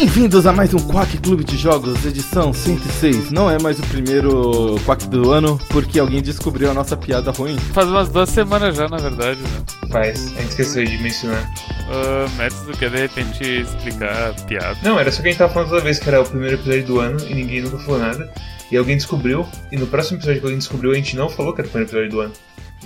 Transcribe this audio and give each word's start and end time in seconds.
Bem-vindos 0.00 0.46
a 0.46 0.52
mais 0.54 0.72
um 0.72 0.78
Quack 0.78 1.18
Clube 1.18 1.44
de 1.44 1.58
Jogos, 1.58 2.06
edição 2.06 2.54
106. 2.54 3.30
Não 3.30 3.50
é 3.50 3.58
mais 3.60 3.78
o 3.78 3.82
primeiro 3.82 4.76
Quack 4.86 5.06
do 5.08 5.30
ano, 5.30 5.60
porque 5.68 5.98
alguém 5.98 6.22
descobriu 6.22 6.70
a 6.70 6.74
nossa 6.74 6.96
piada 6.96 7.30
ruim. 7.30 7.58
Faz 7.74 7.86
umas 7.86 8.08
duas 8.08 8.30
semanas 8.30 8.74
já, 8.74 8.88
na 8.88 8.96
verdade, 8.96 9.38
né? 9.42 9.62
Faz, 9.92 10.32
a 10.38 10.40
gente 10.40 10.48
esqueceu 10.48 10.86
de 10.86 10.96
mencionar. 11.02 11.46
Uh, 11.90 12.30
Métodos 12.38 12.64
do 12.64 12.72
que 12.78 12.88
de 12.88 12.96
repente 12.96 13.44
explicar 13.44 14.30
a 14.30 14.32
piada. 14.46 14.78
Não, 14.82 14.98
era 14.98 15.12
só 15.12 15.20
que 15.20 15.28
a 15.28 15.30
gente 15.32 15.38
tava 15.38 15.52
falando 15.52 15.68
toda 15.68 15.82
vez 15.82 15.98
que 15.98 16.08
era 16.08 16.22
o 16.22 16.26
primeiro 16.26 16.56
episódio 16.56 16.84
do 16.86 16.98
ano 16.98 17.20
e 17.28 17.34
ninguém 17.34 17.60
nunca 17.60 17.76
falou 17.80 18.00
nada. 18.00 18.32
E 18.72 18.78
alguém 18.78 18.96
descobriu, 18.96 19.46
e 19.70 19.76
no 19.76 19.86
próximo 19.86 20.16
episódio 20.16 20.40
que 20.40 20.46
alguém 20.46 20.58
descobriu, 20.58 20.92
a 20.92 20.94
gente 20.94 21.14
não 21.14 21.28
falou 21.28 21.52
que 21.52 21.60
era 21.60 21.68
o 21.68 21.70
primeiro 21.70 21.90
episódio 21.90 22.10
do 22.10 22.20
ano. 22.20 22.32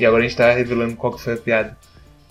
E 0.01 0.05
agora 0.05 0.25
a 0.25 0.27
gente 0.27 0.37
tá 0.37 0.51
revelando 0.51 0.97
qual 0.97 1.13
que 1.13 1.23
foi 1.23 1.35
a 1.35 1.37
piada. 1.37 1.77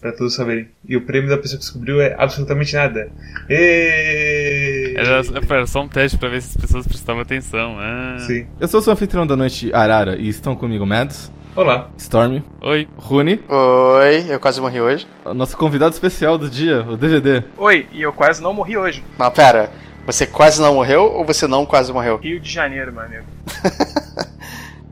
Pra 0.02 0.12
todos 0.12 0.34
saberem. 0.34 0.68
E 0.86 0.98
o 0.98 1.06
prêmio 1.06 1.30
da 1.30 1.38
pessoa 1.38 1.58
que 1.58 1.64
descobriu 1.64 2.02
é 2.02 2.14
absolutamente 2.20 2.76
nada. 2.76 3.10
Êêêê! 3.50 4.53
Era, 4.96 5.22
era 5.50 5.68
só 5.68 5.82
um 5.82 5.88
teste 5.88 6.18
pra 6.18 6.30
ver 6.30 6.42
se 6.42 6.58
as 6.58 6.62
pessoas 6.62 6.88
prestavam 6.88 7.22
atenção. 7.22 7.78
Ah. 7.80 8.18
Sim. 8.20 8.46
Eu 8.60 8.68
sou 8.68 8.80
o 8.80 8.84
seu 8.84 8.94
anfitrião 8.94 9.26
da 9.28 9.36
noite, 9.36 9.74
Arara, 9.74 10.16
e 10.18 10.28
estão 10.30 10.56
comigo 10.56 10.86
Mads, 10.86 11.32
Olá. 11.56 11.90
Storm, 11.98 12.42
Oi. 12.62 12.88
Rune, 12.98 13.40
Oi, 13.48 14.26
eu 14.30 14.40
quase 14.40 14.60
morri 14.60 14.82
hoje. 14.82 15.08
o 15.26 15.34
nosso 15.34 15.56
convidado 15.58 15.94
especial 15.94 16.38
do 16.38 16.50
dia, 16.50 16.82
o 16.82 16.98
DVD. 16.98 17.44
Oi, 17.58 17.88
e 17.92 18.02
eu 18.02 18.12
quase 18.12 18.42
não 18.42 18.54
morri 18.54 18.76
hoje. 18.78 19.04
Não, 19.20 19.30
pera. 19.32 19.70
Você 20.06 20.26
quase 20.28 20.60
não 20.62 20.74
morreu 20.76 21.04
ou 21.04 21.24
você 21.26 21.48
não 21.48 21.66
quase 21.66 21.94
morreu? 21.94 22.18
Rio 22.18 22.40
de 22.40 22.52
Janeiro, 22.52 22.92
meu 22.92 23.04
amigo. 23.04 23.24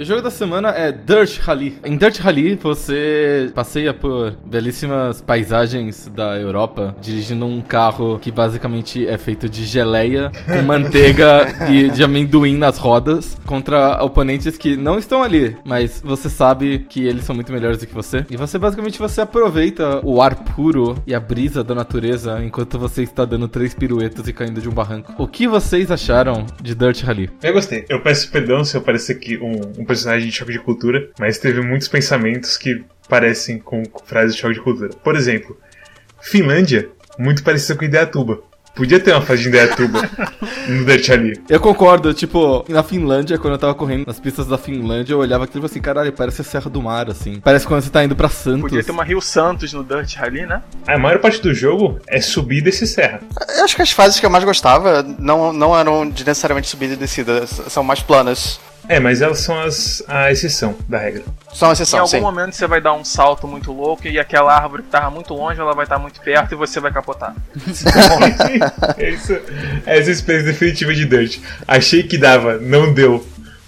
O 0.02 0.04
jogo 0.04 0.20
da 0.20 0.32
semana 0.32 0.70
é 0.70 0.92
Dirt 0.92 1.38
Rally. 1.42 1.78
Em 1.86 1.96
Dirt 1.96 2.18
Rally, 2.18 2.56
você 2.56 3.52
passeia 3.54 3.94
por 3.94 4.32
belíssimas 4.44 5.22
paisagens 5.22 6.08
da 6.08 6.40
Europa, 6.40 6.96
dirigindo 7.00 7.46
um 7.46 7.62
carro 7.62 8.18
que 8.18 8.32
basicamente 8.32 9.08
é 9.08 9.16
feito 9.20 9.48
de 9.48 9.64
geleia, 9.64 10.32
com 10.48 10.60
manteiga 10.66 11.46
e 11.70 11.92
de 11.92 12.04
amendoim 12.04 12.58
nas 12.58 12.80
rodas, 12.80 13.38
contra 13.46 14.04
oponentes 14.04 14.58
que 14.58 14.76
não 14.76 14.98
estão 14.98 15.22
ali, 15.22 15.56
mas 15.64 16.02
você 16.04 16.32
sabe 16.32 16.80
que 16.90 17.06
eles 17.06 17.24
são 17.24 17.36
muito 17.36 17.54
melhores 17.54 17.78
do 17.78 17.86
que 17.86 17.94
você. 17.94 18.26
E 18.28 18.36
você 18.36 18.58
basicamente 18.58 18.98
você 18.98 19.22
aproveita 19.22 20.04
o 20.04 20.20
ar 20.20 20.34
puro 20.34 20.96
e 21.06 21.14
a 21.14 21.20
brisa 21.20 21.64
da 21.64 21.76
natureza 21.76 22.44
enquanto 22.44 22.80
você 22.80 23.04
está 23.04 23.24
dando 23.24 23.48
três 23.48 23.76
piruetas 23.76 24.28
e 24.28 24.34
caindo 24.34 24.60
de 24.60 24.68
um 24.68 24.74
barranco. 24.74 25.14
O 25.20 25.28
que 25.28 25.48
vocês 25.48 25.92
acharam 25.92 26.44
de 26.60 26.74
Dirt 26.74 27.04
Rally? 27.04 27.30
Eu 27.44 27.54
gostei. 27.54 27.86
Eu 27.88 28.02
peço 28.02 28.32
perdão 28.32 28.64
se 28.64 28.76
eu 28.76 28.82
parecer 28.82 29.12
aqui 29.12 29.38
um, 29.38 29.80
um 29.80 29.91
personagem 29.92 30.30
de 30.30 30.36
choque 30.36 30.54
de 30.54 30.60
cultura, 30.60 31.10
mas 31.20 31.38
teve 31.38 31.62
muitos 31.62 31.88
pensamentos 31.88 32.58
que 32.58 32.84
parecem 33.10 33.60
com 33.60 33.84
frases 34.06 34.36
de 34.36 34.42
choque 34.42 34.54
de 34.54 34.62
cultura. 34.62 34.90
Por 35.04 35.16
exemplo, 35.16 35.58
Finlândia, 36.22 36.90
muito 37.20 37.44
parecida 37.44 37.78
com 37.78 37.84
Ideatuba. 37.84 38.42
Podia 38.74 39.02
ter 39.02 39.12
uma 39.12 39.22
fase 39.22 39.42
de 39.42 39.50
Ideatuba 39.50 40.00
no 40.70 40.86
Dirt 40.86 41.10
Rally. 41.10 41.42
Eu 41.50 41.60
concordo, 41.60 42.14
tipo, 42.14 42.64
na 42.70 42.82
Finlândia, 42.82 43.38
quando 43.38 43.56
eu 43.56 43.60
tava 43.60 43.76
correndo 43.76 44.08
nas 44.08 44.18
pistas 44.18 44.48
da 44.48 44.58
Finlândia, 44.58 45.14
eu 45.14 45.20
olhava 45.20 45.44
aquilo 45.44 45.60
e 45.60 45.62
falava 45.62 45.74
assim, 45.74 45.82
caralho, 45.82 46.14
parece 46.14 46.40
a 46.40 46.44
Serra 46.46 46.70
do 46.70 46.82
Mar, 46.82 47.10
assim. 47.10 47.42
Parece 47.42 47.68
quando 47.68 47.82
você 47.82 47.90
tá 47.90 48.02
indo 48.02 48.16
pra 48.16 48.30
Santos. 48.30 48.62
Podia 48.62 48.82
ter 48.82 48.92
uma 48.92 49.04
Rio 49.04 49.20
Santos 49.20 49.74
no 49.74 49.84
Dirt 49.84 50.16
Rally, 50.16 50.46
né? 50.46 50.62
A 50.88 50.98
maior 50.98 51.20
parte 51.20 51.42
do 51.42 51.54
jogo 51.54 52.00
é 52.08 52.22
subir 52.22 52.66
e 52.66 52.72
serra. 52.72 53.20
Eu 53.58 53.66
acho 53.66 53.76
que 53.76 53.82
as 53.82 53.92
fases 53.92 54.20
que 54.22 54.26
eu 54.26 54.30
mais 54.30 54.46
gostava 54.46 55.04
não, 55.20 55.52
não 55.52 55.78
eram 55.78 56.10
de 56.10 56.26
necessariamente 56.26 56.70
subida 56.70 56.94
e 56.94 56.98
descida, 56.98 57.46
são 57.46 57.84
mais 57.84 58.00
planas. 58.02 58.58
É, 58.88 59.00
mas 59.00 59.22
elas 59.22 59.40
são 59.40 59.60
as, 59.60 60.04
a 60.08 60.32
exceção 60.32 60.76
da 60.88 60.98
regra. 60.98 61.24
São 61.54 61.68
uma 61.68 61.72
Em 61.72 61.74
exceção, 61.74 62.00
algum 62.00 62.10
sim. 62.10 62.22
momento 62.22 62.54
você 62.54 62.68
vai 62.68 62.82
dar 62.82 62.94
um 62.94 63.04
salto 63.04 63.48
muito 63.48 63.72
louco 63.72 64.08
e 64.08 64.20
aquela 64.20 64.54
árvore 64.56 64.84
que 64.84 64.90
tava 64.90 65.10
muito 65.10 65.34
longe, 65.34 65.60
ela 65.60 65.74
vai 65.74 65.86
estar 65.86 66.00
muito 66.00 66.20
perto 66.22 66.54
e 66.54 66.56
você 66.56 66.80
vai 66.80 66.92
capotar. 66.92 67.36
é 68.98 69.10
isso. 69.12 69.34
Essa 69.86 70.10
é 70.10 70.10
a 70.10 70.12
experiência 70.12 70.52
definitiva 70.52 70.94
de 70.94 71.06
Dirt. 71.06 71.40
Achei 71.68 72.04
que 72.04 72.18
dava, 72.18 72.58
não 72.58 72.94
deu. 72.94 73.26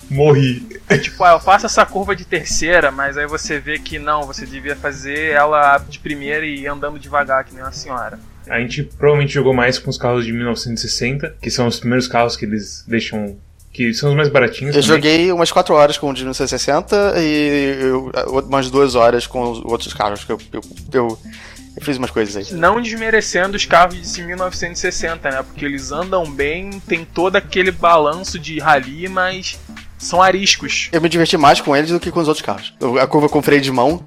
Morri. 0.10 0.68
tipo, 1.02 1.24
ah, 1.24 1.32
eu 1.32 1.40
faço 1.40 1.66
essa 1.66 1.86
curva 1.86 2.16
de 2.16 2.26
terceira, 2.26 2.92
mas 2.92 3.18
aí 3.18 3.26
você 3.26 3.60
vê 3.60 3.80
que 3.80 3.98
não, 3.98 4.24
você 4.24 4.46
devia 4.46 4.76
fazer 4.76 5.32
ela 5.32 5.78
de 5.78 5.98
primeira 5.98 6.46
e 6.46 6.62
ir 6.62 6.68
andando 6.68 7.00
devagar, 7.00 7.44
que 7.44 7.54
nem 7.54 7.64
uma 7.64 7.72
senhora. 7.72 8.20
A 8.48 8.60
gente 8.60 8.84
provavelmente 8.84 9.34
jogou 9.34 9.54
mais 9.54 9.80
com 9.80 9.90
os 9.90 9.98
carros 9.98 10.26
de 10.26 10.34
1960, 10.34 11.38
que 11.42 11.50
são 11.50 11.68
os 11.68 11.80
primeiros 11.80 12.08
carros 12.08 12.36
que 12.36 12.46
eles 12.46 12.84
deixam. 12.88 13.38
Que 13.74 13.92
são 13.94 14.10
os 14.12 14.16
mais 14.16 14.30
baratinhos. 14.30 14.76
Eu 14.76 14.82
também. 14.84 14.96
joguei 14.96 15.32
umas 15.32 15.52
4 15.52 15.74
horas 15.74 15.98
com 15.98 16.10
o 16.10 16.14
de 16.14 16.22
1960 16.22 17.16
e 17.18 17.78
eu- 17.82 18.12
umas 18.48 18.70
2 18.70 18.94
horas 18.96 19.26
com 19.26 19.42
os 19.52 19.60
outros 19.66 19.94
carros 19.94 20.24
que 20.24 20.32
eu, 20.32 20.38
eu, 20.54 20.62
eu, 20.94 21.20
eu 21.76 21.82
fiz 21.82 21.98
umas 21.98 22.12
coisas 22.12 22.36
aí. 22.38 22.54
Não 22.58 22.80
desmerecendo 22.80 23.58
os 23.58 23.66
carros 23.66 24.14
de 24.14 24.22
1960, 24.24 25.30
né? 25.32 25.42
Porque 25.44 25.66
eles 25.66 25.92
andam 25.92 26.24
bem, 26.32 26.80
tem 26.88 27.04
todo 27.04 27.36
aquele 27.36 27.72
balanço 27.72 28.38
de 28.38 28.60
rally, 28.60 29.10
mas 29.10 29.60
são 30.04 30.22
ariscos. 30.22 30.90
Eu 30.92 31.02
me 31.02 31.10
diverti 31.10 31.38
mais 31.38 31.60
com 31.62 31.76
eles 31.76 31.90
do 31.92 32.00
que 32.00 32.12
com 32.12 32.20
os 32.20 32.28
outros 32.28 32.46
carros. 32.46 32.74
A 33.02 33.08
curva 33.08 33.30
com 33.30 33.42
freio 33.42 33.62
de 33.62 33.72
mão 33.72 34.04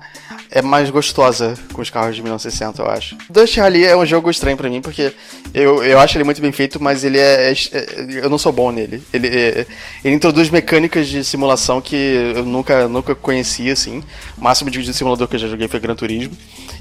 é 0.50 0.62
mais 0.62 0.90
gostosa 0.90 1.54
com 1.72 1.82
os 1.82 1.90
carros 1.90 2.14
de 2.14 2.22
1960, 2.22 2.80
eu 2.82 2.88
acho. 2.90 3.16
Dust 3.28 3.56
Rally 3.56 3.84
é 3.84 3.96
um 3.96 4.06
jogo 4.06 4.30
estranho 4.30 4.56
pra 4.56 4.68
mim, 4.70 4.80
porque 4.80 5.12
eu, 5.52 5.82
eu 5.82 5.98
acho 5.98 6.16
ele 6.16 6.24
muito 6.24 6.40
bem 6.40 6.52
feito, 6.52 6.80
mas 6.82 7.02
ele 7.04 7.18
é, 7.18 7.50
é- 7.52 7.86
Eu 8.22 8.30
não 8.30 8.38
sou 8.38 8.52
bom 8.52 8.70
nele. 8.70 9.02
Ele, 9.12 9.26
é- 9.28 9.66
ele 10.04 10.14
introduz 10.14 10.50
mecânicas 10.50 11.08
de 11.08 11.24
simulação 11.24 11.80
que 11.80 11.96
eu 12.36 12.44
nunca, 12.44 12.86
nunca 12.88 13.14
conhecia, 13.14 13.72
assim. 13.72 14.02
O 14.36 14.40
máximo 14.44 14.70
de 14.70 14.92
simulador 14.94 15.26
que 15.26 15.36
eu 15.36 15.40
já 15.40 15.48
joguei 15.48 15.66
foi 15.68 15.80
Gran 15.80 15.94
Turismo. 15.94 16.36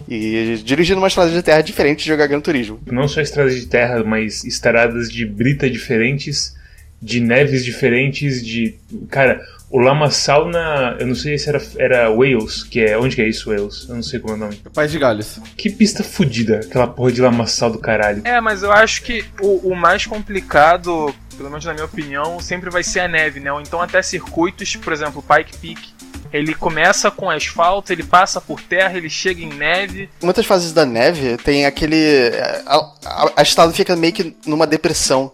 E 0.08 0.62
dirigindo 0.64 1.00
uma 1.00 1.08
estrada 1.08 1.32
de 1.32 1.42
terra 1.42 1.60
é 1.60 1.64
diferente 1.64 2.00
de 2.04 2.08
jogar 2.08 2.28
Gran 2.28 2.40
Turismo. 2.42 2.80
Não 2.86 3.08
só 3.08 3.22
estradas 3.22 3.56
de 3.56 3.66
terra, 3.66 4.04
mas 4.04 4.44
estradas 4.44 5.12
de 5.12 5.26
brita 5.26 5.68
diferentes, 5.70 6.56
de 7.02 7.20
neves 7.20 7.64
diferentes, 7.64 8.46
de. 8.46 8.76
Cara, 9.10 9.42
o 9.70 9.80
lamaçal 9.80 10.48
na. 10.48 10.96
Eu 11.00 11.08
não 11.08 11.16
sei 11.16 11.38
se 11.38 11.50
era, 11.50 11.62
era 11.78 12.10
Wales, 12.10 12.64
que 12.64 12.80
é. 12.80 12.98
Onde 12.98 13.16
que 13.16 13.22
é 13.22 13.28
isso, 13.28 13.50
Wales? 13.50 13.86
Eu 13.90 13.96
não 13.96 14.04
sei 14.04 14.20
como 14.20 14.34
é 14.34 14.38
o 14.38 14.40
nome. 14.40 14.62
Paz 14.74 14.92
de 14.92 15.00
Galhos. 15.00 15.40
Que 15.58 15.70
pista 15.70 16.04
fodida, 16.04 16.60
aquela 16.60 16.88
porra 16.88 17.12
de 17.12 17.22
lamaçal 17.22 17.70
do 17.70 17.80
caralho. 17.80 18.22
É, 18.26 18.40
mas 18.40 18.64
eu 18.64 18.72
acho 18.72 19.02
que 19.04 19.26
o, 19.42 19.70
o 19.70 19.76
mais 19.76 20.06
complicado, 20.06 21.14
pelo 21.36 21.50
menos 21.50 21.66
na 21.66 21.74
minha 21.74 21.86
opinião, 21.86 22.40
sempre 22.40 22.70
vai 22.70 22.84
ser 22.84 23.02
a 23.02 23.08
neve, 23.08 23.40
né? 23.40 23.52
Ou 23.52 23.60
então 23.60 23.82
até 23.82 24.02
circuitos, 24.02 24.76
por 24.76 24.94
exemplo, 24.94 25.24
Pike 25.24 25.58
Peak. 25.58 25.96
Ele 26.34 26.54
começa 26.54 27.10
com 27.10 27.30
asfalto, 27.30 27.94
ele 27.94 28.04
passa 28.04 28.42
por 28.42 28.62
terra, 28.62 28.98
ele 28.98 29.10
chega 29.10 29.42
em 29.42 29.54
neve. 29.54 30.10
Muitas 30.22 30.46
fases 30.46 30.74
da 30.74 30.86
neve 30.86 31.38
tem 31.38 31.66
aquele. 31.66 32.32
A, 32.66 32.76
a, 33.06 33.32
a 33.38 33.42
estrada 33.42 33.72
fica 33.72 33.96
meio 33.96 34.14
que 34.14 34.36
numa 34.46 34.68
depressão. 34.68 35.32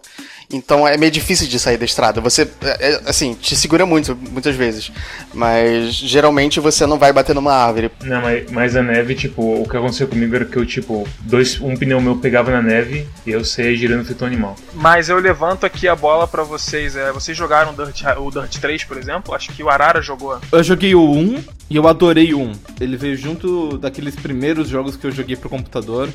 Então 0.52 0.86
é 0.86 0.96
meio 0.96 1.10
difícil 1.10 1.48
de 1.48 1.58
sair 1.58 1.78
da 1.78 1.84
estrada. 1.84 2.20
Você, 2.20 2.42
é, 2.62 2.92
é, 2.92 3.00
assim, 3.06 3.34
te 3.34 3.56
segura 3.56 3.86
muito, 3.86 4.16
muitas 4.30 4.54
vezes. 4.54 4.92
Mas 5.32 5.94
geralmente 5.94 6.60
você 6.60 6.86
não 6.86 6.98
vai 6.98 7.12
bater 7.12 7.34
numa 7.34 7.52
árvore. 7.52 7.90
Não, 8.04 8.20
mas, 8.20 8.50
mas 8.50 8.76
a 8.76 8.82
neve, 8.82 9.14
tipo, 9.14 9.62
o 9.62 9.68
que 9.68 9.76
aconteceu 9.76 10.06
comigo 10.06 10.34
era 10.34 10.44
que 10.44 10.56
eu, 10.56 10.66
tipo, 10.66 11.08
dois, 11.20 11.60
um 11.60 11.76
pneu 11.76 12.00
meu 12.00 12.16
pegava 12.16 12.50
na 12.50 12.62
neve 12.62 13.06
e 13.26 13.30
eu 13.30 13.44
saía 13.44 13.74
girando 13.74 14.04
feito 14.04 14.22
um 14.22 14.26
animal. 14.26 14.56
Mas 14.74 15.08
eu 15.08 15.18
levanto 15.18 15.64
aqui 15.64 15.88
a 15.88 15.96
bola 15.96 16.28
pra 16.28 16.42
vocês. 16.42 16.96
É, 16.96 17.10
vocês 17.12 17.36
jogaram 17.36 17.74
Dirt, 17.74 18.02
o 18.18 18.30
Dirt 18.30 18.58
3, 18.58 18.84
por 18.84 18.96
exemplo? 18.96 19.34
Acho 19.34 19.52
que 19.52 19.62
o 19.62 19.70
Arara 19.70 20.02
jogou. 20.02 20.38
Eu 20.50 20.62
joguei 20.62 20.94
o 20.94 21.02
1 21.02 21.44
e 21.70 21.76
eu 21.76 21.88
adorei 21.88 22.34
o 22.34 22.40
1. 22.40 22.52
Ele 22.80 22.96
veio 22.96 23.16
junto 23.16 23.78
daqueles 23.78 24.14
primeiros 24.14 24.68
jogos 24.68 24.96
que 24.96 25.06
eu 25.06 25.10
joguei 25.10 25.36
pro 25.36 25.48
computador. 25.48 26.08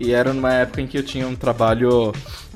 E 0.00 0.12
era 0.12 0.32
numa 0.32 0.54
época 0.54 0.80
em 0.80 0.86
que 0.86 0.96
eu 0.96 1.02
tinha 1.02 1.28
um 1.28 1.36
trabalho 1.36 2.12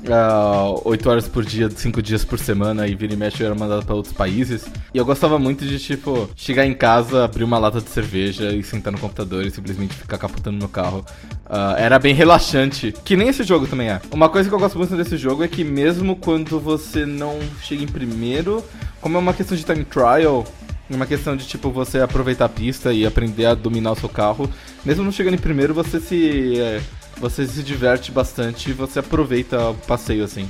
ah, 0.09 0.73
8 0.83 1.09
horas 1.09 1.27
por 1.27 1.45
dia, 1.45 1.69
5 1.69 2.01
dias 2.01 2.25
por 2.25 2.39
semana, 2.39 2.87
e 2.87 2.95
vira 2.95 3.13
e 3.13 3.15
mexe 3.15 3.43
eu 3.43 3.45
era 3.45 3.55
mandado 3.55 3.85
pra 3.85 3.93
outros 3.93 4.13
países. 4.13 4.65
E 4.91 4.97
eu 4.97 5.05
gostava 5.05 5.37
muito 5.37 5.63
de, 5.63 5.77
tipo, 5.77 6.27
chegar 6.35 6.65
em 6.65 6.73
casa, 6.73 7.23
abrir 7.23 7.43
uma 7.43 7.59
lata 7.59 7.79
de 7.79 7.89
cerveja 7.89 8.51
e 8.51 8.63
sentar 8.63 8.91
no 8.91 8.99
computador 8.99 9.45
e 9.45 9.51
simplesmente 9.51 9.93
ficar 9.93 10.17
capotando 10.17 10.57
meu 10.57 10.67
carro. 10.67 11.05
Ah, 11.45 11.75
era 11.77 11.99
bem 11.99 12.15
relaxante. 12.15 12.91
Que 13.05 13.15
nem 13.15 13.27
esse 13.27 13.43
jogo 13.43 13.67
também 13.67 13.89
é. 13.89 14.01
Uma 14.11 14.27
coisa 14.27 14.49
que 14.49 14.55
eu 14.55 14.59
gosto 14.59 14.79
muito 14.79 14.97
desse 14.97 15.15
jogo 15.15 15.43
é 15.43 15.47
que 15.47 15.63
mesmo 15.63 16.15
quando 16.15 16.59
você 16.59 17.05
não 17.05 17.39
chega 17.61 17.83
em 17.83 17.87
primeiro, 17.87 18.63
como 18.99 19.17
é 19.17 19.19
uma 19.19 19.33
questão 19.33 19.55
de 19.55 19.63
time 19.63 19.85
trial, 19.85 20.45
é 20.89 20.95
uma 20.95 21.05
questão 21.05 21.35
de, 21.35 21.45
tipo, 21.47 21.71
você 21.71 21.99
aproveitar 21.99 22.45
a 22.45 22.49
pista 22.49 22.93
e 22.93 23.05
aprender 23.05 23.45
a 23.45 23.55
dominar 23.55 23.91
o 23.91 23.95
seu 23.95 24.09
carro. 24.09 24.49
Mesmo 24.83 25.03
não 25.03 25.11
chegando 25.11 25.33
em 25.33 25.39
primeiro, 25.39 25.73
você 25.73 25.99
se. 25.99 26.59
é, 26.59 26.81
você 27.17 27.45
se 27.45 27.63
diverte 27.63 28.11
bastante 28.11 28.69
e 28.69 28.73
você 28.73 28.99
aproveita 28.99 29.69
o 29.69 29.75
passeio, 29.75 30.23
assim. 30.23 30.49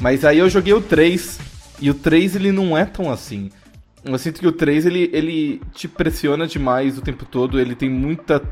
Mas 0.00 0.24
aí 0.24 0.38
eu 0.38 0.48
joguei 0.48 0.72
o 0.72 0.80
3, 0.80 1.38
e 1.80 1.90
o 1.90 1.94
3 1.94 2.36
ele 2.36 2.52
não 2.52 2.76
é 2.76 2.84
tão 2.84 3.10
assim. 3.10 3.50
Eu 4.04 4.18
sinto 4.18 4.40
que 4.40 4.46
o 4.46 4.52
3 4.52 4.86
ele, 4.86 5.10
ele 5.12 5.60
te 5.72 5.88
pressiona 5.88 6.46
demais 6.46 6.98
o 6.98 7.02
tempo 7.02 7.24
todo, 7.24 7.58
ele 7.58 7.74
tem 7.74 7.88
muita. 7.88 8.42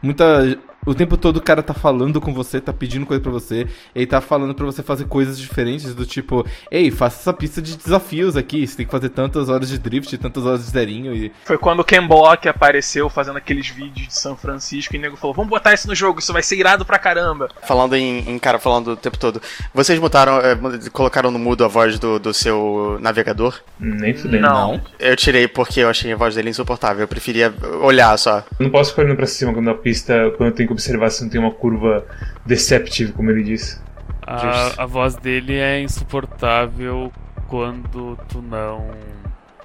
muita 0.00 0.58
O 0.84 0.94
tempo 0.94 1.16
todo 1.16 1.36
o 1.36 1.40
cara 1.40 1.62
tá 1.62 1.72
falando 1.72 2.20
com 2.20 2.34
você, 2.34 2.60
tá 2.60 2.72
pedindo 2.72 3.06
coisa 3.06 3.22
pra 3.22 3.30
você, 3.30 3.68
ele 3.94 4.06
tá 4.06 4.20
falando 4.20 4.52
pra 4.52 4.66
você 4.66 4.82
fazer 4.82 5.04
coisas 5.04 5.38
diferentes, 5.38 5.94
do 5.94 6.04
tipo, 6.04 6.44
ei, 6.70 6.90
faça 6.90 7.20
essa 7.20 7.32
pista 7.32 7.62
de 7.62 7.76
desafios 7.76 8.36
aqui, 8.36 8.66
você 8.66 8.78
tem 8.78 8.86
que 8.86 8.90
fazer 8.90 9.10
tantas 9.10 9.48
horas 9.48 9.68
de 9.68 9.78
drift, 9.78 10.18
tantas 10.18 10.44
horas 10.44 10.64
de 10.64 10.70
zerinho 10.70 11.14
e. 11.14 11.30
Foi 11.44 11.56
quando 11.56 11.80
o 11.80 11.84
Ken 11.84 12.04
Block 12.04 12.48
apareceu 12.48 13.08
fazendo 13.08 13.36
aqueles 13.36 13.68
vídeos 13.68 14.08
de 14.08 14.14
São 14.14 14.36
Francisco 14.36 14.96
e 14.96 14.98
o 14.98 15.00
nego 15.00 15.16
falou: 15.16 15.34
vamos 15.34 15.50
botar 15.50 15.72
isso 15.72 15.86
no 15.86 15.94
jogo, 15.94 16.18
isso 16.18 16.32
vai 16.32 16.42
ser 16.42 16.56
irado 16.56 16.84
pra 16.84 16.98
caramba. 16.98 17.48
Falando 17.62 17.94
em, 17.94 18.28
em 18.28 18.38
cara 18.38 18.58
falando 18.58 18.88
o 18.88 18.96
tempo 18.96 19.16
todo, 19.16 19.40
vocês 19.72 20.00
mutaram, 20.00 20.40
é, 20.40 20.58
colocaram 20.92 21.30
no 21.30 21.38
mudo 21.38 21.64
a 21.64 21.68
voz 21.68 21.96
do, 22.00 22.18
do 22.18 22.34
seu 22.34 22.98
navegador? 23.00 23.60
Nem 23.78 24.14
fudendo. 24.14 24.42
Não. 24.42 24.80
Eu 24.98 25.14
tirei 25.14 25.46
porque 25.46 25.78
eu 25.78 25.88
achei 25.88 26.12
a 26.12 26.16
voz 26.16 26.34
dele 26.34 26.50
insuportável. 26.50 27.02
Eu 27.02 27.08
preferia 27.08 27.54
olhar 27.80 28.18
só. 28.18 28.38
Eu 28.58 28.64
não 28.64 28.70
posso 28.70 28.90
ficar 28.90 29.02
olhando 29.02 29.16
pra 29.16 29.26
cima 29.26 29.52
quando 29.54 29.70
a 29.70 29.74
pista, 29.74 30.32
quando 30.36 30.50
eu 30.50 30.54
tenho 30.54 30.71
que 30.74 30.82
observar 30.82 31.10
se 31.10 31.22
não 31.22 31.30
tem 31.30 31.40
uma 31.40 31.50
curva 31.50 32.04
deceptive, 32.46 33.12
como 33.12 33.30
ele 33.30 33.42
disse. 33.42 33.80
A, 34.26 34.82
a 34.82 34.86
voz 34.86 35.16
dele 35.16 35.56
é 35.56 35.80
insuportável 35.80 37.12
quando 37.48 38.16
tu 38.28 38.40
não. 38.40 38.90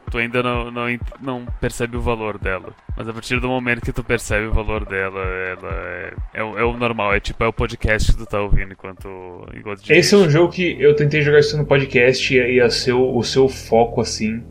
Tu 0.09 0.17
ainda 0.19 0.41
não, 0.41 0.71
não, 0.71 0.85
não 1.21 1.45
percebe 1.59 1.97
o 1.97 2.01
valor 2.01 2.37
dela. 2.37 2.69
Mas 2.95 3.09
a 3.09 3.13
partir 3.13 3.41
do 3.41 3.49
momento 3.49 3.81
que 3.81 3.91
tu 3.91 4.01
percebe 4.03 4.45
o 4.45 4.53
valor 4.53 4.85
dela, 4.85 5.19
ela 5.19 5.69
é, 5.73 6.13
é, 6.35 6.43
o- 6.43 6.57
é 6.57 6.63
o 6.63 6.77
normal. 6.77 7.13
É 7.13 7.19
tipo, 7.19 7.43
é 7.43 7.47
o 7.47 7.51
podcast 7.51 8.13
que 8.13 8.17
tu 8.17 8.25
tá 8.25 8.41
ouvindo 8.41 8.71
enquanto. 8.71 9.07
enquanto 9.53 9.81
Esse 9.91 10.15
é 10.15 10.17
um 10.17 10.29
jogo 10.29 10.51
que 10.53 10.81
eu 10.81 10.95
tentei 10.95 11.21
jogar 11.21 11.39
isso 11.39 11.57
no 11.57 11.65
podcast 11.65 12.33
e, 12.33 12.55
e 12.55 12.61
a 12.61 12.69
seu, 12.69 13.15
o 13.15 13.21
seu 13.21 13.49
foco, 13.49 13.99
assim, 13.99 14.41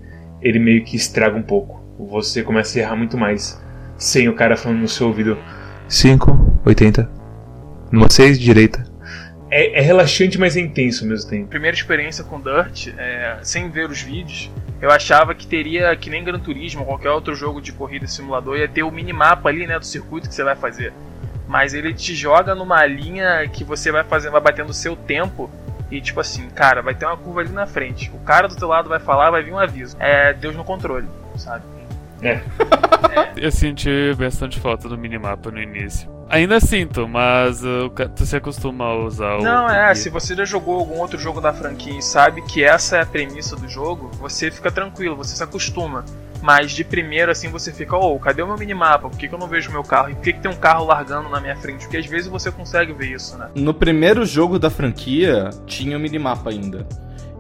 ele 0.42 0.58
meio 0.58 0.84
que 0.84 0.94
estraga 0.94 1.36
um 1.36 1.42
pouco. 1.42 1.82
Você 1.98 2.42
começa 2.42 2.78
a 2.78 2.82
errar 2.82 2.96
muito 2.96 3.16
mais 3.16 3.58
sem 3.96 4.28
o 4.28 4.34
cara 4.34 4.58
falando 4.58 4.80
no 4.80 4.88
seu 4.88 5.06
ouvido. 5.06 5.38
5, 5.88 6.60
80. 6.64 7.08
Numa 7.92 8.10
6, 8.10 8.38
direita. 8.38 8.84
É, 9.50 9.78
é 9.78 9.80
relaxante, 9.80 10.38
mas 10.38 10.56
é 10.56 10.60
intenso 10.60 11.04
ao 11.04 11.10
mesmo 11.10 11.30
tempo. 11.30 11.48
Primeira 11.48 11.76
experiência 11.76 12.24
com 12.24 12.40
Dirt, 12.40 12.88
é, 12.98 13.38
sem 13.42 13.70
ver 13.70 13.88
os 13.88 14.02
vídeos, 14.02 14.50
eu 14.82 14.90
achava 14.90 15.34
que 15.34 15.46
teria, 15.46 15.94
que 15.96 16.10
nem 16.10 16.24
Gran 16.24 16.38
Turismo 16.40 16.80
ou 16.80 16.86
qualquer 16.86 17.10
outro 17.10 17.34
jogo 17.34 17.60
de 17.60 17.72
corrida 17.72 18.04
e 18.04 18.08
simulador, 18.08 18.56
ia 18.56 18.68
ter 18.68 18.82
o 18.82 18.90
minimapa 18.90 19.48
ali, 19.48 19.66
né, 19.66 19.78
do 19.78 19.86
circuito 19.86 20.28
que 20.28 20.34
você 20.34 20.42
vai 20.42 20.56
fazer. 20.56 20.92
Mas 21.46 21.72
ele 21.72 21.94
te 21.94 22.14
joga 22.14 22.54
numa 22.54 22.84
linha 22.84 23.46
que 23.48 23.62
você 23.62 23.92
vai 23.92 24.02
fazendo, 24.02 24.32
vai 24.32 24.40
batendo 24.40 24.70
o 24.70 24.74
seu 24.74 24.96
tempo. 24.96 25.48
E 25.88 26.00
tipo 26.00 26.18
assim, 26.18 26.48
cara, 26.50 26.82
vai 26.82 26.96
ter 26.96 27.06
uma 27.06 27.16
curva 27.16 27.40
ali 27.40 27.50
na 27.50 27.66
frente. 27.66 28.10
O 28.12 28.18
cara 28.18 28.48
do 28.48 28.56
teu 28.56 28.66
lado 28.66 28.88
vai 28.88 28.98
falar, 28.98 29.30
vai 29.30 29.44
vir 29.44 29.52
um 29.52 29.58
aviso. 29.58 29.96
É 30.00 30.32
Deus 30.32 30.56
no 30.56 30.64
controle, 30.64 31.06
sabe? 31.36 31.62
Eu 33.36 33.50
senti 33.50 34.14
bastante 34.18 34.58
falta 34.58 34.88
do 34.88 34.96
minimapa 34.96 35.50
no 35.50 35.60
início. 35.60 36.10
Ainda 36.28 36.58
sinto, 36.58 37.06
mas 37.06 37.62
uh, 37.62 37.88
tu 38.14 38.26
se 38.26 38.36
acostuma 38.36 38.84
a 38.84 38.96
usar 38.96 39.36
o. 39.36 39.42
Não, 39.42 39.68
é, 39.68 39.94
se 39.94 40.08
você 40.08 40.34
já 40.34 40.44
jogou 40.44 40.78
algum 40.78 40.98
outro 40.98 41.18
jogo 41.18 41.40
da 41.40 41.52
franquia 41.52 41.98
e 41.98 42.02
sabe 42.02 42.42
que 42.42 42.64
essa 42.64 42.96
é 42.96 43.02
a 43.02 43.06
premissa 43.06 43.54
do 43.54 43.68
jogo, 43.68 44.10
você 44.18 44.50
fica 44.50 44.70
tranquilo, 44.70 45.14
você 45.14 45.36
se 45.36 45.42
acostuma. 45.42 46.04
Mas 46.42 46.72
de 46.72 46.84
primeiro, 46.84 47.30
assim, 47.30 47.48
você 47.48 47.72
fica, 47.72 47.96
ô, 47.96 48.18
cadê 48.18 48.42
o 48.42 48.46
meu 48.46 48.56
minimapa? 48.56 49.08
Por 49.08 49.18
que, 49.18 49.28
que 49.28 49.34
eu 49.34 49.38
não 49.38 49.48
vejo 49.48 49.70
o 49.70 49.72
meu 49.72 49.82
carro? 49.82 50.10
E 50.10 50.14
por 50.14 50.22
que, 50.22 50.32
que 50.32 50.40
tem 50.40 50.50
um 50.50 50.56
carro 50.56 50.84
largando 50.84 51.28
na 51.28 51.40
minha 51.40 51.56
frente? 51.56 51.84
Porque 51.84 51.96
às 51.96 52.06
vezes 52.06 52.28
você 52.28 52.50
consegue 52.50 52.92
ver 52.92 53.06
isso, 53.06 53.38
né? 53.38 53.48
No 53.54 53.72
primeiro 53.72 54.24
jogo 54.24 54.58
da 54.58 54.68
franquia, 54.68 55.50
tinha 55.66 55.96
o 55.96 56.00
minimapa 56.00 56.50
ainda. 56.50 56.86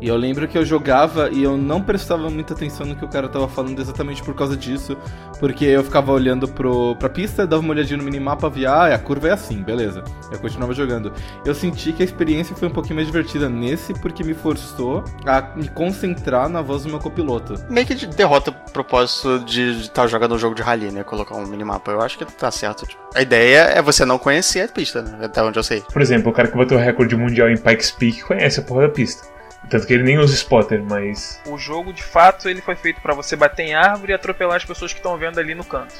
E 0.00 0.08
eu 0.08 0.16
lembro 0.16 0.46
que 0.46 0.58
eu 0.58 0.64
jogava 0.64 1.30
e 1.30 1.42
eu 1.42 1.56
não 1.56 1.80
prestava 1.80 2.28
muita 2.28 2.52
atenção 2.52 2.84
no 2.86 2.94
que 2.94 3.04
o 3.04 3.08
cara 3.08 3.28
tava 3.28 3.48
falando 3.48 3.80
exatamente 3.80 4.22
por 4.22 4.34
causa 4.34 4.54
disso. 4.56 4.96
Porque 5.40 5.64
eu 5.64 5.82
ficava 5.82 6.12
olhando 6.12 6.46
pro, 6.46 6.94
pra 6.96 7.08
pista, 7.08 7.46
dava 7.46 7.62
uma 7.62 7.72
olhadinha 7.72 7.96
no 7.96 8.02
minimapa, 8.04 8.48
via, 8.50 8.70
ah, 8.70 8.94
a 8.94 8.98
curva 8.98 9.28
é 9.28 9.32
assim, 9.32 9.62
beleza. 9.62 10.04
Eu 10.30 10.38
continuava 10.38 10.74
jogando. 10.74 11.12
Eu 11.44 11.54
senti 11.54 11.92
que 11.92 12.02
a 12.02 12.04
experiência 12.04 12.54
foi 12.54 12.68
um 12.68 12.70
pouquinho 12.70 12.96
mais 12.96 13.06
divertida 13.06 13.48
nesse, 13.48 13.94
porque 13.94 14.22
me 14.22 14.34
forçou 14.34 15.02
a 15.24 15.40
me 15.56 15.68
concentrar 15.68 16.48
na 16.48 16.60
voz 16.60 16.82
do 16.82 16.90
meu 16.90 16.98
copiloto. 16.98 17.54
Meio 17.70 17.86
que 17.86 17.94
de- 17.94 18.06
derrota 18.06 18.50
o 18.50 18.70
propósito 18.72 19.38
de 19.46 19.80
estar 19.80 20.06
jogando 20.06 20.34
um 20.34 20.38
jogo 20.38 20.54
de 20.54 20.62
rally, 20.62 20.90
né? 20.90 21.04
Colocar 21.04 21.36
um 21.36 21.46
minimapa. 21.46 21.90
Eu 21.90 22.00
acho 22.02 22.18
que 22.18 22.24
tá 22.26 22.50
certo. 22.50 22.86
Tipo, 22.86 23.00
a 23.14 23.22
ideia 23.22 23.60
é 23.74 23.80
você 23.80 24.04
não 24.04 24.18
conhecer 24.18 24.60
a 24.60 24.68
pista, 24.68 25.00
né? 25.02 25.24
Até 25.24 25.42
onde 25.42 25.58
eu 25.58 25.62
sei. 25.62 25.82
Por 25.92 26.02
exemplo, 26.02 26.30
o 26.30 26.34
cara 26.34 26.48
que 26.48 26.56
bateu 26.56 26.76
o 26.76 26.80
recorde 26.80 27.16
mundial 27.16 27.48
em 27.48 27.56
Pikes 27.56 27.90
Peak 27.92 28.22
conhece 28.24 28.60
a 28.60 28.62
porra 28.62 28.82
da 28.82 28.88
pista. 28.90 29.35
Tanto 29.68 29.86
que 29.86 29.94
ele 29.94 30.02
nem 30.04 30.18
usa 30.18 30.34
spotter, 30.34 30.82
mas. 30.84 31.40
O 31.46 31.58
jogo, 31.58 31.92
de 31.92 32.02
fato, 32.02 32.48
ele 32.48 32.60
foi 32.60 32.76
feito 32.76 33.00
pra 33.00 33.14
você 33.14 33.34
bater 33.34 33.64
em 33.64 33.74
árvore 33.74 34.12
e 34.12 34.14
atropelar 34.14 34.56
as 34.56 34.64
pessoas 34.64 34.92
que 34.92 34.98
estão 35.00 35.16
vendo 35.18 35.40
ali 35.40 35.54
no 35.54 35.64
canto. 35.64 35.94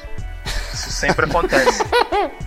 Isso 0.73 0.89
sempre 0.91 1.25
acontece. 1.29 1.83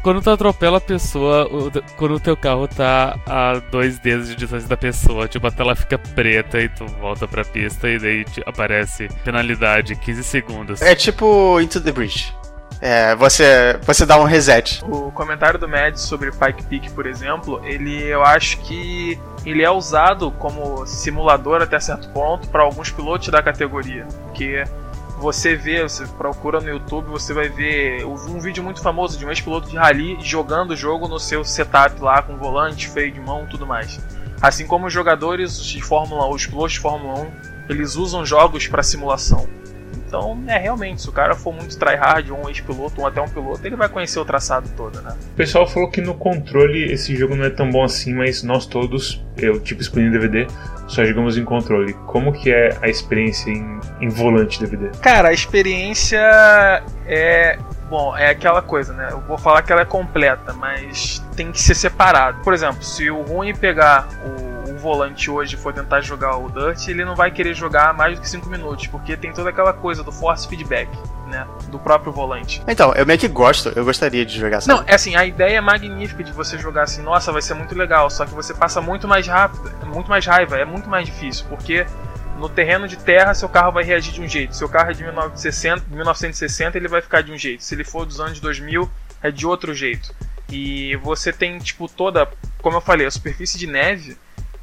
Quando 0.02 0.22
tu 0.22 0.30
atropela 0.30 0.78
a 0.78 0.80
pessoa, 0.80 1.46
o- 1.46 1.70
quando 1.96 2.14
o 2.14 2.20
teu 2.20 2.36
carro 2.36 2.66
tá 2.66 3.18
a 3.26 3.58
dois 3.70 3.98
dedos 3.98 4.28
de 4.28 4.36
distância 4.36 4.68
da 4.68 4.76
pessoa, 4.76 5.28
tipo, 5.28 5.46
a 5.46 5.50
tela 5.50 5.74
fica 5.76 5.98
preta 5.98 6.58
e 6.60 6.68
tu 6.68 6.86
volta 6.86 7.28
pra 7.28 7.44
pista 7.44 7.88
e 7.88 7.98
daí 7.98 8.24
te 8.24 8.42
aparece 8.46 9.08
penalidade, 9.24 9.96
15 9.96 10.24
segundos. 10.24 10.80
É 10.80 10.94
tipo 10.94 11.60
Into 11.60 11.80
the 11.82 11.92
Bridge. 11.92 12.32
É, 12.80 13.14
você, 13.14 13.78
você 13.82 14.06
dá 14.06 14.18
um 14.18 14.24
reset. 14.24 14.82
O 14.84 15.12
comentário 15.12 15.58
do 15.58 15.68
Mads 15.68 16.00
sobre 16.00 16.30
Pike 16.30 16.64
Peak, 16.64 16.90
por 16.92 17.06
exemplo, 17.06 17.60
ele 17.64 18.02
eu 18.04 18.22
acho 18.22 18.58
que 18.60 19.20
ele 19.44 19.62
é 19.62 19.70
usado 19.70 20.30
como 20.32 20.86
simulador 20.86 21.62
até 21.62 21.78
certo 21.78 22.08
ponto 22.10 22.48
para 22.48 22.62
alguns 22.62 22.90
pilotos 22.90 23.28
da 23.28 23.42
categoria, 23.42 24.06
porque 24.24 24.64
você 25.18 25.54
vê, 25.54 25.82
você 25.82 26.06
procura 26.06 26.60
no 26.60 26.68
YouTube, 26.68 27.08
você 27.08 27.34
vai 27.34 27.50
ver 27.50 28.06
um 28.06 28.40
vídeo 28.40 28.64
muito 28.64 28.80
famoso 28.80 29.18
de 29.18 29.26
um 29.26 29.28
ex-piloto 29.28 29.68
de 29.68 29.76
rally 29.76 30.16
jogando 30.22 30.70
o 30.70 30.76
jogo 30.76 31.06
no 31.06 31.18
seu 31.18 31.44
setup 31.44 32.00
lá 32.00 32.22
com 32.22 32.38
volante, 32.38 32.88
freio 32.88 33.12
de 33.12 33.20
mão, 33.20 33.46
tudo 33.46 33.66
mais. 33.66 34.00
Assim 34.40 34.66
como 34.66 34.86
os 34.86 34.92
jogadores 34.92 35.62
de 35.62 35.82
Fórmula 35.82 36.26
1, 36.28 36.30
os 36.30 36.46
pilotos 36.46 36.72
de 36.72 36.80
Fórmula 36.80 37.20
1, 37.20 37.30
eles 37.68 37.96
usam 37.96 38.24
jogos 38.24 38.66
para 38.66 38.82
simulação. 38.82 39.46
Então, 40.10 40.42
é 40.48 40.58
realmente, 40.58 41.02
se 41.02 41.08
o 41.08 41.12
cara 41.12 41.36
for 41.36 41.54
muito 41.54 41.78
tryhard, 41.78 42.32
um 42.32 42.48
ex-piloto, 42.48 43.00
ou 43.00 43.06
até 43.06 43.20
um 43.20 43.28
piloto, 43.28 43.64
ele 43.64 43.76
vai 43.76 43.88
conhecer 43.88 44.18
o 44.18 44.24
traçado 44.24 44.68
todo, 44.76 45.00
né? 45.00 45.14
O 45.32 45.36
pessoal 45.36 45.68
falou 45.68 45.88
que 45.88 46.00
no 46.00 46.14
controle 46.14 46.92
esse 46.92 47.14
jogo 47.14 47.36
não 47.36 47.44
é 47.44 47.50
tão 47.50 47.70
bom 47.70 47.84
assim, 47.84 48.12
mas 48.12 48.42
nós 48.42 48.66
todos, 48.66 49.24
eu 49.36 49.60
tipo 49.60 49.80
excluindo 49.80 50.10
DVD, 50.10 50.48
só 50.88 51.04
jogamos 51.04 51.38
em 51.38 51.44
controle. 51.44 51.92
Como 52.08 52.32
que 52.32 52.50
é 52.50 52.76
a 52.82 52.88
experiência 52.88 53.52
em, 53.52 53.78
em 54.00 54.08
volante 54.08 54.58
DVD? 54.58 54.90
Cara, 54.98 55.28
a 55.28 55.32
experiência 55.32 56.20
é. 57.06 57.56
Bom, 57.88 58.16
é 58.16 58.30
aquela 58.30 58.62
coisa, 58.62 58.92
né? 58.92 59.08
Eu 59.12 59.20
vou 59.20 59.38
falar 59.38 59.62
que 59.62 59.72
ela 59.72 59.82
é 59.82 59.84
completa, 59.84 60.52
mas 60.52 61.24
tem 61.36 61.52
que 61.52 61.60
ser 61.60 61.74
separado. 61.74 62.40
Por 62.42 62.52
exemplo, 62.52 62.82
se 62.82 63.10
o 63.10 63.22
Rui 63.22 63.54
pegar 63.54 64.08
o 64.24 64.49
volante 64.80 65.30
hoje 65.30 65.56
for 65.56 65.72
tentar 65.72 66.00
jogar 66.00 66.36
o 66.36 66.50
Dirt, 66.50 66.88
ele 66.88 67.04
não 67.04 67.14
vai 67.14 67.30
querer 67.30 67.54
jogar 67.54 67.94
mais 67.94 68.16
do 68.16 68.22
que 68.22 68.28
5 68.28 68.48
minutos, 68.48 68.86
porque 68.88 69.16
tem 69.16 69.32
toda 69.32 69.50
aquela 69.50 69.72
coisa 69.72 70.02
do 70.02 70.10
force 70.10 70.48
feedback, 70.48 70.88
né? 71.28 71.46
Do 71.68 71.78
próprio 71.78 72.12
volante. 72.12 72.62
Então, 72.66 72.92
eu 72.94 73.06
meio 73.06 73.18
que 73.18 73.28
gosto, 73.28 73.68
eu 73.76 73.84
gostaria 73.84 74.26
de 74.26 74.38
jogar 74.38 74.56
Não, 74.66 74.78
sabe? 74.78 74.90
é 74.90 74.94
assim, 74.94 75.14
a 75.14 75.24
ideia 75.24 75.58
é 75.58 75.60
magnífica 75.60 76.24
de 76.24 76.32
você 76.32 76.58
jogar 76.58 76.82
assim, 76.82 77.02
nossa, 77.02 77.30
vai 77.30 77.42
ser 77.42 77.54
muito 77.54 77.74
legal, 77.76 78.10
só 78.10 78.26
que 78.26 78.34
você 78.34 78.52
passa 78.52 78.80
muito 78.80 79.06
mais 79.06 79.26
rápido, 79.26 79.70
muito 79.86 80.08
mais 80.08 80.26
raiva, 80.26 80.56
é 80.56 80.64
muito 80.64 80.88
mais 80.88 81.06
difícil, 81.06 81.46
porque 81.48 81.86
no 82.40 82.48
terreno 82.48 82.88
de 82.88 82.96
terra 82.96 83.34
seu 83.34 83.48
carro 83.48 83.70
vai 83.70 83.84
reagir 83.84 84.12
de 84.12 84.22
um 84.22 84.26
jeito. 84.28 84.56
Seu 84.56 84.68
carro 84.68 84.90
é 84.90 84.94
de 84.94 85.04
1960, 85.04 85.84
1960, 85.90 86.78
ele 86.78 86.88
vai 86.88 87.02
ficar 87.02 87.22
de 87.22 87.30
um 87.30 87.36
jeito. 87.36 87.62
Se 87.62 87.74
ele 87.74 87.84
for 87.84 88.06
dos 88.06 88.18
anos 88.18 88.40
2000, 88.40 88.90
é 89.22 89.30
de 89.30 89.46
outro 89.46 89.74
jeito. 89.74 90.12
E 90.50 90.96
você 90.96 91.32
tem 91.32 91.58
tipo 91.58 91.86
toda, 91.86 92.28
como 92.60 92.76
eu 92.76 92.80
falei, 92.80 93.06
a 93.06 93.10
superfície 93.10 93.58
de 93.58 93.66
neve, 93.66 94.16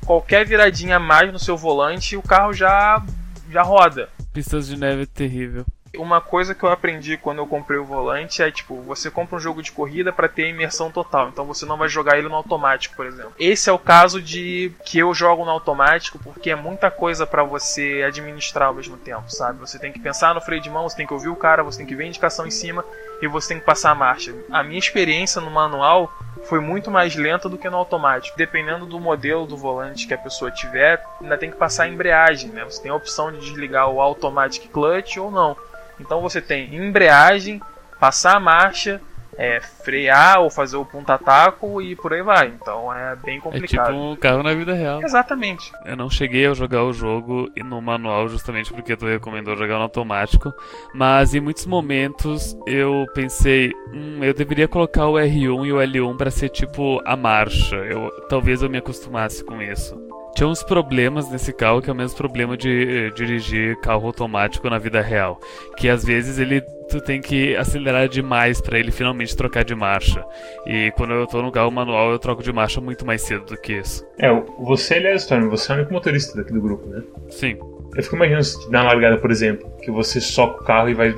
qualquer 0.08 0.46
viradinha 0.46 0.96
a 0.96 1.00
mais 1.00 1.32
no 1.34 1.38
seu 1.38 1.58
volante, 1.58 2.16
o 2.16 2.22
carro 2.22 2.54
já 2.54 3.04
já 3.52 3.62
roda. 3.62 4.10
Pistas 4.34 4.68
de 4.68 4.78
neve 4.78 5.04
é 5.04 5.06
terrível. 5.06 5.66
Uma 5.98 6.22
coisa 6.22 6.54
que 6.54 6.64
eu 6.64 6.70
aprendi 6.70 7.18
quando 7.18 7.40
eu 7.40 7.48
comprei 7.48 7.80
o 7.80 7.86
volante 7.86 8.42
é 8.42 8.52
tipo, 8.52 8.82
você 8.82 9.10
compra 9.10 9.36
um 9.36 9.40
jogo 9.40 9.62
de 9.62 9.72
corrida 9.72 10.14
para 10.14 10.28
ter 10.28 10.48
imersão 10.48 10.92
total, 10.92 11.30
então 11.30 11.46
você 11.46 11.66
não 11.66 11.78
vai 11.78 11.90
jogar 11.90 12.18
ele 12.18 12.28
no 12.28 12.36
automático, 12.36 12.96
por 12.96 13.06
exemplo. 13.06 13.34
Esse 13.40 13.70
é 13.70 13.74
o 13.74 13.80
caso 13.80 14.22
de 14.22 14.72
que 14.86 15.00
eu 15.00 15.14
jogo 15.14 15.44
no 15.44 15.52
automático 15.52 16.20
porque 16.20 16.52
é 16.52 16.56
muita 16.56 16.90
coisa 16.92 17.26
para 17.26 17.44
você 17.44 18.04
administrar 18.06 18.70
ao 18.70 18.74
mesmo 18.74 18.98
tempo, 18.98 19.30
sabe? 19.32 19.60
Você 19.60 19.80
tem 19.80 19.92
que 19.92 20.00
pensar 20.00 20.34
no 20.34 20.42
freio 20.42 20.62
de 20.62 20.70
mão, 20.70 20.88
você 20.88 20.96
tem 20.96 21.08
que 21.08 21.14
ouvir 21.14 21.30
o 21.30 21.36
cara, 21.36 21.64
você 21.64 21.80
tem 21.80 21.88
que 21.88 21.96
ver 21.96 22.04
a 22.04 22.08
indicação 22.08 22.46
em 22.46 22.52
cima 22.52 22.84
e 23.22 23.28
você 23.28 23.50
tem 23.50 23.60
que 23.60 23.66
passar 23.66 23.92
a 23.92 23.96
marcha. 23.96 24.34
A 24.52 24.64
minha 24.64 24.80
experiência 24.80 25.42
no 25.42 25.50
manual 25.50 26.12
foi 26.44 26.60
muito 26.60 26.90
mais 26.90 27.16
lenta 27.16 27.50
do 27.50 27.58
que 27.58 27.70
no 27.70 27.78
automático. 27.78 28.38
Dependendo 28.38 28.86
do 28.86 29.00
modelo 29.00 29.46
do 29.46 29.58
volante 29.58 30.08
que 30.08 30.14
a 30.14 30.18
pessoa 30.18 30.52
tiver, 30.52 31.04
ainda 31.22 31.38
tem 31.38 31.52
que 31.52 31.58
passar 31.58 31.84
a 31.84 31.90
embreagem, 31.90 32.50
né? 32.52 32.64
Você 32.64 32.82
tem 32.82 32.92
a 32.92 32.96
opção 32.96 33.32
de 33.32 33.40
desligar 33.40 33.90
o 33.90 34.02
automatic 34.02 34.70
clutch 34.70 35.18
ou 35.18 35.32
não. 35.32 35.58
Então 36.00 36.22
você 36.22 36.42
tem 36.42 36.76
embreagem, 36.76 37.62
passar 38.00 38.36
a 38.36 38.40
marcha, 38.40 39.02
é, 39.40 39.60
frear 39.60 40.40
ou 40.42 40.50
fazer 40.50 40.78
o 40.78 40.86
ponta-taco 40.86 41.80
e 41.80 41.96
por 41.96 42.12
aí 42.12 42.24
vai. 42.24 42.48
Então 42.48 42.92
é 42.92 43.16
bem 43.16 43.38
É 43.38 43.40
complicado. 43.40 43.88
tipo 43.88 43.98
um 44.00 44.16
carro 44.16 44.42
na 44.42 44.54
vida 44.54 44.74
real. 44.74 45.02
Exatamente. 45.04 45.72
Eu 45.86 45.96
não 45.96 46.10
cheguei 46.10 46.48
a 46.48 46.54
jogar 46.56 46.84
o 46.84 46.92
jogo 46.94 47.48
no 47.64 47.80
manual 47.82 48.28
justamente 48.28 48.74
porque 48.74 48.96
tu 48.96 49.06
recomendou 49.06 49.56
jogar 49.56 49.76
no 49.76 49.84
automático, 49.84 50.52
mas 50.94 51.36
em 51.36 51.40
muitos 51.40 51.68
momentos 51.68 52.58
eu 52.66 53.06
pensei, 53.14 53.72
hum, 53.94 54.24
eu 54.24 54.34
deveria 54.34 54.68
colocar 54.68 55.06
o 55.08 55.14
R1 55.14 55.66
e 55.68 55.72
o 55.72 55.78
L1 55.78 56.18
pra 56.18 56.32
ser 56.32 56.50
tipo 56.50 57.00
a 57.06 57.16
marcha. 57.16 57.76
Eu 57.76 58.10
talvez 58.30 58.64
eu 58.64 58.70
me 58.70 58.80
acostumasse 58.80 59.44
com 59.44 59.62
isso. 59.62 60.07
Tinha 60.38 60.48
uns 60.48 60.62
problemas 60.62 61.32
nesse 61.32 61.52
carro 61.52 61.82
que 61.82 61.90
é 61.90 61.94
o 61.94 61.96
mesmo 61.96 62.16
problema 62.16 62.56
de 62.56 62.70
eh, 62.70 63.10
dirigir 63.10 63.76
carro 63.78 64.06
automático 64.06 64.70
na 64.70 64.78
vida 64.78 65.02
real, 65.02 65.42
que 65.76 65.90
às 65.90 66.06
vezes 66.06 66.38
ele 66.38 66.62
tu 66.88 67.02
tem 67.02 67.20
que 67.20 67.56
acelerar 67.56 68.08
demais 68.08 68.62
pra 68.62 68.78
ele 68.78 68.92
finalmente 68.92 69.36
trocar 69.36 69.66
de 69.66 69.74
marcha. 69.74 70.24
E 70.68 70.92
quando 70.96 71.14
eu 71.14 71.26
tô 71.26 71.42
no 71.42 71.52
carro 71.52 71.72
manual 71.72 72.12
eu 72.12 72.20
troco 72.20 72.44
de 72.44 72.54
marcha 72.54 72.80
muito 72.80 73.04
mais 73.04 73.24
cedo 73.24 73.46
do 73.46 73.58
que 73.58 73.80
isso. 73.80 74.06
É, 74.20 74.30
você, 74.60 74.94
aliás, 74.94 75.24
Storm, 75.24 75.50
você 75.50 75.72
é 75.72 75.76
o 75.76 75.78
único 75.80 75.94
motorista 75.94 76.38
daqui 76.38 76.54
do 76.54 76.62
grupo, 76.62 76.88
né? 76.88 77.02
Sim. 77.30 77.58
Eu 77.98 78.04
fico 78.04 78.16
imaginando 78.16 78.46
na 78.70 78.84
largada, 78.84 79.18
por 79.18 79.32
exemplo, 79.32 79.68
que 79.82 79.90
você 79.90 80.22
soca 80.22 80.62
o 80.62 80.64
carro 80.64 80.88
e 80.88 80.94
vai. 80.94 81.12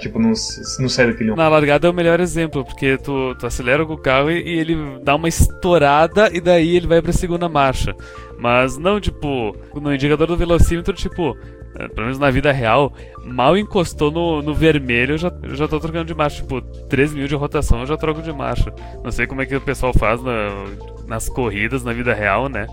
Tipo, 0.00 0.18
não, 0.18 0.32
não 0.80 0.88
sai 0.88 1.06
daquele. 1.06 1.32
Na 1.32 1.48
largada 1.48 1.86
é 1.86 1.90
o 1.90 1.94
melhor 1.94 2.18
exemplo, 2.18 2.64
porque 2.64 2.98
tu, 2.98 3.36
tu 3.36 3.46
acelera 3.46 3.86
com 3.86 3.92
o 3.92 3.98
carro 3.98 4.32
e, 4.32 4.42
e 4.42 4.58
ele 4.58 4.76
dá 5.04 5.14
uma 5.14 5.28
estourada 5.28 6.28
e 6.32 6.40
daí 6.40 6.76
ele 6.76 6.88
vai 6.88 7.00
pra 7.00 7.12
segunda 7.12 7.48
marcha. 7.48 7.94
Mas 8.36 8.76
não, 8.76 8.98
tipo, 8.98 9.56
no 9.72 9.94
indicador 9.94 10.26
do 10.26 10.36
velocímetro, 10.36 10.92
tipo, 10.92 11.36
eh, 11.76 11.86
pelo 11.86 12.06
menos 12.06 12.18
na 12.18 12.32
vida 12.32 12.50
real, 12.50 12.92
mal 13.24 13.56
encostou 13.56 14.10
no, 14.10 14.42
no 14.42 14.54
vermelho, 14.54 15.14
eu 15.14 15.18
já, 15.18 15.32
eu 15.42 15.54
já 15.54 15.66
tô 15.68 15.78
trocando 15.80 16.04
de 16.04 16.14
marcha. 16.14 16.42
Tipo, 16.42 16.60
3 16.88 17.12
mil 17.14 17.26
de 17.26 17.34
rotação 17.34 17.80
eu 17.80 17.86
já 17.86 17.96
troco 17.96 18.22
de 18.22 18.32
marcha. 18.32 18.72
Não 19.02 19.10
sei 19.10 19.26
como 19.26 19.42
é 19.42 19.46
que 19.46 19.56
o 19.56 19.60
pessoal 19.60 19.92
faz 19.92 20.22
na- 20.22 20.66
nas 21.06 21.28
corridas, 21.28 21.82
na 21.84 21.92
vida 21.92 22.14
real, 22.14 22.48
né? 22.48 22.66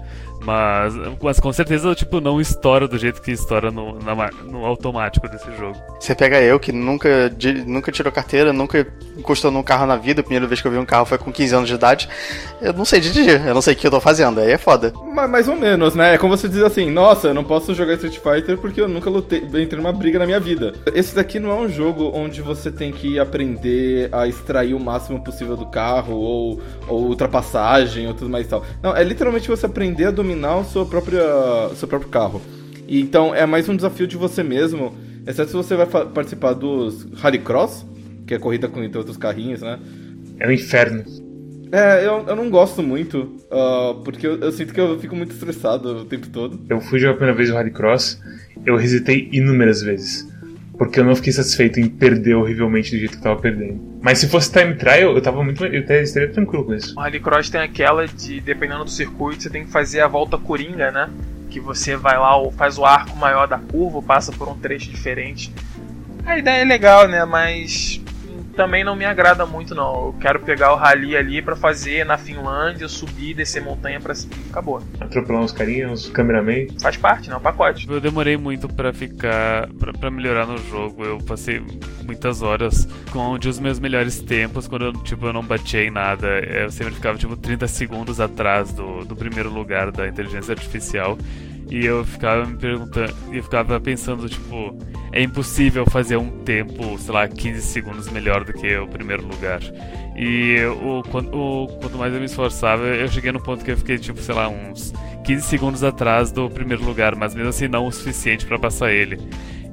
Mas, 0.44 0.96
mas 1.22 1.40
com 1.40 1.54
certeza, 1.54 1.94
tipo, 1.94 2.20
não 2.20 2.42
estoura 2.42 2.88
do 2.88 2.98
jeito 2.98 3.22
que 3.22 3.30
estoura 3.32 3.70
no, 3.70 4.00
na 4.00 4.32
no 4.50 4.66
automático 4.66 5.30
desse 5.30 5.46
jogo. 5.56 5.78
Você 6.00 6.16
pega 6.16 6.42
eu, 6.42 6.60
que 6.60 6.72
nunca, 6.72 7.30
di- 7.30 7.64
nunca 7.64 7.92
tirou 7.92 8.12
carteira, 8.12 8.52
nunca 8.52 8.88
encostou 9.16 9.52
num 9.52 9.62
carro 9.62 9.86
na 9.86 9.96
vida, 9.98 10.22
a 10.22 10.24
primeira 10.24 10.48
vez 10.48 10.60
que 10.60 10.68
eu 10.68 10.72
vi 10.72 10.80
um 10.80 10.86
carro 10.86 11.06
foi 11.06 11.20
com 11.20 11.32
15 11.32 11.54
anos 11.56 11.70
de 11.70 11.76
idade. 11.76 12.10
Eu 12.60 12.74
não 12.74 12.86
sei 12.86 13.00
dirigir, 13.00 13.46
eu 13.46 13.54
não 13.54 13.62
sei 13.62 13.76
o 13.76 13.78
que 13.78 13.86
eu 13.86 13.92
tô 13.92 14.00
fazendo, 14.02 14.40
aí 14.40 14.50
é 14.52 14.58
foda. 14.58 14.92
Ma- 15.14 15.28
Mais 15.28 15.48
ou 15.48 15.56
menos, 15.56 15.94
né? 15.94 16.16
É 16.16 16.18
como 16.18 16.36
você 16.36 16.50
diz 16.50 16.64
assim, 16.64 16.90
nossa, 16.90 17.28
eu 17.28 17.34
não 17.36 17.44
posso 17.44 17.76
jogar 17.76 17.94
Street 17.94 18.18
Fighter 18.18 18.58
porque 18.58 18.82
eu 18.82 18.88
nunca 18.88 19.12
lutei, 19.12 19.42
entrei 19.44 19.76
numa 19.80 19.94
briga 19.94 20.18
na 20.18 20.26
minha 20.26 20.40
vida. 20.42 20.74
Esse 20.94 21.16
daqui 21.16 21.40
não 21.40 21.52
é 21.52 21.56
um 21.56 21.70
jogo 21.70 22.12
onde 22.14 22.42
você 22.42 22.72
tem 22.72 22.92
que 22.92 23.18
aprender 23.18 24.10
a 24.12 24.28
extrair 24.28 24.74
o 24.74 24.80
máximo 24.80 25.24
possível 25.24 25.56
do 25.56 25.66
carro, 25.66 26.16
ou, 26.16 26.62
ou 26.88 27.06
ultrapassagem, 27.08 28.08
ou 28.08 28.14
tudo 28.14 28.30
mais 28.30 28.46
e 28.46 28.50
tal. 28.50 28.66
Não, 28.84 28.96
é 28.96 29.04
literalmente 29.04 29.48
você 29.48 29.66
aprender 29.66 30.06
a 30.06 30.12
dominar 30.12 30.58
o 30.58 30.66
seu, 30.66 30.86
própria, 30.86 31.24
seu 31.76 31.88
próprio 31.88 32.10
carro. 32.10 32.42
E, 32.88 33.00
então 33.00 33.34
é 33.34 33.46
mais 33.46 33.70
um 33.70 33.76
desafio 33.76 34.08
de 34.08 34.18
você 34.18 34.44
mesmo, 34.44 34.94
exceto 35.26 35.52
se 35.52 35.56
você 35.56 35.76
vai 35.76 35.86
participar 35.86 36.54
dos 36.54 37.08
Rallycross, 37.14 37.86
que 38.28 38.34
é 38.34 38.40
corrida 38.40 38.68
com 38.68 38.84
entre 38.84 38.98
outros 38.98 39.18
carrinhos, 39.18 39.62
né? 39.62 39.80
É 40.40 40.48
um 40.48 40.52
inferno. 40.52 41.04
É, 41.72 42.06
eu, 42.06 42.26
eu 42.28 42.36
não 42.36 42.50
gosto 42.50 42.84
muito, 42.84 43.38
ah, 43.50 43.96
porque 44.04 44.28
eu, 44.28 44.38
eu 44.40 44.52
sinto 44.52 44.74
que 44.74 44.82
eu 44.82 45.00
fico 45.00 45.16
muito 45.16 45.32
estressado 45.32 46.00
o 46.00 46.06
tempo 46.06 46.28
todo. 46.28 46.60
Eu 46.70 46.82
fui 46.82 47.00
jogar 47.00 47.14
a 47.14 47.16
primeira 47.16 47.38
vez 47.38 47.50
o 47.50 47.54
Rallycross, 47.54 48.20
eu 48.66 48.76
resetei 48.76 49.30
inúmeras 49.32 49.82
vezes. 49.82 50.28
Porque 50.82 51.00
eu 51.00 51.04
não 51.04 51.16
fiquei 51.16 51.32
satisfeito 51.32 51.80
em 51.80 51.88
perder 51.88 52.34
horrivelmente 52.34 52.90
do 52.90 52.98
jeito 52.98 53.12
que 53.12 53.18
eu 53.20 53.22
tava 53.22 53.40
perdendo. 53.40 54.00
Mas 54.02 54.18
se 54.18 54.28
fosse 54.28 54.52
time 54.52 54.74
trial, 54.74 55.14
eu 55.14 55.22
tava 55.22 55.44
muito. 55.44 55.64
Eu 55.64 55.84
estaria 56.02 56.28
tranquilo 56.28 56.66
com 56.66 56.74
isso. 56.74 56.98
O 56.98 57.00
Rallycross 57.00 57.52
tem 57.52 57.62
aquela 57.62 58.08
de, 58.08 58.42
dependendo 58.42 58.84
do 58.86 58.90
circuito, 58.90 59.44
você 59.44 59.50
tem 59.52 59.64
que 59.64 59.70
fazer 59.70 60.02
a 60.02 60.08
volta 60.08 60.40
coringa, 60.40 60.90
né? 60.90 61.08
Que 61.52 61.60
você 61.60 61.96
vai 61.96 62.18
lá, 62.18 62.34
faz 62.54 62.80
o 62.80 62.84
arco 62.84 63.16
maior 63.16 63.48
da 63.48 63.60
curva, 63.60 64.02
passa 64.02 64.32
por 64.32 64.50
um 64.50 64.58
trecho 64.58 64.90
diferente. 64.90 65.54
A 66.26 66.40
ideia 66.40 66.64
é 66.64 66.66
legal, 66.66 67.08
né? 67.08 67.26
Mas 67.26 68.01
também 68.52 68.84
não 68.84 68.96
me 68.96 69.06
agrada 69.06 69.46
muito, 69.46 69.74
não. 69.74 70.08
Eu 70.08 70.16
quero 70.20 70.40
pegar 70.40 70.74
o 70.74 70.76
rally 70.76 71.16
ali 71.16 71.42
pra 71.42 71.56
fazer 71.56 72.06
na 72.06 72.18
Finlândia, 72.18 72.88
subir, 72.88 73.34
descer 73.34 73.62
montanha 73.62 74.00
pra 74.00 74.14
cima. 74.14 74.34
Acabou. 74.50 74.82
Atropelar 75.00 75.42
uns 75.42 75.52
carinhos, 75.52 76.08
uns 76.08 76.12
cameraman. 76.12 76.68
Faz 76.82 76.98
parte, 76.98 77.30
né? 77.30 77.36
O 77.36 77.42
pacote. 77.42 77.88
Eu 77.90 78.00
demorei 78.00 78.38
muito 78.38 78.68
pra 78.68 78.94
ficar. 78.94 79.68
Pra, 79.80 79.94
pra 79.94 80.12
melhorar 80.12 80.46
no 80.46 80.58
jogo. 80.58 81.04
Eu 81.04 81.18
passei 81.20 81.62
muitas 82.04 82.42
horas 82.42 82.88
com 83.12 83.34
um 83.34 83.40
dos 83.40 83.60
meus 83.60 83.80
melhores 83.80 84.22
tempos. 84.22 84.68
Quando 84.68 84.86
eu, 84.86 84.94
tipo, 84.94 85.26
eu 85.26 85.34
não 85.34 85.44
batia 85.44 85.84
em 85.84 85.92
nada. 85.92 86.28
Eu 86.40 86.70
sempre 86.70 86.94
ficava 86.94 87.18
tipo 87.18 87.36
30 87.36 87.68
segundos 87.68 88.20
atrás 88.20 88.74
do, 88.74 89.06
do 89.06 89.16
primeiro 89.16 89.50
lugar 89.50 89.92
da 89.92 90.08
inteligência 90.08 90.54
artificial. 90.54 91.18
E 91.72 91.86
eu 91.86 92.04
ficava 92.04 92.46
me 92.46 92.58
perguntando. 92.58 93.16
Eu 93.32 93.42
ficava 93.42 93.80
pensando, 93.80 94.28
tipo, 94.28 94.78
é 95.14 95.24
impossível 95.24 95.86
fazer 95.90 96.18
um 96.18 96.30
tempo, 96.44 96.98
sei 97.00 97.14
lá, 97.14 97.28
15 97.30 97.62
segundos 97.62 98.10
melhor 98.10 98.44
do 98.44 98.52
que 98.52 98.76
o 98.76 98.86
primeiro 98.88 99.26
lugar. 99.26 99.62
E 100.14 100.58
o, 100.66 101.00
o, 101.00 101.68
quanto 101.80 101.98
mais 101.98 102.14
eu 102.14 102.20
me 102.20 102.26
esforçava, 102.26 102.84
eu 102.84 103.08
cheguei 103.08 103.32
no 103.32 103.42
ponto 103.42 103.64
que 103.64 103.72
eu 103.72 103.78
fiquei, 103.78 103.98
tipo, 103.98 104.20
sei 104.20 104.36
lá, 104.36 104.50
uns 104.50 104.94
15 105.24 105.44
segundos 105.44 105.82
atrás 105.82 106.30
do 106.30 106.50
primeiro 106.50 106.84
lugar, 106.84 107.16
mas 107.16 107.34
mesmo 107.34 107.50
assim 107.50 107.70
não 107.70 107.88
o 107.88 107.92
suficiente 107.92 108.46
pra 108.46 108.60
passar 108.60 108.92
ele. 108.92 109.18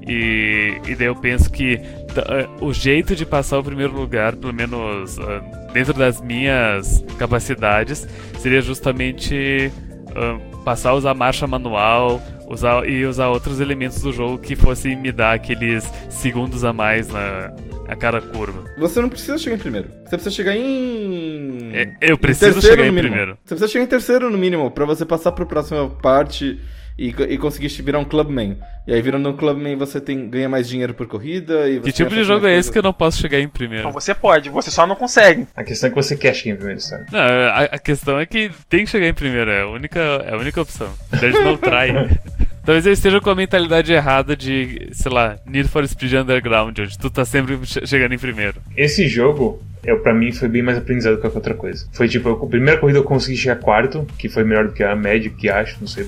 E, 0.07 0.81
e 0.87 0.95
daí 0.95 1.09
eu 1.09 1.17
penso 1.17 1.51
que 1.51 1.75
eh, 1.75 2.49
o 2.61 2.73
jeito 2.73 3.15
de 3.17 3.27
passar 3.27 3.59
o 3.59 3.65
primeiro 3.65 3.93
lugar, 3.93 4.37
pelo 4.37 4.55
menos 4.55 5.19
ah, 5.19 5.41
dentro 5.73 5.93
das 5.93 6.23
minhas 6.23 7.05
capacidades, 7.19 8.09
seria 8.39 8.63
justamente 8.63 9.71
ah, 10.17 10.39
passar 10.65 10.91
a 10.91 10.95
usar 10.95 11.15
marcha 11.15 11.47
manual 11.47 12.21
usar, 12.49 12.89
e 12.89 13.05
usar 13.05 13.29
outros 13.29 13.61
elementos 13.61 14.01
do 14.03 14.13
jogo 14.13 14.39
que 14.39 14.57
fossem 14.57 14.97
me 14.97 15.13
dar 15.13 15.35
aqueles 15.35 15.85
segundos 16.09 16.65
a 16.65 16.73
mais 16.73 17.09
na, 17.09 17.53
a 17.87 17.95
cada 17.95 18.21
curva. 18.21 18.65
Você 18.79 19.01
não 19.01 19.09
precisa 19.09 19.39
chegar 19.39 19.57
em 19.57 19.59
primeiro. 19.59 19.89
Você 20.05 20.17
precisa 20.17 20.31
chegar 20.31 20.57
em. 20.57 21.71
É, 21.75 21.97
eu 22.01 22.15
em 22.15 22.19
preciso 22.19 22.53
terceiro 22.55 22.77
chegar 22.77 22.89
em 22.89 22.95
primeiro. 22.95 23.39
Você 23.45 23.55
precisa 23.55 23.69
chegar 23.69 23.85
em 23.85 23.89
terceiro 23.89 24.31
no 24.31 24.39
mínimo 24.39 24.71
pra 24.71 24.85
você 24.85 25.05
passar 25.05 25.33
pra 25.33 25.47
próxima 25.47 25.89
parte 25.89 26.61
e, 26.99 27.09
e 27.29 27.39
conseguir 27.39 27.69
virar 27.83 27.99
um 28.01 28.05
clubman. 28.05 28.57
E 28.87 28.93
aí 28.93 29.01
virando 29.03 29.29
um 29.29 29.37
clubman 29.37 29.77
você 29.77 30.01
tem, 30.01 30.29
ganha 30.29 30.49
mais 30.49 30.69
dinheiro 30.69 30.95
por 30.95 31.07
corrida 31.07 31.69
e 31.69 31.79
você 31.79 31.85
Que 31.85 31.93
tipo 31.93 32.11
de 32.11 32.25
jogo 32.25 32.47
é 32.47 32.51
esse 32.51 32.55
coisas. 32.57 32.71
que 32.71 32.79
eu 32.79 32.83
não 32.83 32.93
posso 32.93 33.21
chegar 33.21 33.39
em 33.39 33.49
primeiro? 33.49 33.83
Então 33.89 33.93
você 33.93 34.15
pode, 34.15 34.49
você 34.51 34.71
só 34.71 34.87
não 34.87 34.97
consegue. 34.97 35.47
A 35.55 35.63
questão 35.63 35.89
é 35.89 35.91
que 35.91 35.97
você 35.97 36.17
quer 36.17 36.35
chegar 36.35 36.55
em 36.55 36.57
primeiro, 36.57 36.81
sabe? 36.81 37.05
Não, 37.13 37.21
a, 37.21 37.65
a 37.65 37.79
questão 37.79 38.19
é 38.19 38.27
que 38.27 38.51
tem 38.69 38.85
que 38.85 38.91
chegar 38.91 39.07
em 39.07 39.15
primeiro, 39.15 39.51
é 39.51 39.61
a 39.63 39.69
única, 39.69 40.01
é 40.01 40.33
a 40.33 40.37
única 40.37 40.61
opção. 40.61 40.89
Dead 41.21 41.35
não 41.35 41.57
trai. 41.57 41.93
Talvez 42.65 42.85
eu 42.87 42.93
esteja 42.93 43.19
com 43.21 43.31
a 43.31 43.35
mentalidade 43.35 43.93
errada 43.93 44.37
de, 44.37 44.89
sei 44.93 45.11
lá, 45.11 45.39
Need 45.47 45.69
for 45.69 45.87
Speed 45.89 46.13
Underground, 46.15 46.79
onde 46.79 46.99
tu 46.99 47.09
tá 47.11 47.25
sempre 47.25 47.59
che- 47.65 47.87
chegando 47.87 48.13
em 48.15 48.19
primeiro. 48.19 48.61
Esse 48.77 49.09
jogo, 49.09 49.63
eu, 49.83 50.01
pra 50.01 50.13
mim, 50.13 50.33
foi 50.33 50.49
bem 50.49 50.61
mais 50.63 50.77
aprendizado 50.77 51.15
que 51.17 51.23
qualquer 51.23 51.39
outra 51.39 51.55
coisa. 51.55 51.87
Foi 51.93 52.07
tipo, 52.09 52.29
a 52.31 52.47
primeira 52.47 52.79
corrida 52.79 52.99
eu 52.99 53.05
consegui 53.05 53.39
chegar 53.39 53.57
quarto, 53.57 54.07
que 54.19 54.29
foi 54.29 54.45
melhor 54.45 54.67
do 54.67 54.75
que 54.75 54.83
a 54.85 54.95
média, 54.95 55.31
que 55.31 55.49
acho, 55.49 55.79
não 55.81 55.87
sei. 55.89 56.07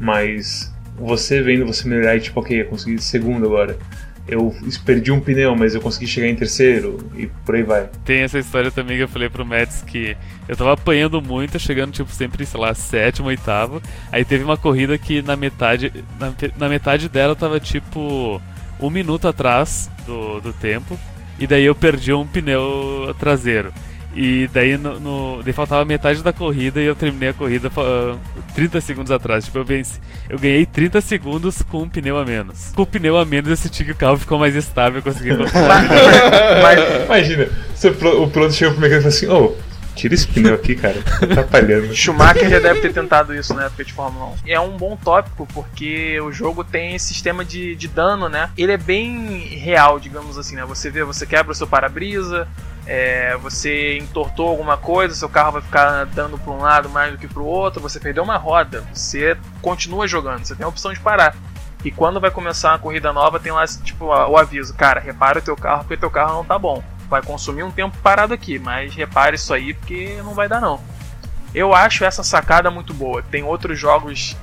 Mas 0.00 0.72
você 0.98 1.42
vendo 1.42 1.66
você 1.66 1.86
melhorar 1.86 2.16
e 2.16 2.20
tipo, 2.20 2.40
ok, 2.40 2.62
eu 2.62 2.66
consegui 2.66 3.00
segundo 3.00 3.46
agora. 3.46 3.78
Eu 4.26 4.54
perdi 4.84 5.10
um 5.10 5.20
pneu, 5.20 5.56
mas 5.56 5.74
eu 5.74 5.80
consegui 5.80 6.06
chegar 6.06 6.28
em 6.28 6.36
terceiro 6.36 6.98
e 7.16 7.26
por 7.26 7.56
aí 7.56 7.62
vai. 7.62 7.90
Tem 8.04 8.20
essa 8.20 8.38
história 8.38 8.70
também 8.70 8.96
que 8.96 9.02
eu 9.02 9.08
falei 9.08 9.28
pro 9.28 9.44
Mads 9.44 9.82
que 9.82 10.16
eu 10.48 10.56
tava 10.56 10.72
apanhando 10.72 11.20
muito, 11.20 11.58
chegando 11.58 11.92
tipo 11.92 12.10
sempre, 12.12 12.46
sei 12.46 12.60
lá, 12.60 12.72
sétimo, 12.72 13.28
oitavo. 13.28 13.82
Aí 14.12 14.24
teve 14.24 14.44
uma 14.44 14.56
corrida 14.56 14.96
que 14.96 15.20
na 15.20 15.34
metade, 15.34 15.92
na, 16.18 16.32
na 16.56 16.68
metade 16.68 17.08
dela 17.08 17.34
tava 17.34 17.58
tipo 17.58 18.40
um 18.78 18.90
minuto 18.90 19.26
atrás 19.26 19.90
do, 20.06 20.40
do 20.40 20.52
tempo. 20.52 20.98
E 21.38 21.46
daí 21.46 21.64
eu 21.64 21.74
perdi 21.74 22.12
um 22.12 22.26
pneu 22.26 23.14
traseiro. 23.18 23.72
E 24.14 24.48
daí, 24.52 24.76
no, 24.76 24.98
no- 24.98 25.42
daí 25.42 25.52
faltava 25.52 25.84
metade 25.84 26.22
da 26.22 26.32
corrida 26.32 26.80
e 26.80 26.84
eu 26.86 26.96
terminei 26.96 27.28
a 27.28 27.32
corrida 27.32 27.70
ah, 27.76 28.16
30 28.54 28.80
segundos 28.80 29.12
atrás. 29.12 29.44
Tipo, 29.44 29.58
eu 29.58 29.64
venci. 29.64 30.00
Eu 30.28 30.38
ganhei 30.38 30.66
30 30.66 31.00
segundos 31.00 31.62
com 31.62 31.82
um 31.82 31.88
pneu 31.88 32.18
a 32.18 32.24
menos. 32.24 32.72
Com 32.74 32.82
o 32.82 32.86
pneu 32.86 33.16
a 33.16 33.24
menos 33.24 33.50
eu 33.50 33.56
senti 33.56 33.84
que 33.84 33.92
o 33.92 33.96
carro 33.96 34.16
ficou 34.18 34.38
mais 34.38 34.54
estável 34.56 34.98
e 34.98 35.02
consegui 35.02 35.30
controlar. 35.36 35.84
Mas 36.62 37.04
Imagina, 37.04 37.48
o 38.24 38.28
piloto 38.28 38.52
chega 38.52 38.72
pro 38.72 38.80
mecânico 38.80 39.08
e 39.08 39.12
fala 39.12 39.32
assim, 39.36 39.44
ô, 39.46 39.56
tira 39.94 40.14
esse 40.14 40.26
pneu 40.26 40.54
aqui, 40.54 40.74
cara, 40.74 41.00
tá 41.02 41.24
atrapalhando. 41.26 41.92
Schumacher 41.94 42.48
já 42.48 42.58
deve 42.58 42.80
ter 42.80 42.92
tentado 42.92 43.34
isso 43.34 43.54
na 43.54 43.66
época 43.66 43.84
de 43.84 43.92
Fórmula 43.92 44.26
1. 44.26 44.34
É 44.46 44.58
um 44.58 44.76
bom 44.76 44.96
tópico, 44.96 45.46
porque 45.54 46.20
o 46.20 46.32
jogo 46.32 46.64
tem 46.64 46.96
esse 46.96 47.08
sistema 47.08 47.44
de, 47.44 47.76
de 47.76 47.86
dano, 47.86 48.28
né? 48.28 48.50
Ele 48.56 48.72
é 48.72 48.76
bem 48.78 49.38
real, 49.56 50.00
digamos 50.00 50.36
assim, 50.38 50.56
né? 50.56 50.64
Você 50.64 50.90
vê, 50.90 51.04
você 51.04 51.26
quebra 51.26 51.52
o 51.52 51.54
seu 51.54 51.66
para-brisa, 51.66 52.48
é, 52.86 53.36
você 53.36 53.98
entortou 53.98 54.48
alguma 54.48 54.76
coisa, 54.76 55.14
seu 55.14 55.28
carro 55.28 55.52
vai 55.52 55.62
ficar 55.62 56.04
dando 56.06 56.38
para 56.38 56.52
um 56.52 56.58
lado 56.58 56.88
mais 56.88 57.12
do 57.12 57.18
que 57.18 57.28
para 57.28 57.42
o 57.42 57.46
outro, 57.46 57.80
você 57.80 58.00
perdeu 58.00 58.22
uma 58.22 58.36
roda, 58.36 58.84
você 58.92 59.36
continua 59.60 60.08
jogando, 60.08 60.44
você 60.44 60.54
tem 60.54 60.64
a 60.64 60.68
opção 60.68 60.92
de 60.92 61.00
parar. 61.00 61.34
E 61.84 61.90
quando 61.90 62.20
vai 62.20 62.30
começar 62.30 62.72
uma 62.72 62.78
corrida 62.78 63.12
nova, 63.12 63.40
tem 63.40 63.52
lá 63.52 63.64
tipo 63.66 64.06
o 64.06 64.36
aviso, 64.36 64.74
cara, 64.74 65.00
repara 65.00 65.38
o 65.38 65.42
teu 65.42 65.56
carro 65.56 65.84
porque 65.84 65.96
teu 65.96 66.10
carro 66.10 66.34
não 66.34 66.44
tá 66.44 66.58
bom. 66.58 66.82
vai 67.08 67.22
consumir 67.22 67.62
um 67.62 67.70
tempo 67.70 67.96
parado 68.02 68.34
aqui, 68.34 68.58
mas 68.58 68.94
repare 68.94 69.36
isso 69.36 69.52
aí 69.52 69.74
porque 69.74 70.20
não 70.22 70.34
vai 70.34 70.48
dar 70.48 70.60
não. 70.60 70.80
Eu 71.54 71.74
acho 71.74 72.04
essa 72.04 72.22
sacada 72.22 72.70
muito 72.70 72.94
boa. 72.94 73.22
Tem 73.22 73.42
outros 73.42 73.78
jogos 73.78 74.36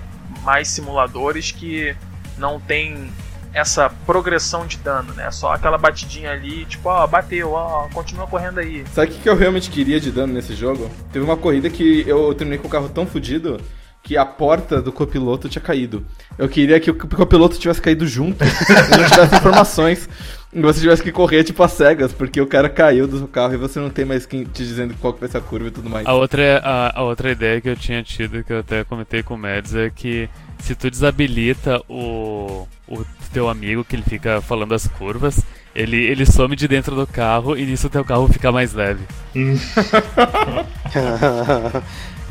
mais 0.43 0.67
simuladores 0.67 1.51
que 1.51 1.95
não 2.37 2.59
tem 2.59 3.11
essa 3.53 3.89
progressão 4.05 4.65
de 4.65 4.77
dano, 4.77 5.13
né? 5.13 5.31
Só 5.31 5.53
aquela 5.53 5.77
batidinha 5.77 6.31
ali, 6.31 6.65
tipo, 6.65 6.89
ó, 6.89 7.05
bateu, 7.07 7.51
ó, 7.51 7.87
continua 7.93 8.27
correndo 8.27 8.59
aí. 8.59 8.83
Sabe 8.93 9.11
o 9.11 9.15
que 9.15 9.29
eu 9.29 9.35
realmente 9.35 9.69
queria 9.69 9.99
de 9.99 10.11
dano 10.11 10.33
nesse 10.33 10.55
jogo? 10.55 10.89
Teve 11.11 11.25
uma 11.25 11.37
corrida 11.37 11.69
que 11.69 12.03
eu 12.07 12.33
terminei 12.33 12.59
com 12.59 12.67
o 12.67 12.71
carro 12.71 12.89
tão 12.89 13.05
fodido 13.05 13.59
que 14.07 14.15
a 14.15 14.25
porta 14.25 14.81
do 14.81 14.89
copiloto 14.89 15.49
tinha 15.49 15.61
caído. 15.61 16.05
Eu 16.37 16.47
queria 16.47 16.79
que 16.79 16.89
o 16.89 16.95
copiloto 16.95 17.59
tivesse 17.59 17.81
caído 17.81 18.07
junto 18.07 18.41
e 18.45 18.97
não 18.97 19.09
tivesse 19.09 19.35
informações. 19.35 20.09
E 20.53 20.61
você 20.61 20.79
tivesse 20.79 21.03
que 21.03 21.11
correr 21.11 21.43
tipo 21.43 21.61
a 21.61 21.67
cegas, 21.67 22.13
porque 22.13 22.39
o 22.39 22.47
cara 22.47 22.69
caiu 22.69 23.05
do 23.05 23.17
seu 23.17 23.27
carro 23.27 23.53
e 23.53 23.57
você 23.57 23.79
não 23.79 23.89
tem 23.89 24.05
mais 24.05 24.25
quem 24.25 24.45
te 24.45 24.63
dizendo 24.63 24.93
qual 25.01 25.13
que 25.13 25.19
vai 25.19 25.27
ser 25.27 25.39
a 25.39 25.41
curva 25.41 25.67
e 25.67 25.71
tudo 25.71 25.89
mais. 25.89 26.07
A 26.07 26.13
outra, 26.13 26.61
a, 26.63 26.99
a 26.99 27.03
outra 27.03 27.31
ideia 27.31 27.59
que 27.59 27.67
eu 27.67 27.75
tinha 27.75 28.01
tido, 28.01 28.43
que 28.45 28.53
eu 28.53 28.59
até 28.59 28.85
comentei 28.85 29.21
com 29.21 29.33
o 29.33 29.37
Mads, 29.37 29.75
é 29.75 29.89
que 29.89 30.29
se 30.59 30.75
tu 30.75 30.89
desabilita 30.89 31.81
o, 31.89 32.67
o 32.87 33.05
teu 33.31 33.49
amigo, 33.49 33.83
que 33.83 33.95
ele 33.95 34.03
fica 34.03 34.41
falando 34.41 34.73
as 34.73 34.87
curvas, 34.87 35.41
ele, 35.75 35.97
ele 35.97 36.25
some 36.25 36.55
de 36.55 36.67
dentro 36.67 36.95
do 36.95 37.05
carro 37.05 37.57
e 37.57 37.65
nisso 37.65 37.87
o 37.87 37.89
teu 37.89 38.03
carro 38.03 38.27
fica 38.27 38.51
mais 38.51 38.73
leve. 38.73 39.03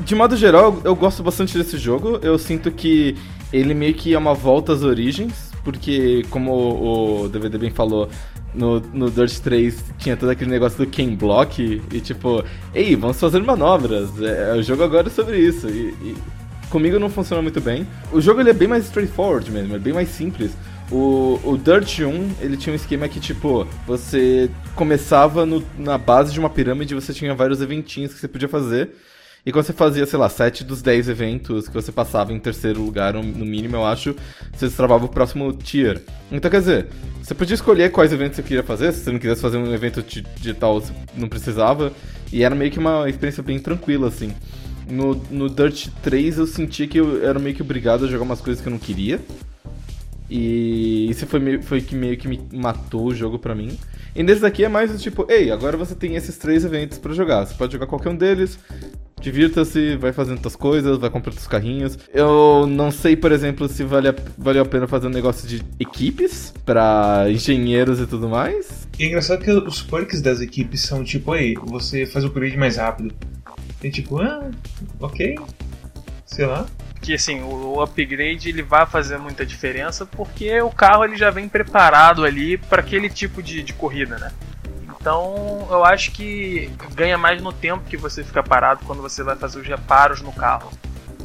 de 0.01 0.15
modo 0.15 0.37
geral, 0.37 0.81
eu 0.85 0.97
gosto 0.97 1.23
bastante 1.23 1.57
desse 1.57 1.79
jogo. 1.79 2.19
Eu 2.23 2.39
sinto 2.39 2.71
que 2.73 3.17
ele 3.53 3.73
meio 3.73 3.95
que 3.95 4.15
é 4.15 4.19
uma 4.19 4.35
volta 4.35 4.73
às 4.73 4.83
origens, 4.83 5.53
porque, 5.63 6.25
como 6.31 7.23
o 7.23 7.29
DVD 7.29 7.59
bem 7.59 7.71
falou, 7.71 8.09
no, 8.53 8.81
no 8.81 9.11
Dirt 9.11 9.39
3 9.39 9.85
tinha 9.99 10.17
todo 10.17 10.31
aquele 10.31 10.51
negócio 10.51 10.79
do 10.79 10.87
Ken 10.87 11.15
Block 11.15 11.83
e, 11.93 12.01
tipo, 12.01 12.43
ei, 12.75 12.97
vamos 12.97 13.21
fazer 13.21 13.41
manobras. 13.43 14.11
É, 14.21 14.55
o 14.55 14.63
jogo 14.63 14.83
agora 14.83 15.09
é 15.09 15.11
sobre 15.11 15.39
isso. 15.39 15.69
E, 15.69 15.95
e, 16.03 16.17
comigo 16.71 16.99
não 16.99 17.09
funciona 17.09 17.43
muito 17.43 17.61
bem. 17.61 17.87
O 18.13 18.21
jogo 18.21 18.41
ele 18.41 18.51
é 18.51 18.55
bem 18.55 18.69
mais 18.69 18.85
straightforward 18.85 19.51
mesmo, 19.51 19.75
é 19.75 19.79
bem 19.79 19.93
mais 19.93 20.09
simples. 20.09 20.53
O, 20.91 21.41
o 21.43 21.59
Dirt 21.59 22.01
1, 22.01 22.37
ele 22.41 22.57
tinha 22.57 22.73
um 22.73 22.77
esquema 22.77 23.09
que, 23.09 23.19
tipo, 23.19 23.67
você 23.87 24.49
começava 24.77 25.45
no, 25.45 25.65
na 25.77 25.99
base 25.99 26.33
de 26.33 26.39
uma 26.39 26.49
pirâmide 26.49 26.95
e 26.95 27.01
você 27.01 27.13
tinha 27.13 27.35
vários 27.35 27.61
eventinhos 27.61 28.15
que 28.15 28.21
você 28.21 28.29
podia 28.29 28.49
fazer. 28.49 28.91
E 29.45 29.53
quando 29.53 29.65
você 29.65 29.73
fazia, 29.73 30.05
sei 30.07 30.19
lá, 30.19 30.29
7 30.29 30.65
dos 30.65 30.83
10 30.83 31.09
eventos 31.09 31.69
que 31.69 31.75
você 31.75 31.93
passava 31.93 32.33
em 32.33 32.39
terceiro 32.39 32.83
lugar, 32.83 33.15
no 33.15 33.23
mínimo, 33.23 33.77
eu 33.77 33.87
acho, 33.87 34.15
você 34.53 34.69
travava 34.69 35.05
o 35.05 35.09
próximo 35.09 35.53
tier. 35.53 36.03
Então, 36.33 36.51
quer 36.51 36.59
dizer, 36.59 36.87
você 37.23 37.33
podia 37.33 37.55
escolher 37.55 37.93
quais 37.93 38.13
eventos 38.13 38.37
você 38.37 38.43
queria 38.43 38.65
fazer. 38.65 38.93
Se 38.93 39.05
você 39.05 39.13
não 39.13 39.21
quisesse 39.21 39.41
fazer 39.41 39.57
um 39.57 39.73
evento 39.73 40.03
digital, 40.03 40.81
você 40.81 40.93
não 41.17 41.29
precisava. 41.29 41.93
E 42.33 42.43
era 42.43 42.57
meio 42.57 42.73
que 42.73 42.79
uma 42.81 43.09
experiência 43.09 43.41
bem 43.41 43.61
tranquila, 43.61 44.09
assim. 44.09 44.35
No, 44.89 45.15
no 45.31 45.49
Dirt 45.49 45.89
3 46.03 46.39
eu 46.39 46.47
senti 46.47 46.87
que 46.87 46.99
eu 46.99 47.27
era 47.27 47.39
meio 47.39 47.55
que 47.55 47.63
obrigado 47.63 48.05
a 48.05 48.09
jogar 48.09 48.23
umas 48.25 48.41
coisas 48.41 48.63
que 48.63 48.69
eu 48.69 48.73
não 48.73 48.79
queria. 48.79 49.21
E 50.29 51.09
isso 51.09 51.27
foi, 51.27 51.39
meio, 51.39 51.63
foi 51.63 51.81
que 51.81 51.95
meio 51.95 52.17
que 52.17 52.27
me 52.27 52.41
matou 52.53 53.07
o 53.07 53.15
jogo 53.15 53.39
pra 53.39 53.55
mim. 53.55 53.79
E 54.15 54.23
nesse 54.23 54.41
daqui 54.41 54.65
é 54.65 54.69
mais 54.69 55.01
tipo, 55.01 55.27
ei, 55.29 55.51
agora 55.51 55.77
você 55.77 55.95
tem 55.95 56.17
esses 56.17 56.37
três 56.37 56.65
eventos 56.65 56.99
para 56.99 57.13
jogar. 57.13 57.47
Você 57.47 57.55
pode 57.55 57.73
jogar 57.73 57.87
qualquer 57.87 58.09
um 58.09 58.17
deles, 58.17 58.59
divirta-se, 59.21 59.97
vai 59.97 60.13
fazendo 60.13 60.41
suas 60.41 60.57
coisas, 60.57 60.99
vai 60.99 61.11
comprando 61.11 61.37
os 61.37 61.47
carrinhos. 61.47 61.99
Eu 62.13 62.67
não 62.67 62.91
sei, 62.91 63.15
por 63.15 63.31
exemplo, 63.31 63.69
se 63.69 63.85
vale 63.85 64.09
a, 64.09 64.15
a 64.61 64.65
pena 64.65 64.89
fazer 64.89 65.07
um 65.07 65.11
negócio 65.11 65.47
de 65.47 65.63
equipes 65.79 66.53
para 66.65 67.27
engenheiros 67.29 68.01
e 68.01 68.07
tudo 68.07 68.29
mais. 68.29 68.89
E 68.99 69.05
é 69.05 69.07
engraçado 69.09 69.45
que 69.45 69.51
os 69.51 69.83
perks 69.83 70.23
das 70.23 70.41
equipes 70.41 70.81
são 70.81 71.05
tipo, 71.05 71.33
aí, 71.33 71.55
você 71.67 72.07
faz 72.07 72.25
o 72.25 72.29
upgrade 72.29 72.57
mais 72.57 72.77
rápido. 72.79 73.15
Tem 73.87 73.91
tipo, 73.93 74.21
ah, 74.21 74.51
ok, 74.99 75.39
sei 76.25 76.45
lá. 76.45 76.67
Que 77.01 77.15
assim, 77.15 77.41
o 77.45 77.81
upgrade 77.81 78.49
ele 78.49 78.61
vai 78.61 78.85
fazer 78.85 79.17
muita 79.17 79.47
diferença 79.47 80.05
porque 80.05 80.61
o 80.61 80.71
carro 80.71 81.05
ele 81.05 81.17
já 81.17 81.31
vem 81.31 81.49
preparado 81.49 82.25
ali 82.25 82.59
para 82.59 82.81
aquele 82.81 83.09
tipo 83.09 83.41
de, 83.41 83.63
de 83.63 83.73
corrida, 83.73 84.19
né? 84.19 84.33
Então 84.83 85.69
eu 85.71 85.85
acho 85.85 86.11
que 86.11 86.69
ganha 86.97 87.17
mais 87.17 87.41
no 87.41 87.53
tempo 87.53 87.85
que 87.85 87.97
você 87.97 88.25
fica 88.25 88.43
parado 88.43 88.85
quando 88.85 89.01
você 89.01 89.23
vai 89.23 89.37
fazer 89.37 89.61
os 89.61 89.67
reparos 89.69 90.21
no 90.21 90.33
carro. 90.33 90.69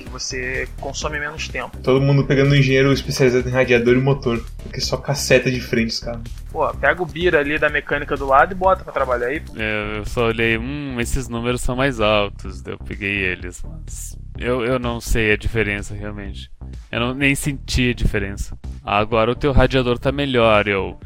Que 0.03 0.09
você 0.09 0.67
consome 0.79 1.19
menos 1.19 1.47
tempo. 1.47 1.77
Todo 1.79 2.01
mundo 2.01 2.25
pegando 2.25 2.51
um 2.51 2.55
engenheiro 2.55 2.91
especializado 2.91 3.47
em 3.47 3.51
radiador 3.51 3.95
e 3.95 4.01
motor. 4.01 4.43
Porque 4.63 4.81
só 4.81 4.97
caceta 4.97 5.51
de 5.51 5.61
frente 5.61 5.89
os 5.89 5.99
carros. 5.99 6.23
Pô, 6.51 6.67
pega 6.73 7.01
o 7.01 7.05
Bira 7.05 7.39
ali 7.39 7.57
da 7.57 7.69
mecânica 7.69 8.15
do 8.15 8.25
lado 8.25 8.51
e 8.51 8.55
bota 8.55 8.83
pra 8.83 8.93
trabalhar 8.93 9.27
aí. 9.27 9.41
É, 9.55 9.97
eu 9.97 10.05
só 10.05 10.27
olhei, 10.27 10.57
hum, 10.57 10.99
esses 10.99 11.27
números 11.27 11.61
são 11.61 11.75
mais 11.75 11.99
altos. 11.99 12.65
Eu 12.65 12.77
peguei 12.77 13.23
eles, 13.23 13.63
mas. 13.63 14.17
Eu, 14.37 14.65
eu 14.65 14.79
não 14.79 14.99
sei 14.99 15.31
a 15.31 15.37
diferença 15.37 15.93
realmente. 15.93 16.49
Eu 16.91 16.99
não, 16.99 17.13
nem 17.13 17.35
senti 17.35 17.91
a 17.91 17.93
diferença. 17.93 18.57
Agora 18.83 19.31
o 19.31 19.35
teu 19.35 19.51
radiador 19.51 19.99
tá 19.99 20.11
melhor. 20.11 20.67
Eu. 20.67 20.99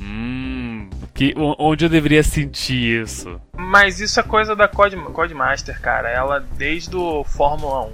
Hum, 0.00 0.47
que, 1.18 1.34
onde 1.36 1.84
eu 1.84 1.88
deveria 1.88 2.22
sentir 2.22 3.02
isso? 3.02 3.40
Mas 3.56 3.98
isso 3.98 4.20
é 4.20 4.22
coisa 4.22 4.54
da 4.54 4.68
Code, 4.68 4.94
Codemaster, 4.96 5.80
cara. 5.80 6.08
Ela, 6.08 6.38
desde 6.56 6.94
o 6.94 7.24
Fórmula 7.24 7.86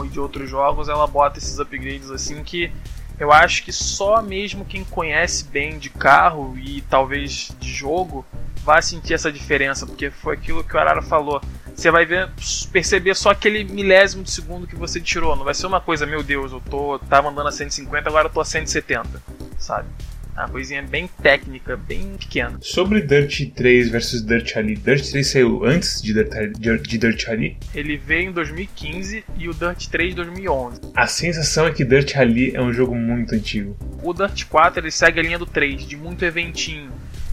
1 0.00 0.06
e 0.06 0.08
de 0.08 0.18
outros 0.18 0.48
jogos, 0.48 0.88
ela 0.88 1.06
bota 1.06 1.38
esses 1.38 1.58
upgrades 1.58 2.10
assim 2.10 2.42
que 2.42 2.72
eu 3.20 3.30
acho 3.30 3.62
que 3.62 3.70
só 3.70 4.22
mesmo 4.22 4.64
quem 4.64 4.82
conhece 4.82 5.44
bem 5.44 5.78
de 5.78 5.90
carro 5.90 6.56
e 6.56 6.80
talvez 6.88 7.54
de 7.60 7.70
jogo 7.70 8.24
vai 8.64 8.80
sentir 8.80 9.12
essa 9.12 9.30
diferença, 9.30 9.86
porque 9.86 10.10
foi 10.10 10.32
aquilo 10.32 10.64
que 10.64 10.74
o 10.74 10.80
Arara 10.80 11.02
falou. 11.02 11.42
Você 11.76 11.90
vai 11.90 12.06
ver, 12.06 12.30
perceber 12.72 13.14
só 13.14 13.28
aquele 13.28 13.62
milésimo 13.62 14.22
de 14.22 14.30
segundo 14.30 14.66
que 14.66 14.74
você 14.74 14.98
tirou. 14.98 15.36
Não 15.36 15.44
vai 15.44 15.52
ser 15.52 15.66
uma 15.66 15.82
coisa, 15.82 16.06
meu 16.06 16.22
Deus, 16.22 16.50
eu 16.50 16.62
tô, 16.62 16.98
tava 16.98 17.28
andando 17.28 17.48
a 17.48 17.52
150, 17.52 18.08
agora 18.08 18.28
eu 18.28 18.32
tô 18.32 18.40
a 18.40 18.44
170, 18.44 19.22
sabe? 19.58 19.86
É 20.36 20.40
uma 20.40 20.48
coisinha 20.48 20.82
bem 20.82 21.08
técnica, 21.22 21.76
bem 21.76 22.16
pequena. 22.18 22.58
Sobre 22.60 23.00
Dirt 23.00 23.52
3 23.54 23.88
versus 23.88 24.20
Dirt 24.20 24.52
Rally, 24.52 24.74
Dirt 24.74 25.08
3 25.08 25.24
saiu 25.24 25.64
antes 25.64 26.02
de 26.02 26.12
Dirt, 26.12 26.82
de 26.82 26.98
Dirt 26.98 27.24
Rally? 27.24 27.56
Ele 27.72 27.96
veio 27.96 28.30
em 28.30 28.32
2015 28.32 29.24
e 29.38 29.48
o 29.48 29.54
Dirt 29.54 29.86
3 29.86 30.12
em 30.12 30.16
2011. 30.16 30.80
A 30.96 31.06
sensação 31.06 31.68
é 31.68 31.70
que 31.70 31.84
Dirt 31.84 32.14
Rally 32.14 32.52
é 32.52 32.60
um 32.60 32.72
jogo 32.72 32.96
muito 32.96 33.32
antigo. 33.32 33.76
O 34.02 34.12
Dirt 34.12 34.46
4 34.46 34.80
ele 34.80 34.90
segue 34.90 35.20
a 35.20 35.22
linha 35.22 35.38
do 35.38 35.46
3, 35.46 35.86
de 35.86 35.96
muito 35.96 36.24
eventinho. 36.24 36.90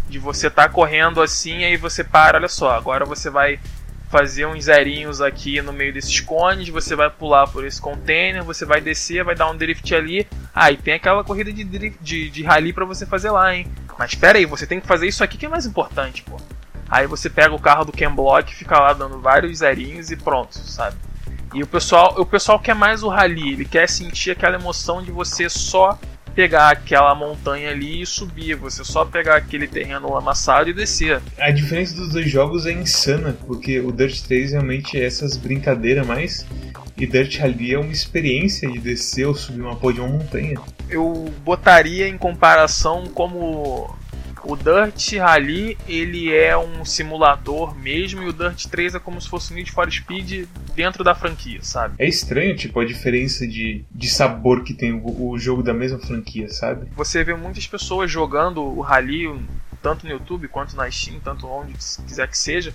De 0.07 0.19
você 0.19 0.47
tá 0.47 0.69
correndo 0.69 1.23
assim, 1.23 1.63
aí 1.63 1.77
você 1.77 2.03
para, 2.03 2.37
olha 2.37 2.49
só, 2.49 2.71
agora 2.77 3.03
você 3.03 3.31
vai 3.31 3.59
fazer 4.11 4.45
uns 4.45 4.65
zerinhos 4.65 5.21
aqui 5.21 5.61
no 5.61 5.71
meio 5.71 5.93
desses 5.93 6.19
cones, 6.19 6.67
você 6.67 6.95
vai 6.95 7.09
pular 7.09 7.47
por 7.47 7.65
esse 7.65 7.81
container, 7.81 8.43
você 8.43 8.65
vai 8.65 8.81
descer, 8.81 9.23
vai 9.23 9.33
dar 9.33 9.49
um 9.49 9.55
drift 9.55 9.95
ali. 9.95 10.27
Ah, 10.53 10.69
e 10.69 10.75
tem 10.75 10.95
aquela 10.95 11.23
corrida 11.23 11.51
de, 11.51 11.63
drift, 11.63 11.97
de, 12.03 12.29
de 12.29 12.43
rally 12.43 12.73
para 12.73 12.83
você 12.83 13.05
fazer 13.05 13.31
lá, 13.31 13.55
hein? 13.55 13.65
Mas 13.97 14.11
espera 14.11 14.37
aí, 14.37 14.45
você 14.45 14.67
tem 14.67 14.81
que 14.81 14.85
fazer 14.85 15.07
isso 15.07 15.23
aqui 15.23 15.37
que 15.37 15.45
é 15.45 15.49
mais 15.49 15.65
importante, 15.65 16.23
pô. 16.23 16.35
Aí 16.89 17.07
você 17.07 17.29
pega 17.29 17.55
o 17.55 17.59
carro 17.59 17.85
do 17.85 17.93
Ken 17.93 18.13
Block, 18.13 18.53
fica 18.53 18.77
lá 18.77 18.91
dando 18.91 19.17
vários 19.21 19.59
zerinhos 19.59 20.11
e 20.11 20.17
pronto, 20.17 20.57
sabe? 20.57 20.97
E 21.53 21.63
o 21.63 21.67
pessoal, 21.67 22.15
o 22.17 22.25
pessoal 22.25 22.59
quer 22.59 22.75
mais 22.75 23.03
o 23.03 23.07
rally, 23.07 23.53
ele 23.53 23.65
quer 23.65 23.87
sentir 23.87 24.31
aquela 24.31 24.57
emoção 24.57 25.01
de 25.01 25.11
você 25.11 25.49
só 25.49 25.97
pegar 26.35 26.69
aquela 26.69 27.13
montanha 27.13 27.69
ali 27.69 28.01
e 28.01 28.05
subir, 28.05 28.55
você 28.55 28.83
só 28.83 29.05
pegar 29.05 29.35
aquele 29.35 29.67
terreno 29.67 30.11
lamaçado 30.11 30.69
e 30.69 30.73
descer. 30.73 31.21
A 31.37 31.51
diferença 31.51 31.95
dos 31.95 32.09
dois 32.09 32.29
jogos 32.29 32.65
é 32.65 32.71
insana, 32.71 33.35
porque 33.45 33.79
o 33.79 33.91
Dirt 33.91 34.21
3 34.21 34.51
realmente 34.51 34.99
é 34.99 35.05
essas 35.05 35.37
brincadeiras 35.37 36.05
mais 36.05 36.45
e 36.97 37.07
Dirt 37.07 37.39
Rally 37.39 37.73
é 37.73 37.79
uma 37.79 37.91
experiência 37.91 38.69
de 38.69 38.77
descer 38.77 39.25
ou 39.25 39.33
subir 39.33 39.61
uma 39.61 39.75
pó 39.75 39.91
de 39.91 39.99
uma 39.99 40.09
montanha. 40.09 40.59
Eu 40.87 41.33
botaria 41.43 42.07
em 42.07 42.15
comparação 42.15 43.05
como 43.07 43.95
o 44.43 44.55
Dirt 44.55 45.13
Rally 45.17 45.77
ele 45.87 46.33
é 46.33 46.57
um 46.57 46.83
simulador 46.83 47.75
mesmo 47.75 48.23
e 48.23 48.27
o 48.27 48.33
Dirt 48.33 48.65
3 48.67 48.95
é 48.95 48.99
como 48.99 49.21
se 49.21 49.29
fosse 49.29 49.53
um 49.53 49.55
Need 49.55 49.71
for 49.71 49.91
Speed 49.91 50.47
dentro 50.75 51.03
da 51.03 51.13
franquia, 51.13 51.59
sabe? 51.61 51.95
É 51.97 52.07
estranho, 52.07 52.55
tipo, 52.55 52.79
a 52.79 52.85
diferença 52.85 53.47
de, 53.47 53.83
de 53.91 54.09
sabor 54.09 54.63
que 54.63 54.73
tem 54.73 54.93
o, 54.93 55.31
o 55.31 55.37
jogo 55.37 55.61
da 55.61 55.73
mesma 55.73 55.99
franquia, 55.99 56.49
sabe? 56.49 56.87
Você 56.95 57.23
vê 57.23 57.33
muitas 57.33 57.67
pessoas 57.67 58.09
jogando 58.09 58.61
o 58.61 58.81
Rally 58.81 59.27
tanto 59.81 60.05
no 60.05 60.11
YouTube 60.11 60.47
quanto 60.47 60.75
na 60.75 60.89
Steam, 60.89 61.19
tanto 61.19 61.47
onde 61.47 61.73
quiser 61.73 62.27
que 62.27 62.37
seja, 62.37 62.73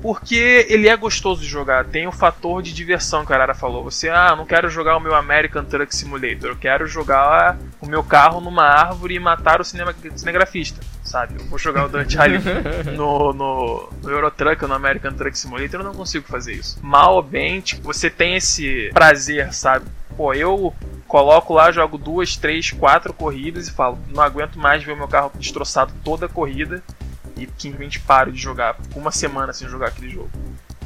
porque 0.00 0.66
ele 0.68 0.88
é 0.88 0.96
gostoso 0.96 1.42
de 1.42 1.46
jogar. 1.46 1.84
Tem 1.84 2.06
o 2.06 2.12
fator 2.12 2.62
de 2.62 2.72
diversão 2.72 3.24
que 3.24 3.32
a 3.32 3.36
Arara 3.36 3.54
falou. 3.54 3.84
Você, 3.84 4.08
ah, 4.08 4.34
não 4.34 4.46
quero 4.46 4.68
jogar 4.68 4.96
o 4.96 5.00
meu 5.00 5.14
American 5.14 5.64
Truck 5.64 5.94
Simulator. 5.94 6.50
Eu 6.50 6.56
quero 6.56 6.86
jogar 6.86 7.58
o 7.80 7.86
meu 7.86 8.02
carro 8.02 8.40
numa 8.40 8.64
árvore 8.64 9.14
e 9.14 9.20
matar 9.20 9.60
o 9.60 9.64
cinema, 9.64 9.94
cinegrafista, 10.16 10.80
sabe? 11.02 11.34
Eu 11.38 11.46
vou 11.46 11.58
jogar 11.58 11.86
o 11.86 11.88
Dante 11.88 12.16
Rally 12.16 12.38
no, 12.96 13.32
no, 13.32 13.90
no 14.02 14.10
Eurotruck 14.10 14.62
ou 14.62 14.68
no 14.68 14.74
American 14.74 15.12
Truck 15.12 15.38
Simulator. 15.38 15.80
Eu 15.80 15.84
não 15.84 15.94
consigo 15.94 16.26
fazer 16.26 16.54
isso. 16.54 16.78
Mal 16.82 17.16
ou 17.16 17.22
bem, 17.22 17.60
tipo, 17.60 17.82
você 17.82 18.08
tem 18.08 18.36
esse 18.36 18.90
prazer, 18.94 19.52
sabe? 19.52 19.86
Pô, 20.16 20.32
eu 20.34 20.74
coloco 21.06 21.54
lá, 21.54 21.72
jogo 21.72 21.98
duas, 21.98 22.36
três, 22.36 22.70
quatro 22.70 23.12
corridas 23.12 23.68
e 23.68 23.72
falo, 23.72 23.98
não 24.08 24.22
aguento 24.22 24.58
mais 24.58 24.82
ver 24.82 24.92
o 24.92 24.96
meu 24.96 25.08
carro 25.08 25.32
destroçado 25.34 25.92
toda 26.04 26.26
a 26.26 26.28
corrida 26.28 26.82
e 27.40 27.48
simplesmente 27.58 28.00
paro 28.00 28.30
de 28.30 28.38
jogar, 28.38 28.76
uma 28.94 29.10
semana 29.10 29.52
sem 29.52 29.68
jogar 29.68 29.88
aquele 29.88 30.10
jogo. 30.10 30.30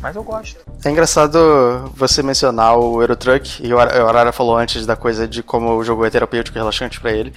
Mas 0.04 0.16
eu 0.16 0.22
gosto. 0.22 0.58
É 0.84 0.90
engraçado 0.90 1.90
você 1.96 2.22
mencionar 2.22 2.76
o 2.76 3.00
Eurotruck, 3.00 3.66
e 3.66 3.72
o 3.72 3.78
Arara 3.78 4.32
falou 4.32 4.54
antes 4.54 4.84
da 4.84 4.94
coisa 4.94 5.26
de 5.26 5.42
como 5.42 5.74
o 5.74 5.82
jogo 5.82 6.04
é 6.04 6.10
terapêutico 6.10 6.58
e 6.58 6.60
relaxante 6.60 7.00
para 7.00 7.10
ele. 7.10 7.32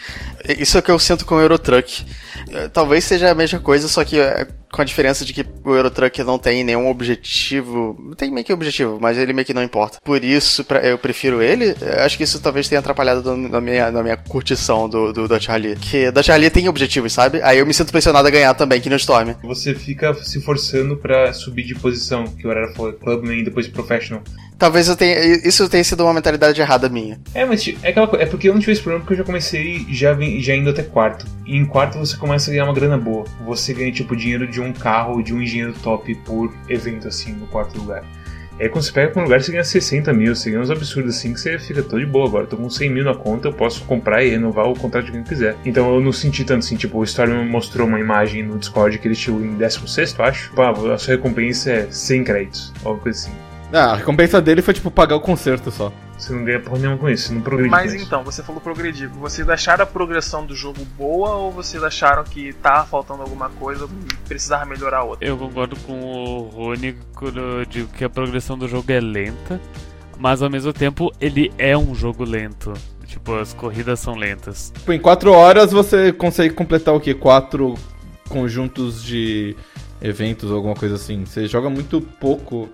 Isso 0.60 0.76
é 0.76 0.82
o 0.82 0.84
que 0.84 0.92
eu 0.92 1.00
sinto 1.00 1.26
com 1.26 1.36
o 1.36 1.40
Eurotruck. 1.40 2.06
É, 2.50 2.68
talvez 2.68 3.06
seja 3.06 3.32
a 3.32 3.36
mesma 3.36 3.60
coisa, 3.60 3.88
só 3.88 4.04
que 4.04 4.20
é, 4.20 4.46
com 4.78 4.84
a 4.84 4.86
diferença 4.86 5.26
de 5.26 5.34
que 5.34 5.44
o 5.66 5.74
Eurotruck 5.74 6.24
não 6.24 6.38
tem 6.38 6.64
nenhum 6.64 6.88
objetivo. 6.88 8.14
Tem 8.16 8.30
meio 8.32 8.46
que 8.46 8.54
objetivo, 8.54 9.00
mas 9.02 9.18
ele 9.18 9.34
meio 9.34 9.44
que 9.44 9.54
não 9.54 9.64
importa. 9.64 10.00
Por 10.04 10.24
isso, 10.24 10.64
pra, 10.64 10.80
eu 10.82 11.00
prefiro 11.00 11.42
ele. 11.42 11.76
Acho 11.98 12.16
que 12.16 12.24
isso 12.24 12.40
talvez 12.40 12.70
tenha 12.70 12.78
atrapalhado 12.78 13.36
na 13.36 13.60
minha, 13.60 13.90
na 13.90 14.04
minha 14.04 14.16
curtição 14.16 14.88
do, 14.88 15.12
do 15.12 15.28
Dutch 15.28 15.48
Rally. 15.48 15.76
Que 15.78 16.12
Dutch 16.12 16.28
Rally 16.28 16.52
tem 16.52 16.70
objetivos, 16.70 17.12
sabe? 17.12 17.42
Aí 17.42 17.58
eu 17.58 17.66
me 17.66 17.74
sinto 17.74 17.92
pressionado 17.92 18.28
a 18.28 18.32
ganhar 18.32 18.54
também, 18.54 18.80
que 18.80 18.88
no 18.88 18.96
Storm. 18.98 19.34
Você 19.44 19.74
fica 19.74 20.14
se 20.14 20.40
forçando 20.42 20.96
para 20.96 21.34
subir 21.34 21.64
de 21.64 21.74
posição, 21.74 22.26
que 22.26 22.46
o 22.46 22.52
Arara 22.52 22.72
falou, 22.74 22.94
Clubman 22.94 23.40
e 23.40 23.44
depois 23.44 23.68
Professional. 23.68 24.22
Talvez 24.58 24.88
eu 24.88 24.96
tenha, 24.96 25.48
isso 25.48 25.70
tenha 25.70 25.84
sido 25.84 26.04
uma 26.04 26.14
mentalidade 26.14 26.60
errada 26.60 26.90
minha. 26.90 27.20
É, 27.34 27.46
mas 27.46 27.68
é, 27.84 27.90
aquela, 27.90 28.10
é 28.20 28.26
porque 28.26 28.50
eu 28.50 28.54
não 28.54 28.60
tive 28.60 28.72
esse 28.72 28.82
problema 28.82 29.04
porque 29.04 29.14
eu 29.14 29.18
já 29.20 29.24
comecei 29.24 29.86
já, 29.90 30.18
já 30.40 30.56
indo 30.56 30.70
até 30.70 30.82
quarto. 30.82 31.26
E 31.46 31.56
em 31.56 31.66
quarto 31.66 32.00
você 32.00 32.18
começa 32.18 32.50
a 32.50 32.54
ganhar 32.54 32.66
uma 32.66 32.74
grana 32.74 32.98
boa. 32.98 33.26
Você 33.46 33.74
ganha 33.74 33.92
tipo 33.92 34.16
dinheiro 34.16 34.48
de 34.48 34.60
um 34.60 34.74
carro 34.74 35.22
de 35.22 35.34
um 35.34 35.42
engenheiro 35.42 35.74
top 35.84 36.14
por 36.26 36.52
evento 36.68 37.08
assim 37.08 37.34
no 37.34 37.46
quarto 37.48 37.78
lugar. 37.78 38.04
Aí 38.60 38.68
quando 38.70 38.84
você 38.84 38.92
pega 38.92 39.12
pra 39.12 39.22
um 39.22 39.26
lugar 39.26 39.40
você 39.40 39.52
ganha 39.52 39.64
60 39.64 40.12
mil, 40.14 40.36
você 40.36 40.50
ganha 40.50 40.64
uns 40.64 40.72
absurdos 40.72 41.16
assim 41.16 41.32
que 41.32 41.40
você 41.40 41.60
fica 41.60 41.84
todo 41.84 42.00
de 42.00 42.08
boa 42.08 42.28
agora. 42.28 42.46
Eu 42.46 42.50
tô 42.50 42.58
com 42.58 42.68
100 42.68 42.90
mil 42.90 43.04
na 43.04 43.14
conta, 43.14 43.50
eu 43.50 43.54
posso 43.54 43.84
comprar 43.84 44.24
e 44.24 44.30
renovar 44.32 44.66
o 44.66 44.74
contrato 44.74 45.06
de 45.06 45.12
quem 45.12 45.24
quiser. 45.24 45.56
Então 45.64 45.94
eu 45.94 46.02
não 46.02 46.12
senti 46.12 46.44
tanto 46.44 46.60
assim, 46.66 46.76
tipo, 46.76 46.98
o 46.98 47.04
Storm 47.04 47.46
mostrou 47.48 47.88
uma 47.88 48.00
imagem 48.00 48.42
no 48.42 48.58
Discord 48.58 48.98
que 48.98 49.08
ele 49.08 49.14
chegou 49.14 49.40
em 49.40 49.54
16, 49.56 50.20
acho. 50.20 50.52
Pá, 50.54 50.72
a 50.72 50.98
sua 50.98 51.14
recompensa 51.14 51.72
é 51.72 51.88
100 51.92 52.24
créditos, 52.24 52.74
alguma 52.84 53.04
coisa 53.04 53.20
assim. 53.20 53.48
Ah, 53.74 53.92
a 53.92 53.96
recompensa 53.96 54.42
dele 54.42 54.62
foi 54.62 54.74
tipo 54.74 54.90
pagar 54.90 55.16
o 55.16 55.20
concerto 55.20 55.70
só. 55.72 55.92
Você 56.18 56.34
não 56.34 56.44
ganha 56.44 56.60
porra 56.60 56.80
nenhuma 56.80 56.98
com 56.98 57.10
isso, 57.10 57.28
você 57.28 57.34
não 57.34 57.42
progride. 57.42 57.70
Mas 57.70 57.94
então, 57.94 58.24
você 58.24 58.42
falou 58.42 58.60
progredir. 58.60 59.10
Vocês 59.10 59.48
acharam 59.48 59.84
a 59.84 59.86
progressão 59.86 60.46
do 60.46 60.56
jogo 60.56 60.84
boa 60.98 61.36
ou 61.36 61.52
vocês 61.52 61.84
acharam 61.84 62.24
que 62.24 62.54
tava 62.54 62.88
faltando 62.88 63.22
alguma 63.22 63.50
coisa 63.50 63.86
e 63.86 64.16
precisava 64.28 64.66
melhorar 64.66 65.04
outra? 65.04 65.28
Eu 65.28 65.38
concordo 65.38 65.76
com 65.82 65.94
o 65.94 66.42
Rony 66.50 66.96
quando 67.14 67.40
eu 67.40 67.66
digo 67.66 67.90
que 67.90 68.04
a 68.04 68.10
progressão 68.10 68.58
do 68.58 68.68
jogo 68.68 68.92
é 68.92 69.00
lenta, 69.00 69.62
mas 70.18 70.42
ao 70.42 70.50
mesmo 70.50 70.74
tempo 70.74 71.12
ele 71.22 71.52
é 71.58 71.78
um 71.78 71.94
jogo 71.94 72.24
lento. 72.24 72.74
Tipo, 73.06 73.36
as 73.36 73.54
corridas 73.54 74.00
são 74.00 74.16
lentas. 74.16 74.72
Tipo, 74.76 74.94
em 74.94 75.00
4 75.00 75.32
horas 75.32 75.72
você 75.72 76.12
consegue 76.12 76.54
completar 76.54 76.96
o 76.96 77.00
quê? 77.00 77.14
Quatro 77.14 77.76
conjuntos 78.28 79.04
de 79.04 79.56
eventos 80.02 80.50
ou 80.50 80.58
alguma 80.58 80.76
coisa 80.76 80.96
assim. 80.96 81.26
Você 81.26 81.48
joga 81.48 81.70
muito 81.70 82.02
pouco 82.02 82.70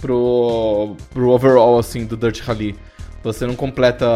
pro, 0.00 0.96
pro 1.10 1.30
overall, 1.30 1.78
assim, 1.78 2.04
do 2.04 2.16
Dirt 2.16 2.40
Rally. 2.40 2.76
Você 3.22 3.46
não 3.46 3.54
completa 3.54 4.06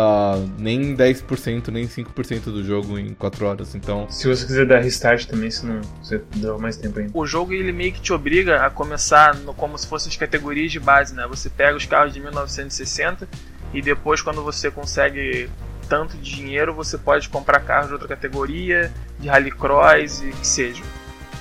nem 0.59 0.97
10%, 0.97 1.69
nem 1.69 1.87
5% 1.87 2.45
do 2.45 2.65
jogo 2.65 2.99
em 2.99 3.13
4 3.13 3.47
horas, 3.47 3.75
então... 3.75 4.07
Se 4.09 4.27
você 4.27 4.47
quiser 4.47 4.67
dar 4.67 4.81
restart 4.81 5.27
também, 5.27 5.51
senão 5.51 5.83
você 6.03 6.23
dá 6.37 6.57
mais 6.57 6.79
tempo 6.79 6.99
ainda. 6.99 7.11
O 7.13 7.27
jogo, 7.27 7.53
ele 7.53 7.71
meio 7.71 7.93
que 7.93 8.01
te 8.01 8.15
obriga 8.15 8.65
a 8.65 8.71
começar 8.71 9.35
no, 9.37 9.53
como 9.53 9.77
se 9.77 9.87
fossem 9.87 10.09
as 10.09 10.17
categorias 10.17 10.73
de 10.73 10.81
base, 10.81 11.15
né? 11.15 11.27
Você 11.29 11.51
pega 11.51 11.77
os 11.77 11.85
carros 11.85 12.15
de 12.15 12.21
1960 12.21 13.29
e 13.75 13.83
depois, 13.83 14.23
quando 14.23 14.43
você 14.43 14.71
consegue 14.71 15.51
tanto 15.87 16.17
de 16.17 16.37
dinheiro, 16.37 16.73
você 16.73 16.97
pode 16.97 17.29
comprar 17.29 17.61
carros 17.61 17.89
de 17.89 17.93
outra 17.93 18.09
categoria, 18.09 18.91
de 19.19 19.29
rallycross 19.29 20.23
e 20.23 20.31
que 20.31 20.47
seja. 20.47 20.83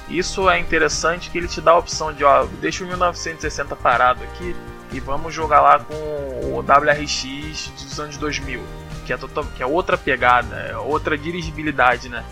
Isso 0.10 0.50
é 0.50 0.60
interessante 0.60 1.30
que 1.30 1.38
ele 1.38 1.48
te 1.48 1.62
dá 1.62 1.72
a 1.72 1.78
opção 1.78 2.14
de, 2.14 2.24
ó, 2.24 2.46
deixa 2.60 2.84
o 2.84 2.88
1960 2.88 3.76
parado 3.76 4.24
aqui 4.24 4.56
e 4.92 5.00
vamos 5.00 5.34
jogar 5.34 5.62
lá 5.62 5.80
com 5.80 5.94
o 5.94 6.60
WRX 6.60 7.72
dos 7.82 8.00
anos 8.00 8.18
2000, 8.18 8.62
que 9.06 9.14
é, 9.14 9.18
total, 9.18 9.46
que 9.56 9.64
é 9.64 9.66
outra 9.66 9.98
pegada, 9.98 10.56
é 10.56 10.78
outra 10.78 11.18
dirigibilidade, 11.18 12.10
né? 12.10 12.24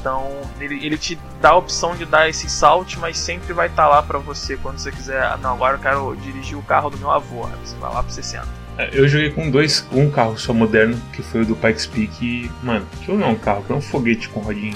Então 0.00 0.42
ele, 0.60 0.84
ele 0.84 0.98
te 0.98 1.18
dá 1.40 1.50
a 1.50 1.56
opção 1.56 1.96
de 1.96 2.04
dar 2.04 2.28
esse 2.28 2.50
salto, 2.50 2.98
mas 2.98 3.16
sempre 3.16 3.52
vai 3.52 3.68
estar 3.68 3.84
tá 3.84 3.88
lá 3.88 4.02
para 4.02 4.18
você 4.18 4.56
quando 4.56 4.78
você 4.78 4.92
quiser. 4.92 5.22
Ah, 5.22 5.38
não, 5.38 5.54
agora 5.54 5.76
eu 5.76 5.80
quero 5.80 6.16
dirigir 6.16 6.58
o 6.58 6.62
carro 6.62 6.90
do 6.90 6.98
meu 6.98 7.10
avô. 7.10 7.46
Aí 7.46 7.52
você 7.64 7.74
vai 7.76 7.90
lá 7.90 8.02
pro 8.02 8.12
60. 8.12 8.63
É, 8.76 8.90
eu 8.92 9.06
joguei 9.08 9.30
com 9.30 9.50
dois, 9.50 9.86
um 9.92 10.10
carro 10.10 10.36
só 10.36 10.52
moderno, 10.52 11.00
que 11.12 11.22
foi 11.22 11.42
o 11.42 11.46
do 11.46 11.54
Pikes 11.54 11.86
Peak, 11.86 12.24
e, 12.24 12.50
mano, 12.62 12.86
aquilo 13.00 13.18
não 13.18 13.28
é 13.28 13.30
um 13.30 13.36
carro, 13.36 13.64
é 13.68 13.72
um 13.72 13.80
foguete 13.80 14.28
com 14.28 14.40
rodinha. 14.40 14.74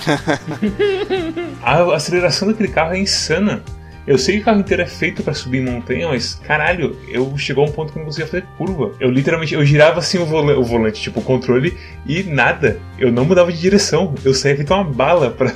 a 1.62 1.94
aceleração 1.94 2.48
daquele 2.48 2.68
carro 2.68 2.94
é 2.94 2.98
insana. 2.98 3.62
Eu 4.08 4.16
sei 4.16 4.36
que 4.36 4.40
o 4.40 4.44
carro 4.46 4.60
inteiro 4.60 4.82
é 4.82 4.86
feito 4.86 5.22
para 5.22 5.34
subir 5.34 5.60
montanha, 5.60 6.08
mas 6.08 6.34
caralho, 6.36 6.98
eu 7.08 7.36
chegou 7.36 7.66
a 7.66 7.68
um 7.68 7.70
ponto 7.70 7.92
que 7.92 7.98
eu 7.98 8.00
não 8.00 8.06
conseguia 8.06 8.26
fazer 8.26 8.46
curva. 8.56 8.94
Eu 8.98 9.10
literalmente, 9.10 9.52
eu 9.52 9.62
girava 9.66 9.98
assim 9.98 10.16
o, 10.16 10.24
vola, 10.24 10.56
o 10.56 10.64
volante, 10.64 10.98
tipo 10.98 11.20
o 11.20 11.22
controle, 11.22 11.76
e 12.06 12.22
nada. 12.22 12.80
Eu 12.98 13.12
não 13.12 13.26
mudava 13.26 13.52
de 13.52 13.60
direção. 13.60 14.14
Eu 14.24 14.32
saía 14.32 14.56
feito 14.56 14.72
uma 14.72 14.82
bala 14.82 15.28
pra, 15.36 15.52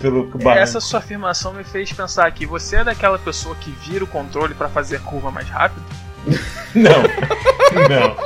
pelo 0.00 0.26
barro. 0.38 0.60
Essa 0.60 0.78
sua 0.78 1.00
afirmação 1.00 1.52
me 1.52 1.64
fez 1.64 1.92
pensar 1.92 2.30
que 2.30 2.46
você 2.46 2.76
é 2.76 2.84
daquela 2.84 3.18
pessoa 3.18 3.56
que 3.56 3.72
vira 3.84 4.04
o 4.04 4.06
controle 4.06 4.54
para 4.54 4.68
fazer 4.68 5.00
curva 5.00 5.32
mais 5.32 5.48
rápido? 5.48 5.82
Não. 6.74 7.02
Não. 7.88 8.16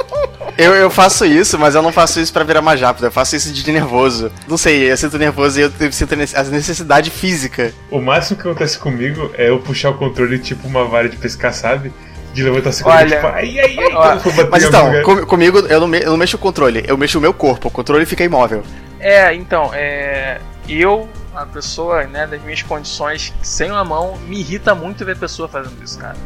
Eu, 0.56 0.74
eu 0.74 0.90
faço 0.90 1.26
isso, 1.26 1.58
mas 1.58 1.74
eu 1.74 1.82
não 1.82 1.92
faço 1.92 2.18
isso 2.20 2.32
para 2.32 2.44
virar 2.44 2.62
mais 2.62 2.80
rápido. 2.80 3.04
Eu 3.04 3.12
faço 3.12 3.36
isso 3.36 3.52
de 3.52 3.72
nervoso. 3.72 4.32
Não 4.48 4.56
sei, 4.56 4.90
eu 4.90 4.96
sinto 4.96 5.18
nervoso 5.18 5.60
e 5.60 5.62
eu 5.62 5.92
sinto 5.92 6.14
a 6.14 6.42
necessidade 6.44 7.10
física. 7.10 7.72
O 7.90 8.00
máximo 8.00 8.40
que 8.40 8.48
acontece 8.48 8.78
comigo 8.78 9.30
é 9.34 9.50
eu 9.50 9.58
puxar 9.58 9.90
o 9.90 9.94
controle 9.94 10.38
tipo 10.38 10.66
uma 10.66 10.84
vara 10.86 11.08
de 11.08 11.16
pescar, 11.16 11.52
sabe? 11.52 11.92
De 12.32 12.42
levantar 12.42 12.70
a 12.70 12.72
segunda, 12.72 12.96
Olha, 12.96 13.16
tipo, 13.16 13.26
ai, 13.26 13.58
ai, 13.58 13.76
ai, 13.78 14.48
Mas 14.50 14.64
então, 14.64 15.02
com, 15.02 15.26
comigo 15.26 15.58
eu 15.58 15.80
não, 15.80 15.88
me, 15.88 16.00
eu 16.00 16.10
não 16.10 16.16
mexo 16.16 16.36
o 16.36 16.40
controle, 16.40 16.84
eu 16.86 16.96
mexo 16.96 17.18
o 17.18 17.20
meu 17.20 17.32
corpo, 17.34 17.68
o 17.68 17.70
controle 17.70 18.04
fica 18.06 18.24
imóvel. 18.24 18.62
É, 19.00 19.34
então, 19.34 19.70
é. 19.74 20.40
Eu, 20.68 21.08
a 21.34 21.46
pessoa, 21.46 22.04
né, 22.04 22.26
das 22.26 22.42
minhas 22.42 22.62
condições, 22.62 23.32
sem 23.42 23.70
uma 23.70 23.84
mão, 23.84 24.16
me 24.26 24.40
irrita 24.40 24.74
muito 24.74 25.04
ver 25.04 25.12
a 25.12 25.16
pessoa 25.16 25.48
fazendo 25.48 25.82
isso, 25.82 25.98
cara. 25.98 26.16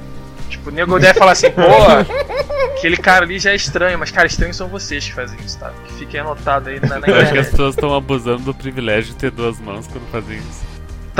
Tipo, 0.50 0.68
o 0.68 0.72
nego 0.72 0.98
deve 0.98 1.18
falar 1.18 1.32
assim, 1.32 1.50
pô, 1.50 1.62
aquele 2.76 2.96
cara 2.96 3.24
ali 3.24 3.38
já 3.38 3.52
é 3.52 3.54
estranho, 3.54 3.98
mas 3.98 4.10
cara, 4.10 4.26
estranhos 4.26 4.56
são 4.56 4.68
vocês 4.68 5.06
que 5.06 5.14
fazem 5.14 5.38
isso, 5.44 5.58
tá? 5.58 5.72
Que 5.86 5.94
fique 5.94 6.18
anotado 6.18 6.68
aí 6.68 6.80
na, 6.80 6.98
na. 6.98 7.06
Eu 7.06 7.16
acho 7.16 7.32
que 7.32 7.38
as 7.38 7.48
pessoas 7.50 7.74
estão 7.74 7.94
abusando 7.94 8.42
do 8.42 8.54
privilégio 8.54 9.12
de 9.12 9.16
ter 9.16 9.30
duas 9.30 9.58
mãos 9.60 9.86
quando 9.86 10.10
fazem 10.10 10.38
isso. 10.38 10.69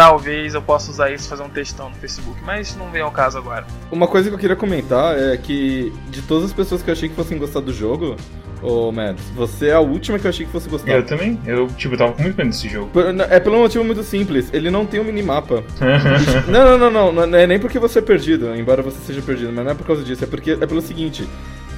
Talvez 0.01 0.55
eu 0.55 0.63
possa 0.63 0.91
usar 0.91 1.11
isso 1.11 1.27
e 1.27 1.29
fazer 1.29 1.43
um 1.43 1.51
textão 1.51 1.91
no 1.91 1.95
Facebook, 1.97 2.41
mas 2.43 2.75
não 2.75 2.91
vem 2.91 3.03
ao 3.03 3.11
caso 3.11 3.37
agora. 3.37 3.67
Uma 3.93 4.07
coisa 4.07 4.31
que 4.31 4.35
eu 4.35 4.39
queria 4.39 4.57
comentar 4.57 5.15
é 5.15 5.37
que 5.37 5.93
de 6.09 6.23
todas 6.23 6.45
as 6.45 6.55
pessoas 6.55 6.83
que 6.83 6.89
eu 6.89 6.93
achei 6.93 7.07
que 7.07 7.15
fossem 7.15 7.37
gostar 7.37 7.61
do 7.61 7.71
jogo, 7.71 8.17
Ô, 8.63 8.91
Mads, 8.91 9.23
você 9.35 9.69
é 9.69 9.75
a 9.75 9.81
última 9.81 10.19
que 10.19 10.27
eu 10.27 10.31
achei 10.31 10.47
que 10.47 10.53
fosse 10.53 10.71
gostar. 10.71 10.91
Eu 10.91 11.05
também. 11.05 11.39
Eu, 11.47 11.67
tipo, 11.67 11.99
tava 11.99 12.15
com 12.15 12.23
muito 12.23 12.35
medo 12.35 12.49
desse 12.49 12.67
jogo. 12.67 12.91
É 13.29 13.39
pelo 13.41 13.57
um 13.57 13.61
motivo 13.61 13.85
muito 13.85 14.03
simples. 14.03 14.49
Ele 14.55 14.71
não 14.71 14.87
tem 14.87 15.01
um 15.01 15.05
minimapa. 15.05 15.63
não, 16.49 16.79
não, 16.79 16.91
não, 16.91 17.13
não. 17.13 17.27
Não 17.27 17.39
é 17.39 17.47
nem 17.47 17.59
porque 17.59 17.79
você 17.79 17.99
é 17.99 18.03
perdido, 18.03 18.55
embora 18.57 18.83
você 18.83 18.99
seja 19.07 19.21
perdido, 19.21 19.53
mas 19.53 19.65
não 19.67 19.73
é 19.73 19.75
por 19.75 19.87
causa 19.87 20.03
disso. 20.03 20.25
É 20.25 20.27
porque 20.27 20.53
é 20.53 20.67
pelo 20.67 20.81
seguinte. 20.81 21.29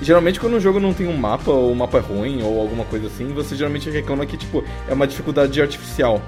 Geralmente 0.00 0.38
quando 0.38 0.54
um 0.54 0.60
jogo 0.60 0.78
não 0.78 0.94
tem 0.94 1.08
um 1.08 1.16
mapa, 1.16 1.50
ou 1.50 1.72
o 1.72 1.76
mapa 1.76 1.98
é 1.98 2.00
ruim, 2.00 2.40
ou 2.42 2.60
alguma 2.60 2.84
coisa 2.84 3.08
assim, 3.08 3.32
você 3.32 3.56
geralmente 3.56 3.90
reclama 3.90 4.26
que, 4.26 4.36
tipo, 4.36 4.64
é 4.88 4.94
uma 4.94 5.08
dificuldade 5.08 5.60
artificial. 5.60 6.20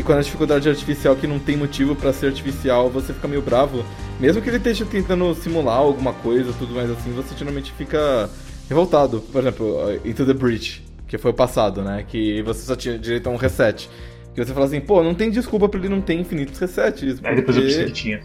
E 0.00 0.02
quando 0.02 0.20
a 0.20 0.22
dificuldade 0.22 0.66
artificial 0.66 1.14
que 1.14 1.26
não 1.26 1.38
tem 1.38 1.58
motivo 1.58 1.94
para 1.94 2.10
ser 2.10 2.28
artificial, 2.28 2.88
você 2.88 3.12
fica 3.12 3.28
meio 3.28 3.42
bravo. 3.42 3.84
Mesmo 4.18 4.40
que 4.40 4.48
ele 4.48 4.56
esteja 4.56 4.86
tentando 4.86 5.34
simular 5.34 5.76
alguma 5.76 6.14
coisa, 6.14 6.54
tudo 6.58 6.74
mais 6.74 6.90
assim, 6.90 7.12
você 7.12 7.36
geralmente 7.36 7.70
fica 7.72 8.30
revoltado. 8.66 9.20
Por 9.20 9.42
exemplo, 9.42 9.76
Into 10.02 10.24
the 10.24 10.32
Breach, 10.32 10.82
que 11.06 11.18
foi 11.18 11.32
o 11.32 11.34
passado, 11.34 11.82
né? 11.82 12.02
Que 12.08 12.40
você 12.40 12.62
só 12.62 12.74
tinha 12.74 12.98
direito 12.98 13.26
a 13.26 13.30
um 13.30 13.36
reset. 13.36 13.90
Que 14.34 14.42
você 14.42 14.54
fala 14.54 14.64
assim, 14.64 14.80
pô, 14.80 15.02
não 15.04 15.14
tem 15.14 15.30
desculpa 15.30 15.68
pra 15.68 15.78
ele 15.78 15.90
não 15.90 16.00
ter 16.00 16.14
infinitos 16.14 16.58
resets. 16.58 17.20
Porque... 17.20 17.28
Aí 17.28 17.36
depois 17.36 17.58
eu 17.58 17.62
pensei 17.62 17.84
que 17.84 17.92
tinha. 17.92 18.20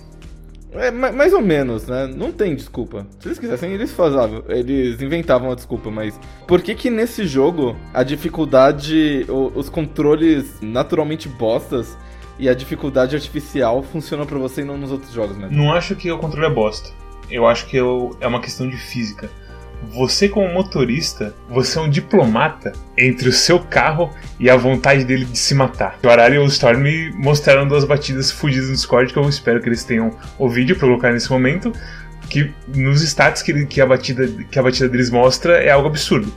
É, 0.77 0.91
mais 0.91 1.33
ou 1.33 1.41
menos, 1.41 1.87
né? 1.87 2.07
Não 2.07 2.31
tem 2.31 2.55
desculpa. 2.55 3.05
Se 3.19 3.27
eles 3.27 3.39
quisessem, 3.39 3.71
eles 3.71 3.91
faziam, 3.91 4.43
eles 4.47 5.01
inventavam 5.01 5.51
a 5.51 5.55
desculpa, 5.55 5.89
mas 5.89 6.19
por 6.47 6.61
que 6.61 6.75
que 6.75 6.89
nesse 6.89 7.25
jogo 7.25 7.75
a 7.93 8.03
dificuldade, 8.03 9.25
os 9.27 9.69
controles 9.69 10.59
naturalmente 10.61 11.27
bostas 11.27 11.97
e 12.37 12.49
a 12.49 12.53
dificuldade 12.53 13.15
artificial 13.15 13.81
funcionam 13.81 14.25
para 14.25 14.37
você 14.37 14.61
e 14.61 14.65
não 14.65 14.77
nos 14.77 14.91
outros 14.91 15.11
jogos, 15.13 15.37
né? 15.37 15.47
Não 15.51 15.71
acho 15.71 15.95
que 15.95 16.11
o 16.11 16.17
controle 16.17 16.47
é 16.47 16.49
bosta. 16.49 16.89
Eu 17.29 17.47
acho 17.47 17.65
que 17.67 17.77
eu, 17.77 18.15
é 18.19 18.27
uma 18.27 18.41
questão 18.41 18.69
de 18.69 18.77
física. 18.77 19.29
Você, 19.93 20.27
como 20.27 20.51
motorista, 20.53 21.33
você 21.49 21.77
é 21.77 21.81
um 21.81 21.89
diplomata 21.89 22.73
entre 22.97 23.29
o 23.29 23.31
seu 23.31 23.59
carro 23.59 24.09
e 24.39 24.49
a 24.49 24.55
vontade 24.55 25.03
dele 25.03 25.25
de 25.25 25.37
se 25.37 25.53
matar. 25.53 25.97
O 26.03 26.09
Arara 26.09 26.35
e 26.35 26.37
o 26.37 26.45
Storm 26.45 26.83
mostraram 27.15 27.67
duas 27.67 27.85
batidas 27.85 28.31
fugidas 28.31 28.67
no 28.67 28.75
Discord 28.75 29.11
que 29.11 29.19
eu 29.19 29.29
espero 29.29 29.61
que 29.61 29.69
eles 29.69 29.83
tenham 29.83 30.11
ouvido 30.37 30.75
para 30.75 30.87
colocar 30.87 31.11
nesse 31.11 31.29
momento. 31.29 31.71
Que 32.29 32.51
nos 32.75 33.01
status 33.03 33.41
que, 33.41 33.65
que, 33.65 33.79
a 33.79 33.85
batida, 33.85 34.27
que 34.49 34.57
a 34.57 34.63
batida 34.63 34.89
deles 34.89 35.09
mostra 35.09 35.61
é 35.61 35.69
algo 35.69 35.87
absurdo. 35.87 36.33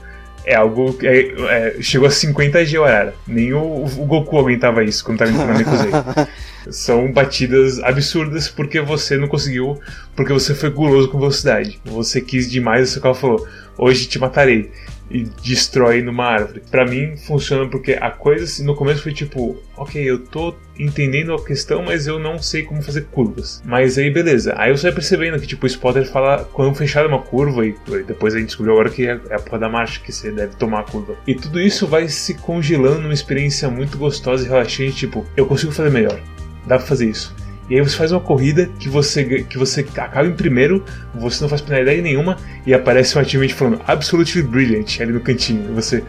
É 0.49 0.55
algo 0.55 0.93
que 0.93 1.05
é, 1.05 1.77
é, 1.77 1.81
chegou 1.81 2.07
a 2.07 2.11
50 2.11 2.65
G 2.65 2.77
Arara. 2.79 3.13
Nem 3.27 3.53
o, 3.53 3.85
o 3.85 4.05
Goku 4.05 4.39
aguentava 4.39 4.83
isso 4.83 5.05
quando 5.05 5.19
tava 5.19 5.31
entrando 5.31 5.91
na. 5.91 6.27
São 6.71 7.11
batidas 7.11 7.79
absurdas 7.79 8.49
porque 8.49 8.81
você 8.81 9.15
não 9.15 9.27
conseguiu, 9.27 9.79
porque 10.15 10.33
você 10.33 10.53
foi 10.55 10.69
guloso 10.71 11.09
com 11.09 11.19
velocidade. 11.19 11.79
Você 11.85 12.19
quis 12.19 12.49
demais 12.49 12.89
o 12.89 12.93
seu 12.93 13.01
carro 13.01 13.15
falou: 13.15 13.47
Hoje 13.77 14.07
te 14.07 14.17
matarei 14.17 14.71
e 15.09 15.23
destrói 15.43 16.01
numa 16.01 16.25
árvore. 16.25 16.63
Para 16.69 16.85
mim 16.85 17.15
funciona 17.15 17.69
porque 17.69 17.93
a 17.93 18.09
coisa 18.09 18.43
assim, 18.43 18.63
no 18.63 18.75
começo 18.75 19.03
foi 19.03 19.13
tipo, 19.13 19.57
ok, 19.77 20.01
eu 20.01 20.19
tô 20.19 20.55
entendendo 20.79 21.33
a 21.33 21.43
questão, 21.43 21.83
mas 21.83 22.07
eu 22.07 22.17
não 22.17 22.39
sei 22.39 22.63
como 22.63 22.81
fazer 22.81 23.05
curvas. 23.11 23.61
Mas 23.65 23.97
aí 23.97 24.09
beleza. 24.09 24.53
Aí 24.57 24.71
você 24.71 24.83
vai 24.83 24.93
percebendo 24.93 25.39
que 25.39 25.45
tipo 25.45 25.65
o 25.65 25.67
spotter 25.67 26.09
fala 26.09 26.45
quando 26.45 26.73
fechar 26.73 27.05
uma 27.05 27.21
curva 27.21 27.65
e 27.65 27.75
depois 28.07 28.33
a 28.33 28.37
gente 28.37 28.47
descobriu 28.47 28.73
agora 28.73 28.89
que 28.89 29.07
é, 29.07 29.19
é 29.29 29.35
a 29.35 29.39
porra 29.39 29.59
da 29.59 29.69
marcha 29.69 29.99
que 29.99 30.11
você 30.11 30.31
deve 30.31 30.55
tomar 30.55 30.79
a 30.79 30.83
curva. 30.83 31.15
E 31.27 31.35
tudo 31.35 31.59
isso 31.59 31.85
vai 31.85 32.07
se 32.07 32.35
congelando 32.35 33.01
numa 33.01 33.13
experiência 33.13 33.69
muito 33.69 33.97
gostosa 33.97 34.45
e 34.45 34.47
relaxante, 34.47 34.95
tipo, 34.95 35.25
eu 35.35 35.45
consigo 35.45 35.71
fazer 35.71 35.89
melhor. 35.89 36.19
Dá 36.65 36.77
pra 36.77 36.85
fazer 36.85 37.09
isso. 37.09 37.35
E 37.69 37.75
aí 37.75 37.81
você 37.81 37.95
faz 37.95 38.11
uma 38.11 38.19
corrida 38.19 38.67
que 38.79 38.89
você, 38.89 39.43
que 39.43 39.57
você 39.57 39.85
acaba 39.95 40.27
em 40.27 40.33
primeiro, 40.33 40.83
você 41.13 41.41
não 41.41 41.49
faz 41.49 41.61
penalidade 41.61 42.01
nenhuma 42.01 42.35
e 42.65 42.73
aparece 42.73 43.15
um 43.17 43.21
achievement 43.21 43.53
falando 43.53 43.81
Absolutely 43.85 44.41
Brilliant 44.41 44.99
ali 44.99 45.11
no 45.11 45.19
cantinho. 45.19 45.69
E 45.69 45.73
você. 45.73 46.03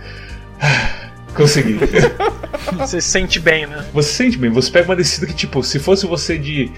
Consegui. 1.35 1.79
Você 2.79 3.01
se 3.01 3.09
sente 3.09 3.41
bem, 3.41 3.67
né? 3.67 3.85
Você 3.93 4.09
se 4.09 4.15
sente 4.17 4.39
bem. 4.39 4.51
Você 4.51 4.71
pega 4.71 4.89
uma 4.89 4.97
descida 4.97 5.27
que, 5.27 5.35
tipo, 5.35 5.63
se 5.63 5.79
fosse 5.79 6.07
você 6.07 6.39
de. 6.39 6.71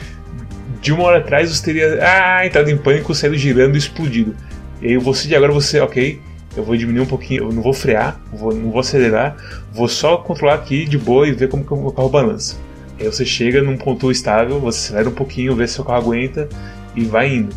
De 0.81 0.93
uma 0.93 1.05
hora 1.05 1.19
atrás, 1.19 1.51
você 1.51 1.65
teria. 1.65 1.99
Ah, 2.03 2.45
entrado 2.45 2.69
em 2.69 2.77
pânico, 2.77 3.15
saído 3.15 3.37
girando 3.37 3.77
e 3.77 3.79
explodido. 3.79 4.35
E 4.81 4.88
aí 4.88 4.97
você 4.97 5.29
de 5.29 5.37
agora 5.37 5.53
você, 5.53 5.79
ok, 5.79 6.21
eu 6.57 6.65
vou 6.65 6.77
diminuir 6.77 7.03
um 7.03 7.07
pouquinho, 7.07 7.45
eu 7.45 7.53
não 7.53 7.62
vou 7.62 7.73
frear, 7.73 8.21
vou, 8.33 8.53
não 8.53 8.71
vou 8.71 8.81
acelerar, 8.81 9.37
vou 9.73 9.87
só 9.87 10.17
controlar 10.17 10.55
aqui 10.55 10.85
de 10.85 10.99
boa 10.99 11.29
e 11.29 11.33
ver 11.33 11.49
como 11.49 11.65
que 11.65 11.73
o 11.73 11.77
meu 11.77 11.93
carro 11.93 12.09
balança. 12.09 12.57
Aí 12.99 13.07
você 13.07 13.25
chega 13.25 13.62
num 13.62 13.77
ponto 13.77 14.11
estável, 14.11 14.61
você 14.61 14.87
acelera 14.87 15.09
um 15.09 15.12
pouquinho, 15.15 15.55
vê 15.55 15.67
se 15.67 15.75
seu 15.75 15.85
carro 15.85 15.99
aguenta 15.99 16.49
e 16.95 17.05
vai 17.05 17.33
indo. 17.33 17.55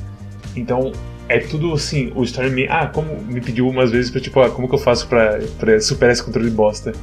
Então, 0.56 0.92
é 1.28 1.40
tudo 1.40 1.74
assim, 1.74 2.12
o 2.16 2.24
Story 2.24 2.52
me. 2.52 2.68
Ah, 2.68 2.88
como 2.88 3.22
me 3.24 3.42
pediu 3.42 3.68
umas 3.68 3.92
vezes 3.92 4.12
pra 4.12 4.22
tipo, 4.22 4.40
ah, 4.40 4.50
como 4.50 4.68
que 4.68 4.76
eu 4.76 4.80
faço 4.80 5.08
pra 5.08 5.40
superar 5.82 6.14
esse 6.14 6.24
controle 6.24 6.50
bosta? 6.50 6.94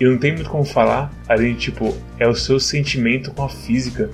Eu 0.00 0.12
não 0.12 0.18
tenho 0.18 0.34
muito 0.34 0.48
como 0.48 0.64
falar, 0.64 1.12
além 1.28 1.54
de 1.54 1.60
tipo, 1.60 1.94
é 2.18 2.26
o 2.26 2.34
seu 2.34 2.58
sentimento 2.60 3.30
com 3.32 3.44
a 3.44 3.48
física. 3.48 4.10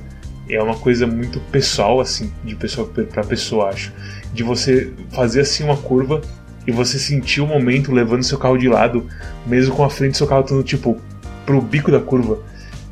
É 0.49 0.63
uma 0.63 0.77
coisa 0.77 1.07
muito 1.07 1.41
pessoal, 1.53 2.01
assim, 2.01 2.33
de 2.45 2.55
pessoa 2.55 2.87
pra 2.89 3.25
pessoa, 3.25 3.69
acho. 3.69 3.93
De 4.33 4.43
você 4.43 4.93
fazer 5.11 5.41
assim 5.41 5.65
uma 5.65 5.77
curva 5.77 6.21
e 6.67 6.73
você 6.73 6.99
sentir 6.99 7.41
o 7.41 7.47
momento 7.47 7.93
levando 7.93 8.23
seu 8.23 8.39
carro 8.39 8.59
de 8.59 8.69
lado, 8.69 9.07
mesmo 9.47 9.75
com 9.75 9.85
a 9.85 9.91
frente 9.91 10.13
do 10.13 10.17
seu 10.17 10.27
carro 10.27 10.43
estando 10.43 10.63
tipo 10.63 11.01
pro 11.47 11.61
bico 11.61 11.91
da 11.91 12.01
curva 12.01 12.39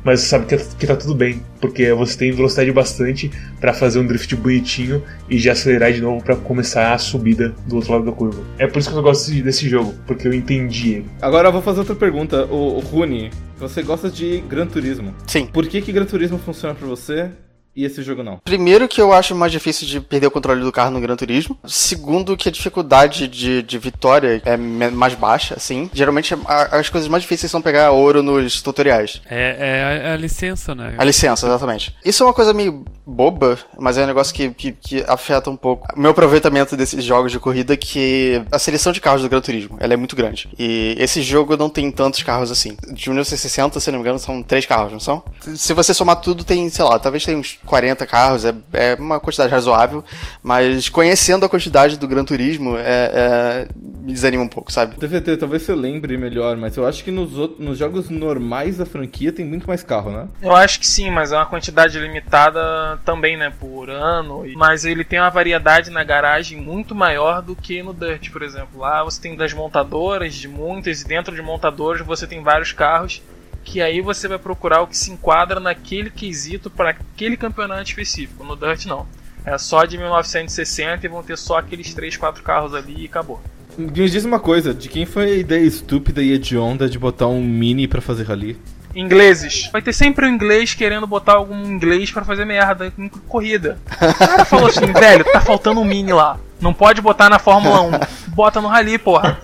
mas 0.03 0.21
você 0.21 0.27
sabe 0.27 0.45
que, 0.45 0.57
que 0.57 0.87
tá 0.87 0.95
tudo 0.95 1.15
bem, 1.15 1.41
porque 1.61 1.91
você 1.93 2.17
tem 2.17 2.31
velocidade 2.31 2.71
bastante 2.71 3.31
para 3.59 3.73
fazer 3.73 3.99
um 3.99 4.05
drift 4.05 4.35
bonitinho 4.35 5.03
e 5.29 5.37
já 5.37 5.53
acelerar 5.53 5.93
de 5.93 6.01
novo 6.01 6.23
para 6.23 6.35
começar 6.35 6.93
a 6.93 6.97
subida 6.97 7.53
do 7.67 7.77
outro 7.77 7.93
lado 7.93 8.05
da 8.05 8.11
curva. 8.11 8.43
É 8.57 8.67
por 8.67 8.79
isso 8.79 8.91
que 8.91 8.97
eu 8.97 9.01
gosto 9.01 9.31
desse 9.31 9.67
jogo, 9.69 9.93
porque 10.05 10.27
eu 10.27 10.33
entendi 10.33 10.95
ele. 10.95 11.05
Agora 11.21 11.47
eu 11.47 11.51
vou 11.51 11.61
fazer 11.61 11.79
outra 11.79 11.95
pergunta. 11.95 12.45
O, 12.45 12.77
o 12.77 12.79
Rune, 12.79 13.31
você 13.57 13.81
gosta 13.81 14.09
de 14.09 14.41
Gran 14.41 14.67
Turismo? 14.67 15.13
Sim. 15.27 15.45
Por 15.45 15.67
que 15.67 15.81
que 15.81 15.91
Gran 15.91 16.05
Turismo 16.05 16.37
funciona 16.37 16.75
para 16.75 16.87
você 16.87 17.29
e 17.75 17.85
esse 17.85 18.03
jogo 18.03 18.23
não? 18.23 18.37
Primeiro 18.37 18.87
que 18.87 19.01
eu 19.01 19.13
acho 19.13 19.35
mais 19.35 19.51
difícil 19.51 19.87
de 19.87 19.99
perder 19.99 20.27
o 20.27 20.31
controle 20.31 20.61
do 20.61 20.71
carro 20.71 20.91
no 20.91 21.01
Gran 21.01 21.15
Turismo. 21.15 21.57
Segundo 21.65 22.37
que 22.37 22.49
a 22.49 22.51
dificuldade 22.51 23.27
de, 23.27 23.63
de 23.63 23.77
vitória 23.77 24.41
é 24.45 24.57
mais 24.57 25.15
baixa, 25.15 25.55
assim. 25.55 25.89
Geralmente 25.93 26.35
a, 26.45 26.77
as 26.77 26.89
coisas 26.89 27.09
mais 27.09 27.23
difíceis 27.23 27.51
são 27.51 27.61
pegar 27.61 27.91
ouro 27.91 28.21
nos 28.21 28.61
tutoriais. 28.61 29.21
É, 29.29 29.57
é 29.59 30.07
a, 30.07 30.13
a, 30.13 30.17
licença, 30.17 30.75
né? 30.75 30.95
A 30.97 31.03
licença, 31.03 31.47
exatamente. 31.47 31.95
Isso 32.05 32.23
é 32.23 32.25
uma 32.25 32.33
coisa 32.33 32.53
meio 32.53 32.85
boba, 33.05 33.57
mas 33.77 33.97
é 33.97 34.03
um 34.03 34.07
negócio 34.07 34.33
que, 34.33 34.49
que, 34.51 34.71
que 34.71 35.03
afeta 35.07 35.49
um 35.49 35.57
pouco 35.57 35.87
o 35.95 35.99
meu 35.99 36.11
aproveitamento 36.11 36.77
desses 36.77 37.03
jogos 37.03 37.31
de 37.31 37.39
corrida, 37.39 37.75
que 37.75 38.41
a 38.51 38.57
seleção 38.57 38.91
de 38.91 39.01
carros 39.01 39.21
do 39.21 39.29
Gran 39.29 39.41
Turismo, 39.41 39.77
ela 39.79 39.93
é 39.93 39.97
muito 39.97 40.15
grande. 40.15 40.49
E 40.57 40.95
esse 40.97 41.21
jogo 41.21 41.57
não 41.57 41.69
tem 41.69 41.91
tantos 41.91 42.23
carros 42.23 42.51
assim. 42.51 42.77
De 42.91 43.09
1960, 43.09 43.79
se 43.79 43.91
não 43.91 43.99
me 43.99 44.03
engano, 44.03 44.19
são 44.19 44.41
três 44.41 44.65
carros, 44.65 44.91
não 44.91 44.99
são? 44.99 45.23
Se 45.55 45.73
você 45.73 45.93
somar 45.93 46.17
tudo, 46.17 46.43
tem, 46.43 46.69
sei 46.69 46.85
lá, 46.85 46.97
talvez 46.97 47.25
tem 47.25 47.35
uns 47.35 47.59
40 47.65 48.05
carros, 48.05 48.45
é, 48.45 48.53
é 48.73 48.95
uma 48.95 49.19
quantidade 49.19 49.51
razoável, 49.51 50.03
mas 50.41 50.87
conhecendo 50.89 51.45
a 51.45 51.49
quantidade 51.49 51.97
do 51.97 52.07
Gran 52.07 52.23
Turismo, 52.23 52.77
é, 52.77 52.83
é, 52.85 53.67
me 54.03 54.11
desanima 54.11 54.43
um 54.43 54.49
pouco, 54.49 54.71
sabe? 54.71 54.97
TVT, 54.97 55.37
talvez 55.37 55.63
você 55.63 55.73
lembre 55.73 56.17
melhor, 56.17 56.57
mas 56.57 56.75
eu 56.75 56.85
acho 56.85 57.03
que 57.03 57.09
nos, 57.09 57.31
nos 57.57 57.77
jogos 57.77 58.09
normais 58.09 58.77
da 58.77 58.85
franquia 58.85 59.31
tem 59.31 59.45
muito 59.45 59.65
mais 59.65 59.81
carro, 59.81 60.11
né? 60.11 60.27
Eu 60.41 60.53
acho 60.53 60.77
que 60.79 60.85
sim, 60.85 61.09
mas 61.09 61.31
é 61.31 61.37
uma 61.37 61.45
quantidade 61.45 61.97
limitada 61.97 62.99
também, 63.05 63.37
né, 63.37 63.51
por 63.57 63.89
ano. 63.89 64.43
Mas 64.57 64.83
ele 64.83 65.05
tem 65.05 65.19
uma 65.19 65.29
variedade 65.29 65.89
na 65.89 66.03
garagem 66.03 66.59
muito 66.59 66.93
maior 66.93 67.41
do 67.41 67.55
que 67.55 67.81
no 67.81 67.93
Dirt, 67.93 68.29
por 68.29 68.41
exemplo. 68.41 68.81
Lá 68.81 69.03
você 69.05 69.21
tem 69.21 69.37
das 69.37 69.53
montadoras, 69.53 70.35
de 70.35 70.49
muitas, 70.49 71.01
e 71.01 71.07
dentro 71.07 71.33
de 71.33 71.41
montadoras 71.41 72.05
você 72.05 72.27
tem 72.27 72.43
vários 72.43 72.73
carros 72.73 73.21
que 73.63 73.81
aí 73.81 74.01
você 74.01 74.27
vai 74.27 74.37
procurar 74.37 74.81
o 74.81 74.87
que 74.87 74.97
se 74.97 75.09
enquadra 75.09 75.57
naquele 75.57 76.09
quesito 76.09 76.69
para 76.69 76.89
aquele 76.89 77.37
campeonato 77.37 77.83
específico. 77.83 78.43
No 78.43 78.57
Dirt 78.57 78.85
não. 78.85 79.07
É 79.45 79.57
só 79.57 79.85
de 79.85 79.97
1960 79.97 81.05
e 81.05 81.09
vão 81.09 81.23
ter 81.23 81.37
só 81.37 81.59
aqueles 81.59 81.93
3, 81.93 82.17
4 82.17 82.43
carros 82.43 82.73
ali 82.73 83.03
e 83.03 83.05
acabou. 83.05 83.41
Me 83.77 84.09
diz 84.09 84.23
uma 84.23 84.39
coisa, 84.39 84.73
de 84.73 84.87
quem 84.87 85.05
foi 85.05 85.23
a 85.25 85.35
ideia 85.35 85.65
estúpida 85.65 86.21
e 86.21 86.31
hedionda 86.31 86.87
de 86.87 86.99
botar 86.99 87.27
um 87.27 87.41
mini 87.41 87.87
para 87.87 88.01
fazer 88.01 88.23
rally? 88.23 88.57
Ingleses. 88.95 89.69
Vai 89.71 89.81
ter 89.81 89.93
sempre 89.93 90.25
um 90.25 90.29
inglês 90.29 90.73
querendo 90.73 91.07
botar 91.07 91.33
algum 91.33 91.65
inglês 91.65 92.11
para 92.11 92.23
fazer 92.23 92.45
merda 92.45 92.93
em 92.97 93.07
corrida. 93.07 93.79
O 93.89 94.13
cara 94.13 94.45
falou 94.45 94.67
assim, 94.67 94.85
velho, 94.93 95.25
tá 95.25 95.41
faltando 95.41 95.81
um 95.81 95.85
mini 95.85 96.13
lá. 96.13 96.39
Não 96.61 96.73
pode 96.73 97.01
botar 97.01 97.29
na 97.29 97.39
Fórmula 97.39 97.81
1. 97.81 97.91
Bota 98.35 98.61
no 98.61 98.67
rally, 98.67 98.97
porra. 98.97 99.39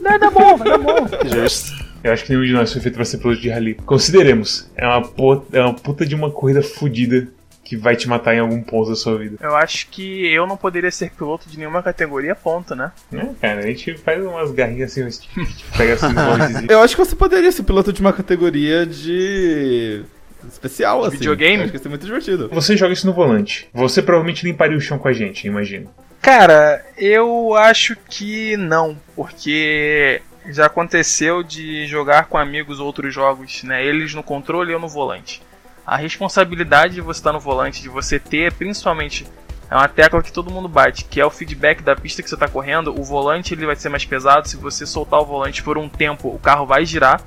Vai 0.00 0.18
dar 0.18 0.30
bom, 0.30 0.56
vai 0.56 0.68
dar 0.68 0.78
bom. 0.78 1.08
Justo. 1.26 1.72
Eu 2.04 2.12
acho 2.12 2.24
que 2.24 2.32
nenhum 2.32 2.44
de 2.44 2.52
nós 2.52 2.70
foi 2.70 2.82
feito 2.82 2.96
pra 2.96 3.04
ser 3.06 3.16
piloto 3.16 3.40
de 3.40 3.48
rally. 3.48 3.74
Consideremos. 3.86 4.70
É 4.76 4.86
uma, 4.86 5.00
puta, 5.00 5.56
é 5.56 5.62
uma 5.62 5.72
puta 5.72 6.04
de 6.04 6.14
uma 6.14 6.30
corrida 6.30 6.62
fodida 6.62 7.26
que 7.64 7.76
vai 7.76 7.96
te 7.96 8.08
matar 8.08 8.34
em 8.34 8.40
algum 8.40 8.60
ponto 8.62 8.90
da 8.90 8.96
sua 8.96 9.16
vida. 9.18 9.38
Eu 9.40 9.56
acho 9.56 9.88
que 9.88 10.26
eu 10.32 10.46
não 10.46 10.56
poderia 10.56 10.90
ser 10.90 11.10
piloto 11.10 11.48
de 11.48 11.58
nenhuma 11.58 11.82
categoria, 11.82 12.34
ponto, 12.34 12.74
né? 12.74 12.92
É, 13.12 13.26
cara, 13.40 13.60
a 13.60 13.66
gente 13.66 13.96
faz 13.96 14.22
umas 14.22 14.52
garrinhas 14.52 14.96
assim, 14.96 15.08
tipo, 15.08 15.40
pega 15.76 15.94
assim 15.94 16.14
Eu 16.68 16.80
acho 16.80 16.94
que 16.94 17.04
você 17.04 17.16
poderia 17.16 17.50
ser 17.50 17.62
piloto 17.62 17.92
de 17.92 18.00
uma 18.00 18.12
categoria 18.12 18.84
de 18.84 20.04
especial, 20.46 21.00
de 21.00 21.08
assim. 21.08 21.16
Videogame? 21.16 21.62
acho 21.62 21.72
que 21.72 21.78
ia 21.78 21.82
ser 21.82 21.88
muito 21.88 22.04
divertido. 22.04 22.50
Você 22.52 22.76
joga 22.76 22.92
isso 22.92 23.06
no 23.06 23.14
volante. 23.14 23.68
Você 23.72 24.02
provavelmente 24.02 24.44
limparia 24.44 24.76
o 24.76 24.80
chão 24.80 24.98
com 24.98 25.08
a 25.08 25.12
gente, 25.12 25.46
imagino. 25.46 25.90
Cara, 26.20 26.84
eu 26.96 27.54
acho 27.54 27.96
que 28.08 28.56
não, 28.56 28.96
porque 29.14 30.22
já 30.48 30.66
aconteceu 30.66 31.42
de 31.42 31.86
jogar 31.86 32.26
com 32.26 32.38
amigos 32.38 32.80
outros 32.80 33.12
jogos, 33.12 33.62
né? 33.62 33.84
Eles 33.84 34.14
no 34.14 34.22
controle 34.22 34.70
e 34.70 34.74
eu 34.74 34.80
no 34.80 34.88
volante. 34.88 35.42
A 35.86 35.96
responsabilidade 35.96 36.94
de 36.94 37.00
você 37.00 37.20
estar 37.20 37.32
no 37.32 37.40
volante, 37.40 37.82
de 37.82 37.88
você 37.88 38.18
ter, 38.18 38.52
principalmente, 38.52 39.26
é 39.70 39.74
uma 39.74 39.88
tecla 39.88 40.22
que 40.22 40.32
todo 40.32 40.50
mundo 40.50 40.68
bate, 40.68 41.04
que 41.04 41.20
é 41.20 41.26
o 41.26 41.30
feedback 41.30 41.82
da 41.82 41.96
pista 41.96 42.22
que 42.22 42.28
você 42.28 42.36
está 42.36 42.48
correndo. 42.48 42.98
O 42.98 43.02
volante 43.02 43.54
ele 43.54 43.66
vai 43.66 43.76
ser 43.76 43.88
mais 43.88 44.04
pesado. 44.04 44.48
Se 44.48 44.56
você 44.56 44.86
soltar 44.86 45.20
o 45.20 45.26
volante 45.26 45.62
por 45.62 45.76
um 45.76 45.88
tempo, 45.88 46.28
o 46.28 46.38
carro 46.38 46.64
vai 46.66 46.86
girar. 46.86 47.20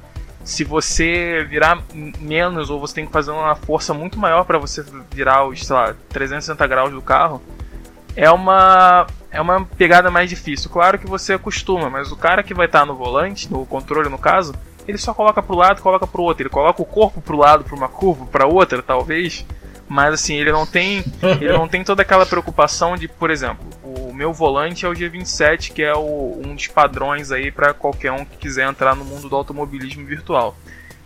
Se 0.43 0.63
você 0.63 1.45
virar 1.49 1.83
menos 1.93 2.69
ou 2.69 2.79
você 2.79 2.95
tem 2.95 3.05
que 3.05 3.11
fazer 3.11 3.31
uma 3.31 3.55
força 3.55 3.93
muito 3.93 4.17
maior 4.17 4.45
para 4.45 4.57
você 4.57 4.83
virar 5.11 5.45
os, 5.45 5.65
sei 5.65 5.75
lá, 5.75 5.93
360 6.09 6.65
graus 6.67 6.91
do 6.91 7.01
carro, 7.01 7.41
é 8.15 8.31
uma 8.31 9.05
é 9.29 9.41
uma 9.41 9.65
pegada 9.65 10.09
mais 10.09 10.29
difícil. 10.29 10.69
Claro 10.69 10.97
que 10.97 11.05
você 11.05 11.33
acostuma, 11.33 11.89
mas 11.89 12.11
o 12.11 12.15
cara 12.15 12.41
que 12.43 12.53
vai 12.53 12.65
estar 12.65 12.85
no 12.85 12.95
volante, 12.95 13.51
no 13.51 13.65
controle 13.65 14.09
no 14.09 14.17
caso, 14.17 14.55
ele 14.87 14.97
só 14.97 15.13
coloca 15.13 15.41
pro 15.41 15.55
lado, 15.55 15.81
coloca 15.81 16.07
pro 16.07 16.23
outro. 16.23 16.43
Ele 16.43 16.49
coloca 16.49 16.81
o 16.81 16.85
corpo 16.85 17.21
pro 17.21 17.37
lado, 17.37 17.63
pra 17.63 17.75
uma 17.75 17.89
curva, 17.89 18.25
para 18.25 18.47
outra, 18.47 18.81
talvez. 18.81 19.45
Mas 19.89 20.13
assim, 20.13 20.35
ele 20.35 20.51
não 20.51 20.65
tem, 20.65 21.03
ele 21.39 21.53
não 21.53 21.67
tem 21.67 21.83
toda 21.83 22.01
aquela 22.01 22.25
preocupação 22.25 22.95
de, 22.95 23.07
por 23.07 23.29
exemplo, 23.29 23.65
o 23.83 24.13
meu 24.13 24.33
volante 24.33 24.85
é 24.85 24.89
o 24.89 24.93
G27, 24.93 25.71
que 25.71 25.83
é 25.83 25.93
o, 25.93 26.41
um 26.45 26.55
dos 26.55 26.67
padrões 26.67 27.31
aí 27.31 27.51
para 27.51 27.73
qualquer 27.73 28.11
um 28.11 28.25
que 28.25 28.37
quiser 28.37 28.67
entrar 28.67 28.95
no 28.95 29.05
mundo 29.05 29.29
do 29.29 29.35
automobilismo 29.35 30.05
virtual. 30.05 30.55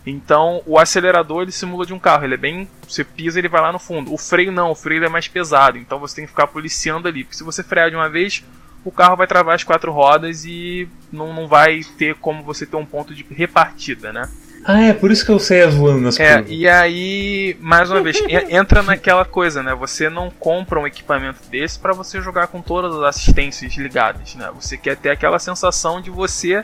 Então, 0.04 0.62
o 0.66 0.78
acelerador 0.78 1.42
ele 1.42 1.52
simula 1.52 1.86
de 1.86 1.94
um 1.94 1.98
carro, 1.98 2.24
ele 2.24 2.34
é 2.34 2.38
bem, 2.38 2.68
você 2.88 3.04
pisa, 3.04 3.38
ele 3.38 3.48
vai 3.48 3.60
lá 3.60 3.70
no 3.70 3.78
fundo. 3.78 4.12
O 4.12 4.18
freio 4.18 4.50
não, 4.50 4.72
o 4.72 4.74
freio 4.74 5.04
é 5.04 5.08
mais 5.08 5.28
pesado, 5.28 5.78
então 5.78 6.00
você 6.00 6.16
tem 6.16 6.24
que 6.24 6.30
ficar 6.30 6.48
policiando 6.48 7.06
ali, 7.06 7.22
porque 7.22 7.36
se 7.36 7.44
você 7.44 7.62
frear 7.62 7.88
de 7.88 7.94
uma 7.94 8.08
vez, 8.08 8.44
o 8.84 8.90
carro 8.90 9.16
vai 9.16 9.26
travar 9.26 9.54
as 9.54 9.64
quatro 9.64 9.92
rodas 9.92 10.44
e 10.44 10.88
não, 11.12 11.32
não 11.32 11.46
vai 11.46 11.80
ter 11.98 12.14
como 12.16 12.42
você 12.42 12.66
ter 12.66 12.76
um 12.76 12.84
ponto 12.86 13.14
de 13.14 13.24
repartida, 13.30 14.12
né? 14.12 14.28
Ah, 14.64 14.80
é, 14.80 14.92
por 14.92 15.10
isso 15.10 15.24
que 15.26 15.32
eu 15.32 15.40
saía 15.40 15.68
voando 15.68 16.02
nas 16.02 16.20
É, 16.20 16.34
curvas. 16.34 16.52
e 16.52 16.68
aí, 16.68 17.56
mais 17.60 17.90
uma 17.90 18.00
vez, 18.00 18.16
en- 18.20 18.54
entra 18.56 18.80
naquela 18.80 19.24
coisa, 19.24 19.60
né? 19.60 19.74
Você 19.74 20.08
não 20.08 20.30
compra 20.30 20.78
um 20.78 20.86
equipamento 20.86 21.40
desse 21.50 21.78
pra 21.80 21.92
você 21.92 22.20
jogar 22.20 22.46
com 22.46 22.62
todas 22.62 22.94
as 22.94 23.02
assistências 23.16 23.74
ligadas, 23.76 24.36
né? 24.36 24.48
Você 24.54 24.76
quer 24.76 24.96
ter 24.96 25.10
aquela 25.10 25.40
sensação 25.40 26.00
de 26.00 26.10
você 26.10 26.62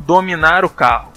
dominar 0.00 0.66
o 0.66 0.68
carro. 0.70 1.12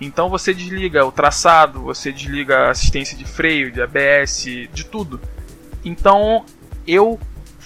Então 0.00 0.28
você 0.28 0.52
desliga 0.54 1.04
o 1.04 1.12
traçado, 1.12 1.80
você 1.82 2.12
desliga 2.12 2.58
a 2.66 2.70
assistência 2.70 3.16
de 3.16 3.24
freio, 3.24 3.70
de 3.70 3.80
ABS, 3.80 4.44
de 4.72 4.84
tudo. 4.84 5.20
Então 5.84 6.44
eu 6.86 7.18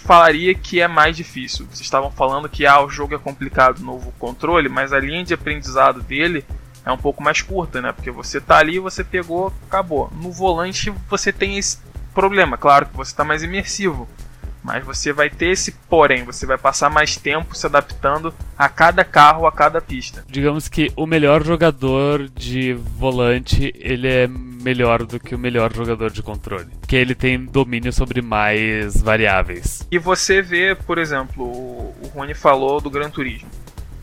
falaria 0.02 0.54
que 0.54 0.80
é 0.80 0.88
mais 0.88 1.16
difícil. 1.16 1.66
Vocês 1.66 1.80
estavam 1.80 2.10
falando 2.10 2.48
que 2.48 2.66
ah, 2.66 2.84
o 2.84 2.90
jogo 2.90 3.14
é 3.14 3.18
complicado, 3.18 3.80
novo 3.80 4.12
controle, 4.18 4.68
mas 4.68 4.92
a 4.92 4.98
linha 4.98 5.24
de 5.24 5.34
aprendizado 5.34 6.02
dele 6.02 6.44
é 6.84 6.92
um 6.92 6.98
pouco 6.98 7.22
mais 7.22 7.40
curta, 7.40 7.80
né? 7.80 7.92
Porque 7.92 8.10
você 8.10 8.40
tá 8.40 8.58
ali, 8.58 8.78
você 8.78 9.04
pegou, 9.04 9.52
acabou. 9.66 10.10
No 10.14 10.32
volante 10.32 10.92
você 11.08 11.32
tem 11.32 11.56
esse 11.56 11.78
problema, 12.12 12.58
claro 12.58 12.86
que 12.86 12.96
você 12.96 13.14
tá 13.14 13.24
mais 13.24 13.42
imersivo. 13.42 14.08
Mas 14.62 14.84
você 14.84 15.12
vai 15.12 15.28
ter 15.28 15.50
esse 15.50 15.72
porém, 15.72 16.24
você 16.24 16.46
vai 16.46 16.56
passar 16.56 16.88
mais 16.88 17.16
tempo 17.16 17.54
se 17.56 17.66
adaptando 17.66 18.32
a 18.56 18.68
cada 18.68 19.04
carro, 19.04 19.44
a 19.44 19.50
cada 19.50 19.80
pista. 19.80 20.24
Digamos 20.28 20.68
que 20.68 20.92
o 20.94 21.04
melhor 21.04 21.44
jogador 21.44 22.28
de 22.28 22.72
volante, 22.74 23.74
ele 23.76 24.06
é 24.06 24.28
melhor 24.62 25.04
do 25.04 25.18
que 25.18 25.34
o 25.34 25.38
melhor 25.38 25.74
jogador 25.74 26.10
de 26.10 26.22
controle. 26.22 26.70
Porque 26.80 26.96
ele 26.96 27.14
tem 27.14 27.44
domínio 27.44 27.92
sobre 27.92 28.22
mais 28.22 29.00
variáveis. 29.00 29.86
E 29.90 29.98
você 29.98 30.40
vê, 30.40 30.74
por 30.74 30.98
exemplo, 30.98 31.44
o 31.44 32.10
Rony 32.14 32.34
falou 32.34 32.80
do 32.80 32.90
Gran 32.90 33.10
Turismo. 33.10 33.48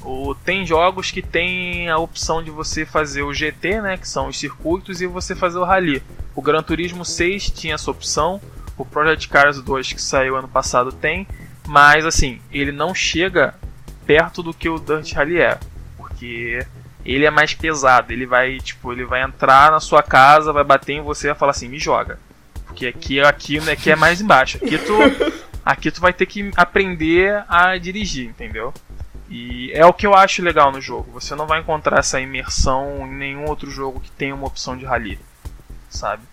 O, 0.03 0.33
tem 0.33 0.65
jogos 0.65 1.11
que 1.11 1.21
tem 1.21 1.89
a 1.89 1.97
opção 1.97 2.41
de 2.41 2.49
você 2.49 2.85
fazer 2.85 3.21
o 3.23 3.33
GT, 3.33 3.81
né, 3.81 3.97
que 3.97 4.07
são 4.07 4.27
os 4.27 4.39
circuitos, 4.39 5.01
e 5.01 5.07
você 5.07 5.35
fazer 5.35 5.57
o 5.59 5.63
Rally. 5.63 6.01
O 6.35 6.41
Gran 6.41 6.63
Turismo 6.63 7.03
6 7.03 7.49
tinha 7.49 7.75
essa 7.75 7.91
opção, 7.91 8.41
o 8.77 8.85
Project 8.85 9.27
Cars 9.27 9.61
2 9.61 9.93
que 9.93 10.01
saiu 10.01 10.37
ano 10.37 10.47
passado 10.47 10.91
tem, 10.91 11.27
mas 11.67 12.05
assim, 12.05 12.39
ele 12.51 12.71
não 12.71 12.95
chega 12.95 13.53
perto 14.05 14.41
do 14.41 14.53
que 14.53 14.69
o 14.69 14.79
Dirt 14.79 15.13
Rally 15.13 15.39
é, 15.39 15.59
porque 15.97 16.65
ele 17.11 17.25
é 17.25 17.31
mais 17.31 17.53
pesado, 17.53 18.13
ele 18.13 18.25
vai, 18.25 18.57
tipo, 18.59 18.91
ele 18.91 19.03
vai 19.03 19.23
entrar 19.23 19.71
na 19.71 19.79
sua 19.79 20.03
casa, 20.03 20.53
vai 20.53 20.63
bater 20.63 20.93
em 20.93 21.01
você 21.01 21.27
e 21.27 21.29
vai 21.31 21.39
falar 21.39 21.51
assim, 21.51 21.67
me 21.67 21.79
joga. 21.79 22.19
Porque 22.65 22.85
aqui, 22.85 23.19
aqui, 23.19 23.57
aqui 23.69 23.91
é 23.91 23.95
mais 23.95 24.21
embaixo. 24.21 24.57
Aqui 24.57 24.77
tu, 24.77 24.93
aqui 25.65 25.91
tu 25.91 25.99
vai 25.99 26.13
ter 26.13 26.27
que 26.27 26.51
aprender 26.55 27.43
a 27.47 27.77
dirigir, 27.77 28.27
entendeu? 28.27 28.73
E 29.27 29.71
é 29.73 29.85
o 29.85 29.93
que 29.93 30.05
eu 30.05 30.13
acho 30.13 30.43
legal 30.43 30.71
no 30.71 30.79
jogo. 30.79 31.11
Você 31.13 31.35
não 31.35 31.47
vai 31.47 31.59
encontrar 31.59 31.99
essa 31.99 32.19
imersão 32.19 33.07
em 33.07 33.15
nenhum 33.15 33.45
outro 33.45 33.71
jogo 33.71 33.99
que 33.99 34.11
tenha 34.11 34.35
uma 34.35 34.47
opção 34.47 34.77
de 34.77 34.85
rally, 34.85 35.19
sabe? 35.89 36.23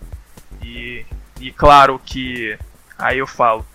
E, 0.61 1.05
e 1.39 1.51
claro 1.51 1.99
que 2.03 2.57
aí 2.97 3.17
eu 3.17 3.27
falo, 3.27 3.65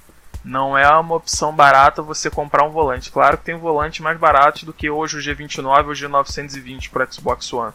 não 0.44 0.76
é 0.76 0.88
uma 0.98 1.14
opção 1.14 1.54
barata 1.54 2.02
você 2.02 2.28
comprar 2.28 2.64
um 2.64 2.70
volante. 2.70 3.10
Claro 3.10 3.38
que 3.38 3.44
tem 3.44 3.56
volantes 3.56 4.00
mais 4.00 4.18
baratos 4.18 4.64
do 4.64 4.72
que 4.72 4.90
hoje 4.90 5.16
o 5.16 5.20
G29 5.20 5.84
ou 5.84 5.90
o 5.90 5.92
G920 5.92 6.90
para 6.90 7.10
Xbox 7.10 7.52
One. 7.52 7.72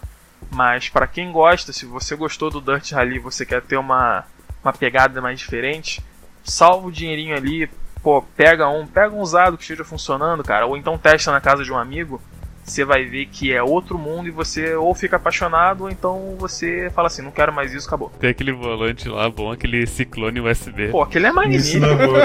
Mas 0.51 0.89
para 0.89 1.07
quem 1.07 1.31
gosta, 1.31 1.73
se 1.73 1.85
você 1.85 2.15
gostou 2.15 2.49
do 2.49 2.61
Dirt 2.61 2.91
Rally, 2.91 3.19
você 3.19 3.45
quer 3.45 3.61
ter 3.61 3.77
uma 3.77 4.25
uma 4.63 4.73
pegada 4.73 5.21
mais 5.21 5.39
diferente, 5.39 6.03
salva 6.43 6.87
o 6.87 6.91
dinheirinho 6.91 7.35
ali, 7.35 7.69
pô, 8.01 8.21
pega 8.21 8.67
um, 8.67 8.85
pega 8.85 9.15
um 9.15 9.21
usado 9.21 9.57
que 9.57 9.63
esteja 9.63 9.85
funcionando, 9.85 10.43
cara, 10.43 10.65
ou 10.65 10.75
então 10.75 10.97
testa 10.97 11.31
na 11.31 11.39
casa 11.39 11.63
de 11.63 11.71
um 11.71 11.77
amigo, 11.77 12.21
você 12.67 12.83
vai 12.83 13.05
ver 13.05 13.27
que 13.27 13.53
é 13.53 13.63
outro 13.63 13.97
mundo 13.97 14.27
e 14.27 14.31
você 14.31 14.75
ou 14.75 14.93
fica 14.93 15.15
apaixonado, 15.15 15.85
ou 15.85 15.89
então 15.89 16.35
você 16.37 16.91
fala 16.93 17.07
assim, 17.07 17.21
não 17.21 17.31
quero 17.31 17.53
mais 17.53 17.73
isso, 17.73 17.87
acabou. 17.87 18.11
Tem 18.19 18.29
aquele 18.29 18.51
volante 18.51 19.07
lá 19.07 19.29
bom, 19.29 19.51
aquele 19.51 19.87
ciclone 19.87 20.41
USB. 20.41 20.89
Pô, 20.89 21.01
aquele 21.01 21.27
é 21.27 21.29
Isso 21.29 21.35
magnífico. 21.35 21.79
não 21.87 21.89
é 21.89 21.95
volante. 21.95 22.21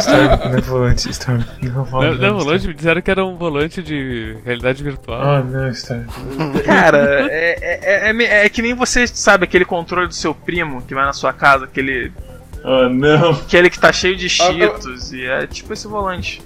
Storm, 0.00 0.50
não 0.50 0.58
é 0.58 0.60
volante. 0.60 1.10
Storm, 1.10 1.38
não 1.62 1.68
é 1.68 1.72
Não, 1.74 1.84
volante. 1.84 2.20
não, 2.20 2.38
volante, 2.38 2.68
me 2.68 2.74
disseram 2.74 3.00
que 3.02 3.10
era 3.10 3.24
um 3.24 3.36
volante 3.36 3.82
de 3.82 4.36
realidade 4.44 4.82
virtual. 4.84 5.20
Ah, 5.22 5.42
não, 5.42 5.68
Storm. 5.70 6.04
Cara, 6.64 7.26
é, 7.30 7.56
é, 7.60 8.10
é, 8.10 8.10
é- 8.10 8.46
é 8.46 8.48
que 8.50 8.60
nem 8.60 8.74
você 8.74 9.06
sabe 9.06 9.44
aquele 9.44 9.64
controle 9.64 10.08
do 10.08 10.14
seu 10.14 10.34
primo 10.34 10.82
que 10.82 10.94
vai 10.94 11.04
na 11.06 11.12
sua 11.14 11.32
casa, 11.32 11.64
aquele, 11.64 12.12
Ah, 12.62 12.88
não. 12.90 13.30
aquele 13.30 13.70
que 13.70 13.78
tá 13.80 13.90
cheio 13.92 14.14
de 14.16 14.28
cheetos, 14.28 15.12
e 15.12 15.24
é 15.24 15.46
tipo 15.46 15.72
esse 15.72 15.88
volante. 15.88 16.42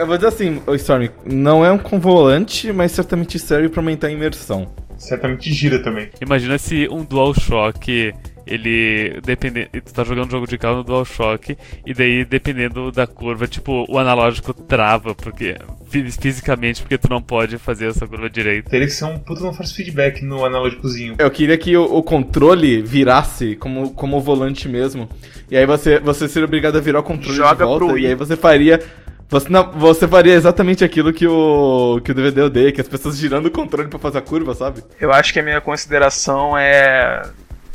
Eu 0.00 0.06
vou 0.06 0.16
dizer 0.16 0.28
assim, 0.28 0.62
o 0.66 0.74
Storm, 0.74 1.08
não 1.24 1.64
é 1.64 1.70
um 1.72 1.78
com 1.78 1.98
volante, 2.00 2.72
mas 2.72 2.92
certamente 2.92 3.38
serve 3.38 3.68
pra 3.68 3.80
aumentar 3.80 4.06
a 4.08 4.10
imersão. 4.12 4.68
Certamente 4.96 5.52
gira 5.52 5.78
também. 5.78 6.08
Imagina 6.20 6.58
se 6.58 6.88
um 6.90 7.04
DualShock, 7.04 8.12
ele 8.44 9.20
dependendo, 9.24 9.68
tu 9.84 9.92
tá 9.94 10.02
jogando 10.02 10.26
um 10.26 10.30
jogo 10.30 10.46
de 10.48 10.58
carro 10.58 10.78
no 10.78 10.84
DualShock 10.84 11.56
e 11.86 11.94
daí 11.94 12.24
dependendo 12.24 12.90
da 12.90 13.06
curva, 13.06 13.46
tipo, 13.46 13.84
o 13.88 13.96
analógico 13.98 14.52
trava 14.52 15.14
porque 15.14 15.54
fi- 15.88 16.10
fisicamente 16.10 16.82
porque 16.82 16.98
tu 16.98 17.08
não 17.08 17.22
pode 17.22 17.58
fazer 17.58 17.86
essa 17.90 18.08
curva 18.08 18.28
direita. 18.28 18.68
Teria 18.70 18.86
que 18.88 18.92
ser 18.92 19.04
um 19.04 19.18
puta 19.18 19.42
no 19.42 19.52
force 19.52 19.72
feedback 19.72 20.24
no 20.24 20.44
analógicozinho. 20.44 21.14
Eu 21.18 21.30
queria 21.30 21.56
que 21.56 21.76
o, 21.76 21.84
o 21.84 22.02
controle 22.02 22.82
virasse 22.82 23.54
como, 23.54 23.90
como 23.92 24.16
o 24.16 24.20
volante 24.20 24.68
mesmo. 24.68 25.08
E 25.48 25.56
aí 25.56 25.64
você, 25.64 26.00
você 26.00 26.26
seria 26.26 26.46
obrigado 26.46 26.76
a 26.76 26.80
virar 26.80 26.98
o 26.98 27.02
controle 27.04 27.36
Joga 27.36 27.64
de 27.64 27.70
volta. 27.70 27.98
E 28.00 28.06
aí 28.06 28.14
você 28.16 28.36
faria. 28.36 28.80
Você, 29.28 29.48
não, 29.50 29.70
você 29.72 30.08
faria 30.08 30.32
exatamente 30.32 30.82
aquilo 30.82 31.12
que 31.12 31.26
o, 31.26 32.00
que 32.02 32.10
o 32.10 32.14
DVD 32.14 32.42
odeia, 32.42 32.72
que 32.72 32.80
as 32.80 32.88
pessoas 32.88 33.18
girando 33.18 33.46
o 33.46 33.50
controle 33.50 33.88
pra 33.88 33.98
fazer 33.98 34.18
a 34.18 34.22
curva, 34.22 34.54
sabe? 34.54 34.82
Eu 34.98 35.12
acho 35.12 35.32
que 35.34 35.38
a 35.38 35.42
minha 35.42 35.60
consideração 35.60 36.56
é, 36.56 37.28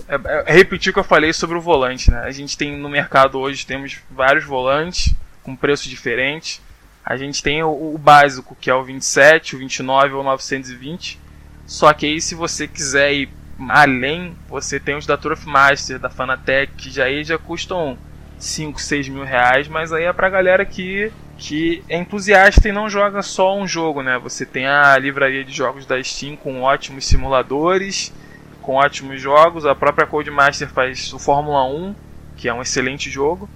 é, 0.08 0.44
é 0.48 0.52
repetir 0.52 0.90
o 0.90 0.94
que 0.94 1.00
eu 1.00 1.04
falei 1.04 1.32
sobre 1.32 1.56
o 1.56 1.62
volante, 1.62 2.10
né? 2.10 2.22
A 2.26 2.32
gente 2.32 2.58
tem 2.58 2.76
no 2.76 2.90
mercado 2.90 3.38
hoje 3.38 3.68
temos 3.68 4.00
vários 4.10 4.44
volantes 4.44 5.14
com 5.44 5.56
preços 5.56 5.86
diferentes. 5.86 6.60
A 7.06 7.18
gente 7.18 7.44
tem 7.44 7.62
o, 7.62 7.94
o 7.94 7.98
básico, 8.00 8.58
que 8.60 8.70
é 8.70 8.74
o 8.74 8.84
27, 8.84 9.56
o 9.56 9.60
29 9.60 10.14
ou 10.14 10.22
o 10.22 10.24
920. 10.24 11.20
Só 11.68 11.94
que 11.94 12.08
aí 12.08 12.20
se 12.20 12.34
você 12.34 12.68
quiser 12.68 13.14
ir 13.14 13.30
além, 13.70 14.36
você 14.50 14.80
tem 14.80 14.96
os 14.96 15.06
da 15.06 15.18
Trophy 15.18 15.48
Master, 15.48 16.00
da 16.00 16.10
Fanatec, 16.10 16.74
que 16.76 16.90
já 16.90 17.04
aí 17.04 17.24
já 17.24 17.38
custam 17.38 17.96
5, 18.44 18.82
6 18.82 19.10
mil 19.10 19.24
reais, 19.24 19.68
mas 19.68 19.94
aí 19.94 20.04
é 20.04 20.14
pra 20.14 20.30
galera 20.30 20.66
que, 20.66 21.12
que 21.38 21.84
é 21.88 21.98
entusiasta 21.98 22.68
e 22.68 22.72
não 22.72 22.90
joga 22.90 23.22
só 23.22 23.58
um 23.58 23.66
jogo, 23.66 24.04
né? 24.04 24.20
Você 24.20 24.46
tem 24.46 24.68
a 24.68 24.98
livraria 24.98 25.44
de 25.44 25.54
jogos 25.54 25.86
da 25.86 26.02
Steam 26.04 26.36
com 26.36 26.62
ótimos 26.62 27.08
simuladores, 27.08 28.14
com 28.62 28.76
ótimos 28.76 29.22
jogos. 29.22 29.66
A 29.66 29.74
própria 29.74 30.06
Codemaster 30.06 30.68
faz 30.68 31.14
o 31.14 31.20
Fórmula 31.20 31.64
1, 31.66 31.96
que 32.36 32.50
é 32.50 32.54
um 32.54 32.62
excelente 32.62 33.10
jogo. 33.10 33.50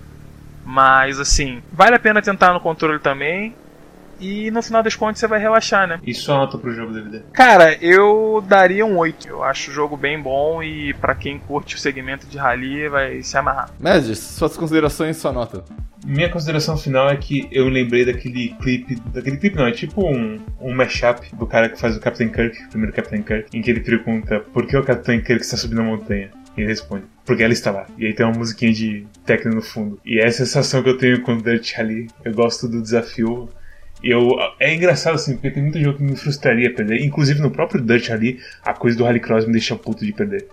Mas 0.63 1.19
assim, 1.19 1.62
vale 1.71 1.95
a 1.95 2.00
pena 2.00 2.21
tentar 2.21 2.54
no 2.54 2.60
controle 2.60 3.00
também. 3.00 3.56
E 4.19 4.51
no 4.51 4.62
final 4.62 4.84
das 4.84 4.95
contas 4.95 5.19
você 5.19 5.27
vai 5.27 5.39
relaxar, 5.39 5.88
né? 5.88 5.99
E 6.03 6.13
só 6.13 6.38
nota 6.38 6.58
pro 6.58 6.73
jogo 6.73 6.93
DVD. 6.93 7.21
Cara, 7.34 7.75
eu 7.82 8.43
daria 8.47 8.86
um 8.86 8.97
8. 8.97 9.27
Eu 9.27 9.43
acho 9.43 9.71
o 9.71 9.73
jogo 9.73 9.95
bem 9.95 10.21
bom 10.21 10.62
e 10.62 10.93
pra 10.95 11.15
quem 11.15 11.39
curte 11.39 11.75
o 11.75 11.80
segmento 11.80 12.27
de 12.27 12.38
rally 12.38 12.89
vai 12.89 13.21
se 13.21 13.38
amarrar. 13.38 13.69
Magis, 13.80 14.19
suas 14.19 14.58
considerações, 14.58 15.17
sua 15.17 15.32
nota. 15.32 15.63
Minha 16.06 16.30
consideração 16.30 16.77
final 16.77 17.10
é 17.10 17.17
que 17.17 17.47
eu 17.51 17.67
lembrei 17.67 18.06
daquele 18.06 18.56
clipe. 18.62 18.95
Daquele 19.13 19.38
clipe 19.38 19.58
não, 19.58 19.67
é 19.67 19.71
tipo 19.71 20.08
um, 20.08 20.39
um 20.62 20.73
mashup 20.73 21.36
do 21.36 21.45
cara 21.45 21.67
que 21.69 21.80
faz 21.80 21.97
o 21.97 21.99
Captain 21.99 22.30
Kirk, 22.30 22.63
o 22.63 22.69
primeiro 22.69 22.95
Captain 22.95 23.21
Kirk, 23.21 23.49
em 23.56 23.62
que 23.62 23.69
ele 23.69 23.82
pergunta 23.82 24.39
por 24.53 24.65
que 24.65 24.77
o 24.77 24.84
Captain 24.84 25.21
Kirk 25.21 25.41
está 25.41 25.58
subindo 25.58 25.82
a 25.82 25.84
montanha. 25.84 26.30
E 26.56 26.62
ele 26.62 26.69
responde, 26.69 27.03
porque 27.23 27.43
ela 27.43 27.53
está 27.53 27.71
lá. 27.71 27.86
E 27.97 28.06
aí 28.06 28.13
tem 28.13 28.25
uma 28.25 28.38
musiquinha 28.38 28.73
de 28.73 29.06
techno 29.25 29.53
no 29.53 29.62
fundo. 29.62 29.99
E 30.03 30.19
é 30.19 30.25
a 30.25 30.32
sensação 30.32 30.82
que 30.82 30.89
eu 30.89 30.97
tenho 30.97 31.21
com 31.21 31.38
Dirt 31.38 31.73
Rally. 31.75 32.08
Eu 32.25 32.34
gosto 32.34 32.67
do 32.67 32.82
desafio. 32.82 33.49
Eu, 34.10 34.38
é 34.58 34.74
engraçado 34.74 35.15
assim, 35.15 35.34
porque 35.34 35.52
tem 35.52 35.62
muito 35.62 35.78
jogo 35.82 35.98
que 35.98 36.04
me 36.04 36.15
frustraria 36.15 36.74
perder. 36.74 37.04
Inclusive 37.04 37.41
no 37.41 37.52
próprio 37.52 37.82
Dirt 37.82 38.08
Rally, 38.08 38.39
a 38.63 38.74
coisa 38.74 38.98
do 38.98 39.04
Rallycross 39.04 39.46
me 39.46 39.52
deixa 39.52 39.76
puto 39.76 40.06
de 40.06 40.13
perder. 40.13 40.48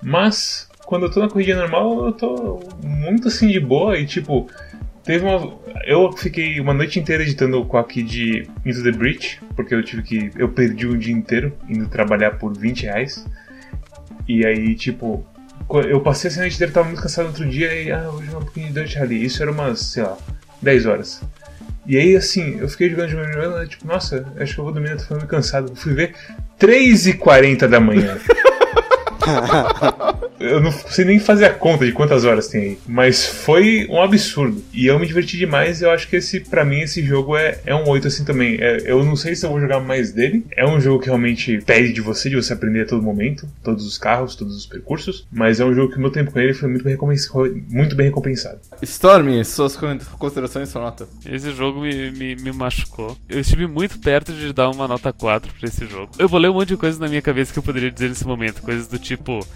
Mas, 0.00 0.68
quando 0.86 1.06
eu 1.06 1.10
tô 1.10 1.18
na 1.18 1.28
corrida 1.28 1.56
normal, 1.56 2.06
eu 2.06 2.12
tô 2.12 2.60
muito 2.84 3.26
assim 3.26 3.48
de 3.48 3.58
boa 3.58 3.98
e 3.98 4.06
tipo. 4.06 4.48
Teve 5.02 5.24
uma. 5.24 5.58
Eu 5.86 6.12
fiquei 6.12 6.60
uma 6.60 6.72
noite 6.72 7.00
inteira 7.00 7.24
editando 7.24 7.60
o 7.60 7.66
quack 7.66 8.00
de 8.00 8.48
Into 8.64 8.82
the 8.84 8.92
Breach, 8.92 9.40
porque 9.56 9.74
eu 9.74 9.82
tive 9.82 10.02
que. 10.02 10.30
Eu 10.36 10.50
perdi 10.50 10.86
um 10.86 10.96
dia 10.96 11.12
inteiro 11.12 11.52
indo 11.68 11.88
trabalhar 11.88 12.38
por 12.38 12.56
20 12.56 12.84
reais. 12.84 13.26
E 14.28 14.46
aí, 14.46 14.76
tipo. 14.76 15.26
Eu 15.88 16.00
passei 16.00 16.28
essa 16.28 16.40
noite 16.40 16.54
inteira, 16.54 16.72
tava 16.72 16.86
muito 16.86 17.02
cansado 17.02 17.26
outro 17.26 17.48
dia 17.48 17.74
e. 17.74 17.90
Ah, 17.90 18.08
vou 18.08 18.22
jogar 18.22 18.38
um 18.38 18.44
pouquinho 18.44 18.68
de 18.68 18.74
Dirt 18.74 18.94
Rally. 18.94 19.24
Isso 19.24 19.42
era 19.42 19.50
umas, 19.50 19.80
sei 19.80 20.04
lá, 20.04 20.16
10 20.62 20.86
horas. 20.86 21.20
E 21.86 21.96
aí, 21.96 22.14
assim, 22.14 22.58
eu 22.60 22.68
fiquei 22.68 22.90
jogando, 22.90 23.08
jogando, 23.08 23.32
jogando, 23.32 23.68
tipo, 23.68 23.86
nossa, 23.86 24.26
acho 24.38 24.54
que 24.54 24.60
eu 24.60 24.64
vou 24.64 24.72
dormir, 24.72 24.96
tô 24.96 25.02
ficando 25.02 25.26
cansado. 25.26 25.74
Fui 25.74 25.94
ver 25.94 26.14
3h40 26.58 27.66
da 27.66 27.80
manhã. 27.80 28.18
Eu 30.40 30.60
não 30.60 30.72
sei 30.72 31.04
nem 31.04 31.18
fazer 31.18 31.44
a 31.44 31.52
conta 31.52 31.84
de 31.84 31.92
quantas 31.92 32.24
horas 32.24 32.48
tem 32.48 32.60
aí. 32.62 32.78
Mas 32.86 33.26
foi 33.26 33.86
um 33.90 34.00
absurdo. 34.00 34.62
E 34.72 34.86
eu 34.86 34.98
me 34.98 35.06
diverti 35.06 35.36
demais. 35.36 35.80
E 35.80 35.84
eu 35.84 35.90
acho 35.90 36.08
que 36.08 36.16
esse, 36.16 36.40
para 36.40 36.64
mim, 36.64 36.80
esse 36.80 37.04
jogo 37.04 37.36
é, 37.36 37.60
é 37.66 37.74
um 37.74 37.86
8 37.86 38.08
assim 38.08 38.24
também. 38.24 38.56
É, 38.58 38.90
eu 38.90 39.04
não 39.04 39.16
sei 39.16 39.36
se 39.36 39.44
eu 39.44 39.50
vou 39.50 39.60
jogar 39.60 39.80
mais 39.80 40.12
dele. 40.12 40.44
É 40.56 40.66
um 40.66 40.80
jogo 40.80 41.00
que 41.00 41.06
realmente 41.06 41.58
pede 41.66 41.92
de 41.92 42.00
você, 42.00 42.30
de 42.30 42.36
você 42.36 42.52
aprender 42.52 42.82
a 42.82 42.86
todo 42.86 43.02
momento. 43.02 43.46
Todos 43.62 43.86
os 43.86 43.98
carros, 43.98 44.34
todos 44.34 44.56
os 44.56 44.66
percursos. 44.66 45.26
Mas 45.30 45.60
é 45.60 45.64
um 45.64 45.74
jogo 45.74 45.92
que 45.92 45.98
o 45.98 46.00
meu 46.00 46.10
tempo 46.10 46.30
com 46.30 46.40
ele 46.40 46.54
foi 46.54 46.68
muito 46.68 46.84
bem, 46.84 46.96
muito 47.68 47.94
bem 47.94 48.06
recompensado. 48.06 48.60
Storm, 48.82 49.44
suas 49.44 49.76
considerações 50.18 50.68
são 50.68 50.82
nota. 50.82 51.06
Esse 51.26 51.52
jogo 51.52 51.80
me, 51.80 52.10
me, 52.12 52.36
me 52.36 52.52
machucou. 52.52 53.16
Eu 53.28 53.40
estive 53.40 53.66
muito 53.66 53.98
perto 53.98 54.32
de 54.32 54.52
dar 54.52 54.70
uma 54.70 54.88
nota 54.88 55.12
4 55.12 55.52
pra 55.58 55.68
esse 55.68 55.86
jogo. 55.86 56.12
Eu 56.18 56.28
vou 56.28 56.40
ler 56.40 56.48
um 56.48 56.54
monte 56.54 56.68
de 56.68 56.76
coisas 56.76 56.98
na 56.98 57.08
minha 57.08 57.22
cabeça 57.22 57.52
que 57.52 57.58
eu 57.58 57.62
poderia 57.62 57.90
dizer 57.90 58.08
nesse 58.08 58.26
momento. 58.26 58.62
Coisas 58.62 58.86
do 58.86 58.98
tipo. 58.98 59.46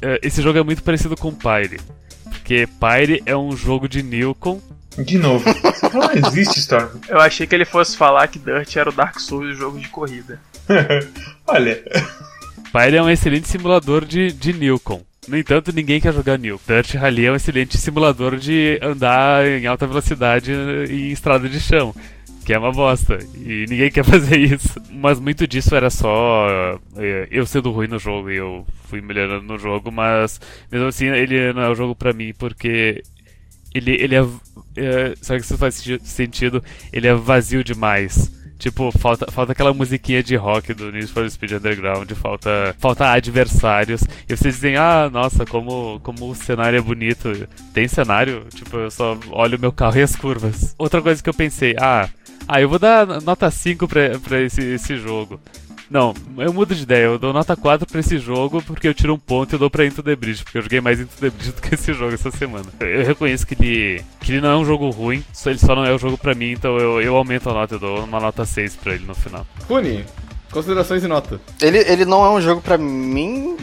Eh, 0.00 0.20
esse 0.22 0.42
jogo 0.42 0.58
é 0.58 0.62
muito 0.62 0.82
parecido 0.82 1.16
com 1.16 1.32
Pyre. 1.32 1.80
Porque 2.24 2.68
Pyre 2.80 3.22
é 3.26 3.36
um 3.36 3.56
jogo 3.56 3.88
de 3.88 4.02
Nilcon. 4.02 4.60
De 4.98 5.18
novo. 5.18 5.44
Não 5.92 6.28
existe 6.28 6.58
Storm. 6.60 6.88
Eu 7.08 7.20
achei 7.20 7.46
que 7.46 7.54
ele 7.54 7.64
fosse 7.64 7.96
falar 7.96 8.26
que 8.28 8.38
Dirt 8.38 8.76
era 8.76 8.90
o 8.90 8.92
Dark 8.92 9.18
Souls 9.20 9.48
do 9.48 9.54
jogo 9.54 9.78
de 9.78 9.88
corrida. 9.88 10.40
Olha. 11.46 11.82
Pyre 12.72 12.96
é 12.96 13.02
um 13.02 13.10
excelente 13.10 13.48
simulador 13.48 14.04
de, 14.04 14.32
de 14.32 14.52
Nilcon. 14.52 15.02
No 15.26 15.36
entanto, 15.36 15.72
ninguém 15.72 16.00
quer 16.00 16.12
jogar 16.12 16.38
New. 16.38 16.60
Dirt 16.66 16.94
Rally 16.94 17.26
é 17.26 17.32
um 17.32 17.36
excelente 17.36 17.76
simulador 17.76 18.36
de 18.36 18.78
andar 18.82 19.46
em 19.46 19.66
alta 19.66 19.86
velocidade 19.86 20.50
em 20.90 21.10
estrada 21.10 21.48
de 21.48 21.60
chão 21.60 21.94
que 22.48 22.54
é 22.54 22.58
uma 22.58 22.72
bosta. 22.72 23.18
E 23.34 23.66
ninguém 23.68 23.90
quer 23.90 24.02
fazer 24.06 24.38
isso. 24.38 24.80
Mas 24.90 25.20
muito 25.20 25.46
disso 25.46 25.74
era 25.74 25.90
só 25.90 26.80
eh, 26.96 27.28
eu 27.30 27.44
sendo 27.44 27.70
ruim 27.70 27.88
no 27.88 27.98
jogo 27.98 28.30
e 28.30 28.36
eu 28.36 28.66
fui 28.84 29.02
melhorando 29.02 29.44
no 29.44 29.58
jogo, 29.58 29.92
mas 29.92 30.40
mesmo 30.72 30.86
assim 30.86 31.08
ele 31.08 31.52
não 31.52 31.60
é 31.60 31.68
o 31.68 31.74
jogo 31.74 31.94
pra 31.94 32.14
mim 32.14 32.32
porque 32.38 33.02
ele, 33.74 33.90
ele 34.02 34.14
é, 34.14 34.26
é. 34.76 35.14
Sabe 35.20 35.40
que 35.40 35.44
isso 35.44 35.58
faz 35.58 35.74
sentido? 36.02 36.64
Ele 36.90 37.06
é 37.06 37.12
vazio 37.12 37.62
demais. 37.62 38.32
Tipo, 38.58 38.90
falta, 38.98 39.30
falta 39.30 39.52
aquela 39.52 39.72
musiquinha 39.74 40.22
de 40.22 40.34
rock 40.34 40.72
do 40.72 40.90
Need 40.90 41.06
for 41.08 41.30
Speed 41.30 41.52
Underground, 41.52 42.10
falta, 42.12 42.74
falta 42.78 43.12
adversários. 43.12 44.02
E 44.28 44.34
vocês 44.34 44.54
dizem, 44.54 44.76
ah, 44.76 45.08
nossa, 45.12 45.44
como, 45.46 46.00
como 46.00 46.30
o 46.30 46.34
cenário 46.34 46.78
é 46.78 46.82
bonito. 46.82 47.46
Tem 47.72 47.86
cenário? 47.86 48.46
Tipo, 48.52 48.78
eu 48.78 48.90
só 48.90 49.16
olho 49.30 49.56
o 49.56 49.60
meu 49.60 49.70
carro 49.70 49.98
e 49.98 50.02
as 50.02 50.16
curvas. 50.16 50.74
Outra 50.76 51.00
coisa 51.00 51.22
que 51.22 51.28
eu 51.28 51.34
pensei, 51.34 51.76
ah, 51.78 52.08
ah, 52.48 52.60
eu 52.60 52.68
vou 52.68 52.78
dar 52.78 53.20
nota 53.20 53.50
5 53.50 53.86
pra, 53.86 54.18
pra 54.18 54.40
esse, 54.40 54.62
esse 54.62 54.96
jogo. 54.96 55.38
Não, 55.90 56.14
eu 56.36 56.52
mudo 56.52 56.74
de 56.74 56.82
ideia, 56.82 57.04
eu 57.04 57.18
dou 57.18 57.32
nota 57.32 57.56
4 57.56 57.86
pra 57.86 58.00
esse 58.00 58.18
jogo 58.18 58.62
porque 58.62 58.86
eu 58.86 58.92
tiro 58.92 59.14
um 59.14 59.18
ponto 59.18 59.52
e 59.52 59.54
eu 59.54 59.58
dou 59.58 59.70
pra 59.70 59.86
Into 59.86 60.02
the 60.02 60.14
Bridge, 60.14 60.44
porque 60.44 60.58
eu 60.58 60.62
joguei 60.62 60.80
mais 60.80 61.00
Into 61.00 61.16
the 61.18 61.30
Bridge 61.30 61.52
do 61.56 61.62
que 61.62 61.74
esse 61.74 61.92
jogo 61.94 62.12
essa 62.12 62.30
semana. 62.30 62.66
Eu 62.80 63.04
reconheço 63.04 63.46
que 63.46 63.54
ele, 63.54 64.04
que 64.20 64.32
ele 64.32 64.40
não 64.40 64.50
é 64.50 64.56
um 64.56 64.64
jogo 64.64 64.90
ruim, 64.90 65.24
só 65.32 65.48
ele 65.48 65.58
só 65.58 65.74
não 65.74 65.84
é 65.84 65.94
o 65.94 65.98
jogo 65.98 66.18
pra 66.18 66.34
mim, 66.34 66.50
então 66.52 66.76
eu, 66.78 67.00
eu 67.00 67.16
aumento 67.16 67.48
a 67.48 67.54
nota, 67.54 67.74
eu 67.74 67.78
dou 67.78 68.04
uma 68.04 68.20
nota 68.20 68.44
6 68.44 68.76
pra 68.76 68.94
ele 68.94 69.06
no 69.06 69.14
final. 69.14 69.46
Rune, 69.66 70.04
Considerações 70.50 71.04
e 71.04 71.06
nota. 71.06 71.40
Ele, 71.60 71.78
ele 71.78 72.04
não 72.04 72.24
é 72.24 72.30
um 72.30 72.40
jogo 72.40 72.62
para 72.62 72.78
mim. 72.78 73.56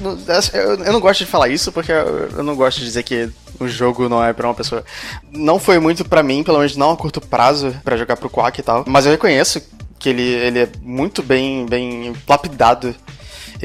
Eu, 0.54 0.84
eu 0.84 0.94
não 0.94 1.00
gosto 1.00 1.26
de 1.26 1.26
falar 1.26 1.50
isso 1.50 1.72
porque 1.72 1.92
eu 1.92 2.44
não 2.44 2.56
gosto 2.56 2.78
de 2.78 2.86
dizer 2.86 3.02
que 3.02 3.30
o 3.60 3.68
jogo 3.68 4.10
não 4.10 4.24
é 4.24 4.34
para 4.34 4.48
uma 4.48 4.54
pessoa. 4.54 4.84
Não 5.32 5.60
foi 5.60 5.80
muito 5.80 6.06
para 6.06 6.24
mim, 6.24 6.44
pelo 6.44 6.60
menos 6.60 6.76
não 6.76 6.92
a 6.92 6.98
curto 6.98 7.22
prazo, 7.22 7.76
para 7.84 7.98
jogar 7.98 8.18
pro 8.18 8.30
Quack 8.30 8.60
e 8.60 8.64
tal. 8.64 8.84
Mas 8.88 9.06
eu 9.06 9.12
reconheço 9.12 9.62
que 9.98 10.10
ele, 10.10 10.22
ele 10.22 10.60
é 10.60 10.70
muito 10.82 11.24
bem, 11.24 11.66
bem 11.66 12.14
lapidado 12.28 12.96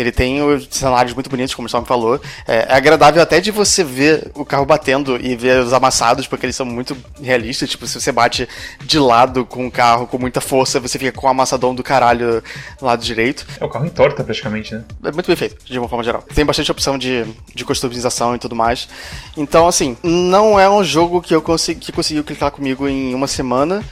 ele 0.01 0.13
tem 0.13 0.39
cenários 0.71 1.15
muito 1.15 1.31
bonitos, 1.31 1.55
como 1.55 1.67
o 1.67 1.69
Storm 1.69 1.85
falou. 1.85 2.21
É, 2.47 2.61
é, 2.69 2.75
agradável 2.75 3.23
até 3.23 3.41
de 3.41 3.51
você 3.51 3.83
ver 3.83 4.31
o 4.35 4.45
carro 4.45 4.65
batendo 4.65 5.19
e 5.21 5.35
ver 5.35 5.63
os 5.63 5.73
amassados, 5.73 6.27
porque 6.27 6.47
eles 6.47 6.57
são 6.57 6.67
muito 6.67 6.97
realistas. 7.23 7.71
Tipo, 7.71 7.87
se 7.87 8.01
você 8.01 8.13
bate 8.13 8.49
de 8.85 8.99
lado 8.99 9.45
com 9.45 9.67
o 9.67 9.71
carro 9.71 10.07
com 10.07 10.19
muita 10.19 10.41
força, 10.41 10.81
você 10.81 10.99
fica 10.99 11.13
com 11.13 11.27
o 11.27 11.31
amassadão 11.31 11.75
do 11.75 11.83
caralho 11.83 12.43
no 12.81 12.87
lado 12.87 13.03
direito. 13.03 13.47
É, 13.61 13.65
o 13.65 13.69
carro 13.69 13.87
entorta 13.87 14.23
praticamente, 14.25 14.75
né? 14.75 14.85
É 15.05 15.13
muito 15.13 15.27
bem 15.27 15.37
feito, 15.37 15.65
de 15.65 15.79
uma 15.79 15.89
forma 15.89 16.05
geral. 16.05 16.23
Tem 16.35 16.45
bastante 16.45 16.71
opção 16.71 16.99
de, 16.99 17.25
de 17.55 17.65
customização 17.65 18.35
e 18.35 18.39
tudo 18.39 18.55
mais. 18.55 18.89
Então, 19.37 19.67
assim, 19.67 19.97
não 20.03 20.59
é 20.59 20.69
um 20.69 20.85
jogo 20.85 21.21
que 21.21 21.35
eu 21.35 21.43
consegui, 21.43 21.81
que 21.81 21.93
conseguiu 21.93 22.25
clicar 22.25 22.51
comigo 22.51 22.89
em 22.89 23.15
uma 23.15 23.27
semana, 23.27 23.83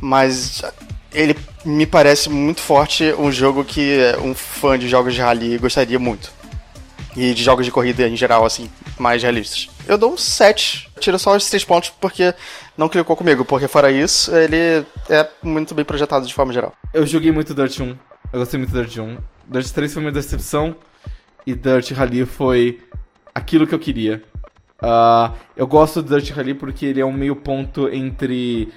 mas 0.00 0.62
ele 1.12 1.36
me 1.64 1.86
parece 1.86 2.28
muito 2.28 2.60
forte 2.60 3.12
um 3.18 3.30
jogo 3.30 3.64
que 3.64 3.98
um 4.22 4.34
fã 4.34 4.78
de 4.78 4.88
jogos 4.88 5.14
de 5.14 5.20
rally 5.20 5.58
gostaria 5.58 5.98
muito. 5.98 6.32
E 7.16 7.34
de 7.34 7.42
jogos 7.42 7.64
de 7.64 7.72
corrida 7.72 8.06
em 8.06 8.14
geral, 8.14 8.44
assim, 8.44 8.70
mais 8.98 9.22
realistas. 9.22 9.68
Eu 9.86 9.98
dou 9.98 10.12
um 10.12 10.16
7. 10.16 10.88
Tiro 11.00 11.18
só 11.18 11.34
os 11.34 11.48
3 11.48 11.64
pontos 11.64 11.92
porque 12.00 12.32
não 12.76 12.88
clicou 12.88 13.16
comigo, 13.16 13.44
porque 13.44 13.66
fora 13.66 13.90
isso, 13.90 14.34
ele 14.36 14.86
é 15.08 15.28
muito 15.42 15.74
bem 15.74 15.84
projetado 15.84 16.26
de 16.26 16.34
forma 16.34 16.52
geral. 16.52 16.72
Eu 16.94 17.04
joguei 17.06 17.32
muito 17.32 17.54
Dirt 17.54 17.80
1. 17.80 17.96
Eu 18.32 18.40
gostei 18.40 18.58
muito 18.58 18.72
do 18.72 18.82
Dirt 18.82 18.98
1. 18.98 19.16
Dirt 19.48 19.70
3 19.70 19.94
foi 19.94 20.02
uma 20.02 20.12
decepção. 20.12 20.76
E 21.46 21.54
Dirt 21.54 21.92
Rally 21.92 22.26
foi 22.26 22.80
aquilo 23.34 23.66
que 23.66 23.74
eu 23.74 23.78
queria. 23.78 24.22
Uh, 24.82 25.34
eu 25.56 25.66
gosto 25.66 26.02
do 26.02 26.14
Dirt 26.14 26.30
Rally 26.36 26.54
porque 26.54 26.86
ele 26.86 27.00
é 27.00 27.06
um 27.06 27.12
meio 27.12 27.34
ponto 27.34 27.88
entre 27.88 28.68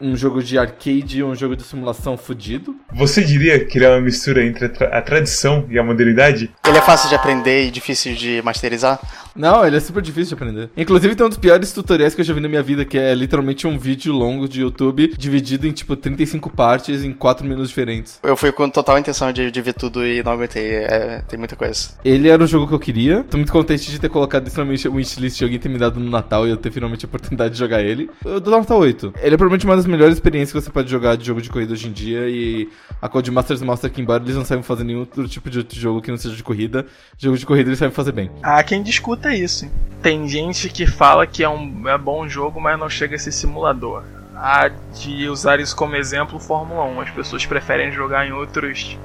um 0.00 0.16
jogo 0.16 0.42
de 0.42 0.58
arcade 0.58 1.18
e 1.18 1.24
um 1.24 1.34
jogo 1.34 1.56
de 1.56 1.62
simulação 1.62 2.16
fudido. 2.16 2.76
Você 2.92 3.22
diria 3.22 3.64
que 3.64 3.78
ele 3.78 3.84
é 3.84 3.90
uma 3.90 4.00
mistura 4.00 4.44
entre 4.44 4.66
a, 4.66 4.68
tra 4.68 4.98
a 4.98 5.02
tradição 5.02 5.66
e 5.68 5.78
a 5.78 5.82
modernidade? 5.82 6.50
Ele 6.66 6.78
é 6.78 6.82
fácil 6.82 7.08
de 7.08 7.14
aprender 7.14 7.66
e 7.66 7.70
difícil 7.70 8.14
de 8.14 8.40
masterizar? 8.42 9.00
Não, 9.38 9.64
ele 9.64 9.76
é 9.76 9.80
super 9.80 10.02
difícil 10.02 10.36
de 10.36 10.42
aprender. 10.42 10.70
Inclusive 10.76 11.14
tem 11.14 11.24
um 11.24 11.28
dos 11.28 11.38
piores 11.38 11.72
tutoriais 11.72 12.12
que 12.12 12.20
eu 12.20 12.24
já 12.24 12.34
vi 12.34 12.40
na 12.40 12.48
minha 12.48 12.62
vida, 12.62 12.84
que 12.84 12.98
é 12.98 13.14
literalmente 13.14 13.68
um 13.68 13.78
vídeo 13.78 14.12
longo 14.12 14.48
de 14.48 14.62
YouTube, 14.62 15.14
dividido 15.16 15.64
em 15.66 15.70
tipo 15.70 15.94
35 15.94 16.50
partes 16.50 17.04
em 17.04 17.12
4 17.12 17.46
minutos 17.46 17.68
diferentes. 17.68 18.18
Eu 18.22 18.36
fui 18.36 18.50
com 18.50 18.68
total 18.68 18.98
intenção 18.98 19.32
de, 19.32 19.50
de 19.52 19.62
ver 19.62 19.74
tudo 19.74 20.04
e 20.04 20.24
não 20.24 20.32
aguentei, 20.32 20.70
é, 20.72 21.22
tem 21.28 21.38
muita 21.38 21.54
coisa. 21.54 21.90
Ele 22.04 22.28
era 22.28 22.42
o 22.42 22.46
jogo 22.48 22.66
que 22.66 22.74
eu 22.74 22.80
queria, 22.80 23.22
tô 23.22 23.36
muito 23.36 23.52
contente 23.52 23.88
de 23.88 24.00
ter 24.00 24.08
colocado 24.08 24.48
isso 24.48 24.58
na 24.58 24.64
minha 24.64 24.90
wishlist 24.90 25.38
de 25.38 25.44
alguém 25.44 25.58
ter 25.60 25.68
me 25.68 25.78
dado 25.78 26.00
no 26.00 26.10
Natal 26.10 26.44
e 26.44 26.50
eu 26.50 26.56
ter 26.56 26.72
finalmente 26.72 27.04
a 27.04 27.08
oportunidade 27.08 27.54
de 27.54 27.60
jogar 27.60 27.80
ele. 27.80 28.10
Eu 28.24 28.40
dou 28.40 28.58
nota 28.58 28.74
8. 28.74 29.14
Ele 29.20 29.34
é 29.34 29.38
provavelmente 29.38 29.64
uma 29.64 29.76
das 29.76 29.86
melhores 29.86 30.14
experiências 30.14 30.52
que 30.52 30.60
você 30.60 30.70
pode 30.70 30.90
jogar 30.90 31.16
de 31.16 31.24
jogo 31.24 31.40
de 31.40 31.48
corrida 31.48 31.74
hoje 31.74 31.86
em 31.86 31.92
dia 31.92 32.28
e 32.28 32.68
a 33.00 33.08
Codemasters 33.08 33.62
mostra 33.62 33.88
que 33.88 34.00
embora 34.00 34.22
eles 34.22 34.34
não 34.34 34.44
saibam 34.44 34.64
fazer 34.64 34.82
nenhum 34.82 35.00
outro 35.00 35.28
tipo 35.28 35.48
de 35.48 35.64
jogo 35.78 36.02
que 36.02 36.10
não 36.10 36.18
seja 36.18 36.34
de 36.34 36.42
corrida, 36.42 36.84
jogo 37.16 37.38
de 37.38 37.46
corrida 37.46 37.68
eles 37.68 37.78
sabem 37.78 37.94
fazer 37.94 38.10
bem. 38.10 38.30
Há 38.42 38.62
quem 38.64 38.82
discuta 38.82 39.27
isso. 39.34 39.70
Tem 40.02 40.28
gente 40.28 40.68
que 40.68 40.86
fala 40.86 41.26
que 41.26 41.42
é 41.42 41.48
um 41.48 41.88
é 41.88 41.98
bom 41.98 42.28
jogo, 42.28 42.60
mas 42.60 42.78
não 42.78 42.88
chega 42.88 43.16
a 43.16 43.18
ser 43.18 43.32
simulador. 43.32 44.04
Há 44.34 44.68
de 44.68 45.28
usar 45.28 45.58
isso 45.58 45.74
como 45.74 45.96
exemplo 45.96 46.38
Fórmula 46.38 46.84
1. 46.84 47.00
As 47.00 47.10
pessoas 47.10 47.44
preferem 47.44 47.90
jogar 47.90 48.26
em 48.26 48.32
outros 48.32 48.96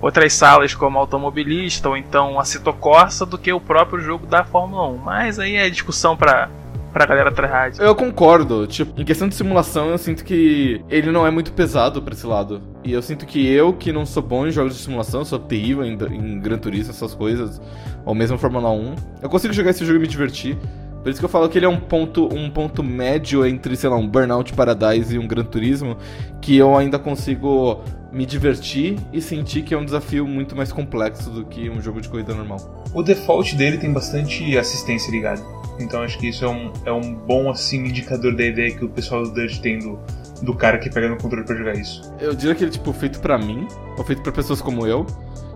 outras 0.00 0.32
salas 0.32 0.74
como 0.74 0.98
automobilista 0.98 1.88
ou 1.88 1.96
então 1.96 2.40
a 2.40 2.72
Corsa 2.72 3.24
do 3.24 3.38
que 3.38 3.52
o 3.52 3.60
próprio 3.60 4.00
jogo 4.00 4.26
da 4.26 4.42
Fórmula 4.42 4.88
1. 4.88 4.96
Mas 4.96 5.38
aí 5.38 5.54
é 5.54 5.70
discussão 5.70 6.16
para 6.16 6.48
pra 6.92 7.06
galera 7.06 7.32
tryhard. 7.32 7.80
Eu 7.80 7.94
concordo. 7.94 8.66
Tipo, 8.66 9.00
em 9.00 9.04
questão 9.04 9.28
de 9.28 9.34
simulação, 9.34 9.90
eu 9.90 9.98
sinto 9.98 10.24
que 10.24 10.84
ele 10.88 11.10
não 11.10 11.26
é 11.26 11.30
muito 11.30 11.52
pesado 11.52 12.02
pra 12.02 12.14
esse 12.14 12.26
lado. 12.26 12.62
E 12.84 12.92
eu 12.92 13.02
sinto 13.02 13.24
que 13.26 13.46
eu, 13.46 13.72
que 13.72 13.92
não 13.92 14.04
sou 14.04 14.22
bom 14.22 14.46
em 14.46 14.50
jogos 14.50 14.76
de 14.76 14.82
simulação, 14.82 15.24
sou 15.24 15.38
terrível 15.38 15.84
em, 15.84 15.92
em 15.94 16.40
Gran 16.40 16.58
Turismo, 16.58 16.90
essas 16.90 17.14
coisas, 17.14 17.60
ou 18.04 18.14
mesmo 18.14 18.36
Fórmula 18.36 18.70
1, 18.70 18.94
eu 19.22 19.28
consigo 19.28 19.54
jogar 19.54 19.70
esse 19.70 19.84
jogo 19.84 19.98
e 19.98 20.02
me 20.02 20.08
divertir. 20.08 20.58
Por 21.02 21.10
isso 21.10 21.18
que 21.18 21.24
eu 21.24 21.28
falo 21.28 21.48
que 21.48 21.58
ele 21.58 21.66
é 21.66 21.68
um 21.68 21.80
ponto, 21.80 22.32
um 22.32 22.48
ponto 22.48 22.82
médio 22.82 23.44
entre, 23.44 23.74
sei 23.76 23.90
lá, 23.90 23.96
um 23.96 24.06
Burnout 24.06 24.52
Paradise 24.52 25.14
e 25.14 25.18
um 25.18 25.26
Gran 25.26 25.42
Turismo, 25.44 25.96
que 26.40 26.56
eu 26.56 26.76
ainda 26.76 26.96
consigo 26.96 27.82
me 28.12 28.24
divertir 28.24 28.96
e 29.12 29.20
sentir 29.20 29.62
que 29.62 29.74
é 29.74 29.78
um 29.78 29.84
desafio 29.84 30.26
muito 30.28 30.54
mais 30.54 30.70
complexo 30.70 31.30
do 31.30 31.44
que 31.44 31.68
um 31.68 31.80
jogo 31.80 32.00
de 32.00 32.08
corrida 32.08 32.32
normal. 32.34 32.84
O 32.94 33.02
default 33.02 33.56
dele 33.56 33.78
tem 33.78 33.92
bastante 33.92 34.56
assistência 34.56 35.10
ligado. 35.10 35.61
Então 35.82 36.02
acho 36.02 36.18
que 36.18 36.28
isso 36.28 36.44
é 36.44 36.48
um, 36.48 36.72
é 36.84 36.92
um 36.92 37.14
bom 37.14 37.50
assim 37.50 37.84
indicador 37.84 38.34
da 38.34 38.44
ideia 38.44 38.74
que 38.74 38.84
o 38.84 38.88
pessoal 38.88 39.22
do 39.22 39.32
Dirt 39.32 39.60
tem 39.60 39.78
do, 39.78 39.98
do 40.42 40.54
cara 40.54 40.78
que 40.78 40.90
pega 40.90 41.08
no 41.08 41.16
controle 41.16 41.44
para 41.44 41.56
jogar 41.56 41.74
isso. 41.74 42.12
Eu 42.20 42.34
diria 42.34 42.54
que 42.54 42.64
ele 42.64 42.70
é 42.70 42.72
tipo 42.72 42.92
feito 42.92 43.20
para 43.20 43.38
mim, 43.38 43.66
ou 43.96 44.04
feito 44.04 44.22
para 44.22 44.32
pessoas 44.32 44.60
como 44.60 44.86
eu, 44.86 45.06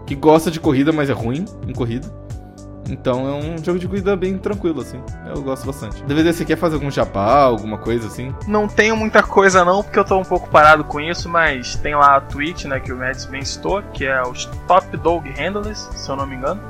que 0.07 0.15
gosta 0.15 0.51
de 0.51 0.61
corrida, 0.61 0.93
mas 0.93 1.11
é 1.11 1.13
ruim 1.13 1.45
em 1.67 1.73
corrida. 1.73 2.07
Então 2.89 3.29
é 3.29 3.33
um 3.33 3.59
jogo 3.63 3.79
de 3.79 3.89
corrida 3.89 4.15
bem 4.17 4.39
tranquilo, 4.39 4.81
assim. 4.81 5.03
Eu 5.27 5.43
gosto 5.43 5.67
bastante. 5.67 6.03
DVD, 6.05 6.33
você 6.33 6.45
quer 6.45 6.57
fazer 6.57 6.77
algum 6.77 6.91
jabá, 6.91 7.43
alguma 7.43 7.79
coisa 7.79 8.07
assim? 8.07 8.35
Não 8.47 8.69
tenho 8.69 8.97
muita 8.97 9.23
coisa 9.23 9.65
não, 9.65 9.83
porque 9.83 9.99
eu 9.99 10.05
tô 10.05 10.19
um 10.19 10.25
pouco 10.25 10.49
parado 10.49 10.85
com 10.85 11.01
isso, 11.01 11.29
mas 11.29 11.77
tem 11.77 11.95
lá 11.95 12.17
a 12.17 12.21
Twitch, 12.21 12.65
né, 12.67 12.79
que 12.79 12.93
o 12.93 12.97
Mads 12.97 13.25
bem 13.25 13.45
citou, 13.45 13.83
que 13.93 14.05
é 14.05 14.23
os 14.23 14.47
Top 14.69 14.97
Dog 14.99 15.29
Handlers, 15.31 15.89
se 15.95 16.09
eu 16.09 16.17
não 16.17 16.27
me 16.27 16.37
engano. 16.37 16.61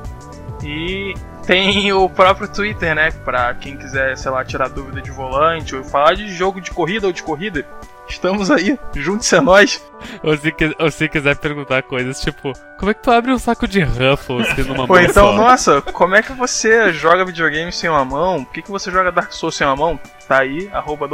E 0.65 1.15
tem 1.47 1.93
o 1.93 2.09
próprio 2.09 2.49
Twitter, 2.49 2.95
né, 2.95 3.11
pra 3.25 3.55
quem 3.55 3.77
quiser, 3.77 4.17
sei 4.17 4.31
lá, 4.31 4.45
tirar 4.45 4.69
dúvida 4.69 5.01
de 5.01 5.11
volante 5.11 5.75
ou 5.77 5.85
falar 5.85 6.15
de 6.15 6.29
jogo 6.29 6.61
de 6.61 6.71
corrida 6.71 7.07
ou 7.07 7.13
de 7.13 7.23
corrida. 7.23 7.65
Estamos 8.09 8.51
aí, 8.51 8.79
junte-se 8.95 9.35
a 9.35 9.41
nós. 9.41 9.83
Ou 10.23 10.37
se, 10.37 10.55
ou 10.79 10.91
se 10.91 11.09
quiser 11.09 11.37
perguntar 11.37 11.83
coisas 11.83 12.21
tipo, 12.21 12.53
como 12.79 12.91
é 12.91 12.95
que 12.95 13.03
tu 13.03 13.11
abre 13.11 13.33
um 13.33 13.39
saco 13.39 13.67
de 13.67 13.81
Ruffles 13.81 14.53
tendo 14.55 14.73
uma 14.73 14.83
Ou 14.83 14.89
mão 14.89 15.01
então, 15.01 15.27
só? 15.29 15.33
nossa, 15.35 15.83
como 15.83 16.15
é 16.15 16.23
que 16.23 16.33
você 16.33 16.93
joga 16.93 17.25
videogame 17.25 17.73
sem 17.73 17.91
uma 17.91 18.05
mão? 18.05 18.45
Por 18.45 18.53
que, 18.53 18.63
que 18.63 18.71
você 18.71 18.91
joga 18.91 19.11
Dark 19.11 19.33
Souls 19.33 19.57
sem 19.57 19.67
uma 19.67 19.75
mão? 19.75 19.99
Tá 20.29 20.41
aí, 20.41 20.69
arroba 20.73 21.09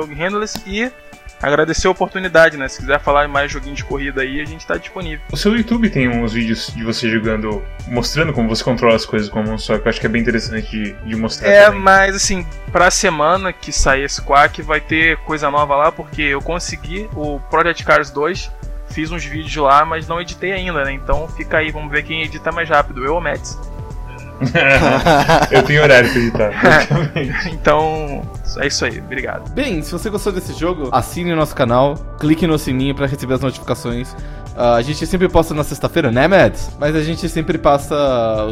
e 0.66 0.92
agradecer 1.42 1.88
a 1.88 1.90
oportunidade, 1.90 2.56
né? 2.56 2.68
Se 2.68 2.78
quiser 2.78 3.00
falar 3.00 3.26
mais 3.28 3.50
joguinho 3.50 3.74
de 3.74 3.84
corrida 3.84 4.22
aí, 4.22 4.40
a 4.40 4.44
gente 4.44 4.66
tá 4.66 4.76
disponível. 4.76 5.20
O 5.30 5.36
seu 5.36 5.54
YouTube 5.56 5.90
tem 5.90 6.08
uns 6.08 6.32
vídeos 6.32 6.72
de 6.74 6.84
você 6.84 7.10
jogando, 7.10 7.62
mostrando 7.88 8.32
como 8.32 8.48
você 8.48 8.62
controla 8.62 8.94
as 8.94 9.04
coisas 9.04 9.28
com 9.28 9.40
a 9.40 9.42
mão 9.42 9.58
só, 9.58 9.78
que 9.78 9.86
eu 9.86 9.90
acho 9.90 10.00
que 10.00 10.06
é 10.06 10.08
bem 10.08 10.22
interessante 10.22 10.70
de, 10.70 10.92
de 10.92 11.16
mostrar. 11.16 11.48
É, 11.48 11.64
também. 11.66 11.80
mas 11.80 12.14
assim, 12.14 12.46
pra 12.70 12.90
semana 12.90 13.52
que 13.52 13.72
sair 13.72 14.04
esse 14.04 14.22
Quack, 14.22 14.62
vai 14.62 14.80
ter 14.80 15.16
coisa 15.18 15.50
nova 15.50 15.74
lá, 15.74 15.92
porque 15.92 16.22
eu 16.22 16.40
consegui 16.40 17.08
o 17.14 17.40
Project 17.50 17.84
Cars 17.84 18.10
2, 18.10 18.50
fiz 18.90 19.10
uns 19.10 19.24
vídeos 19.24 19.56
lá, 19.56 19.84
mas 19.84 20.06
não 20.06 20.20
editei 20.20 20.52
ainda, 20.52 20.84
né? 20.84 20.92
Então 20.92 21.26
fica 21.28 21.58
aí, 21.58 21.70
vamos 21.70 21.90
ver 21.90 22.04
quem 22.04 22.22
edita 22.22 22.52
mais 22.52 22.68
rápido, 22.68 23.04
eu 23.04 23.14
ou 23.14 23.20
Mads. 23.20 23.58
eu 25.50 25.62
tenho 25.62 25.82
horário 25.82 26.10
pra 26.10 26.20
editar. 26.20 26.52
Então, 27.52 28.22
é 28.58 28.66
isso 28.66 28.84
aí, 28.84 28.98
obrigado. 29.00 29.50
Bem, 29.52 29.82
se 29.82 29.92
você 29.92 30.10
gostou 30.10 30.32
desse 30.32 30.52
jogo, 30.58 30.88
assine 30.92 31.32
o 31.32 31.36
nosso 31.36 31.54
canal, 31.54 31.94
clique 32.18 32.46
no 32.46 32.58
sininho 32.58 32.94
pra 32.94 33.06
receber 33.06 33.34
as 33.34 33.40
notificações. 33.40 34.14
Ah, 34.56 34.74
a 34.74 34.82
gente 34.82 35.06
sempre 35.06 35.28
posta 35.28 35.54
na 35.54 35.64
sexta-feira, 35.64 36.10
né, 36.10 36.28
Mads? 36.28 36.76
Mas 36.78 36.94
a 36.94 37.02
gente 37.02 37.26
sempre 37.28 37.56
passa 37.56 37.94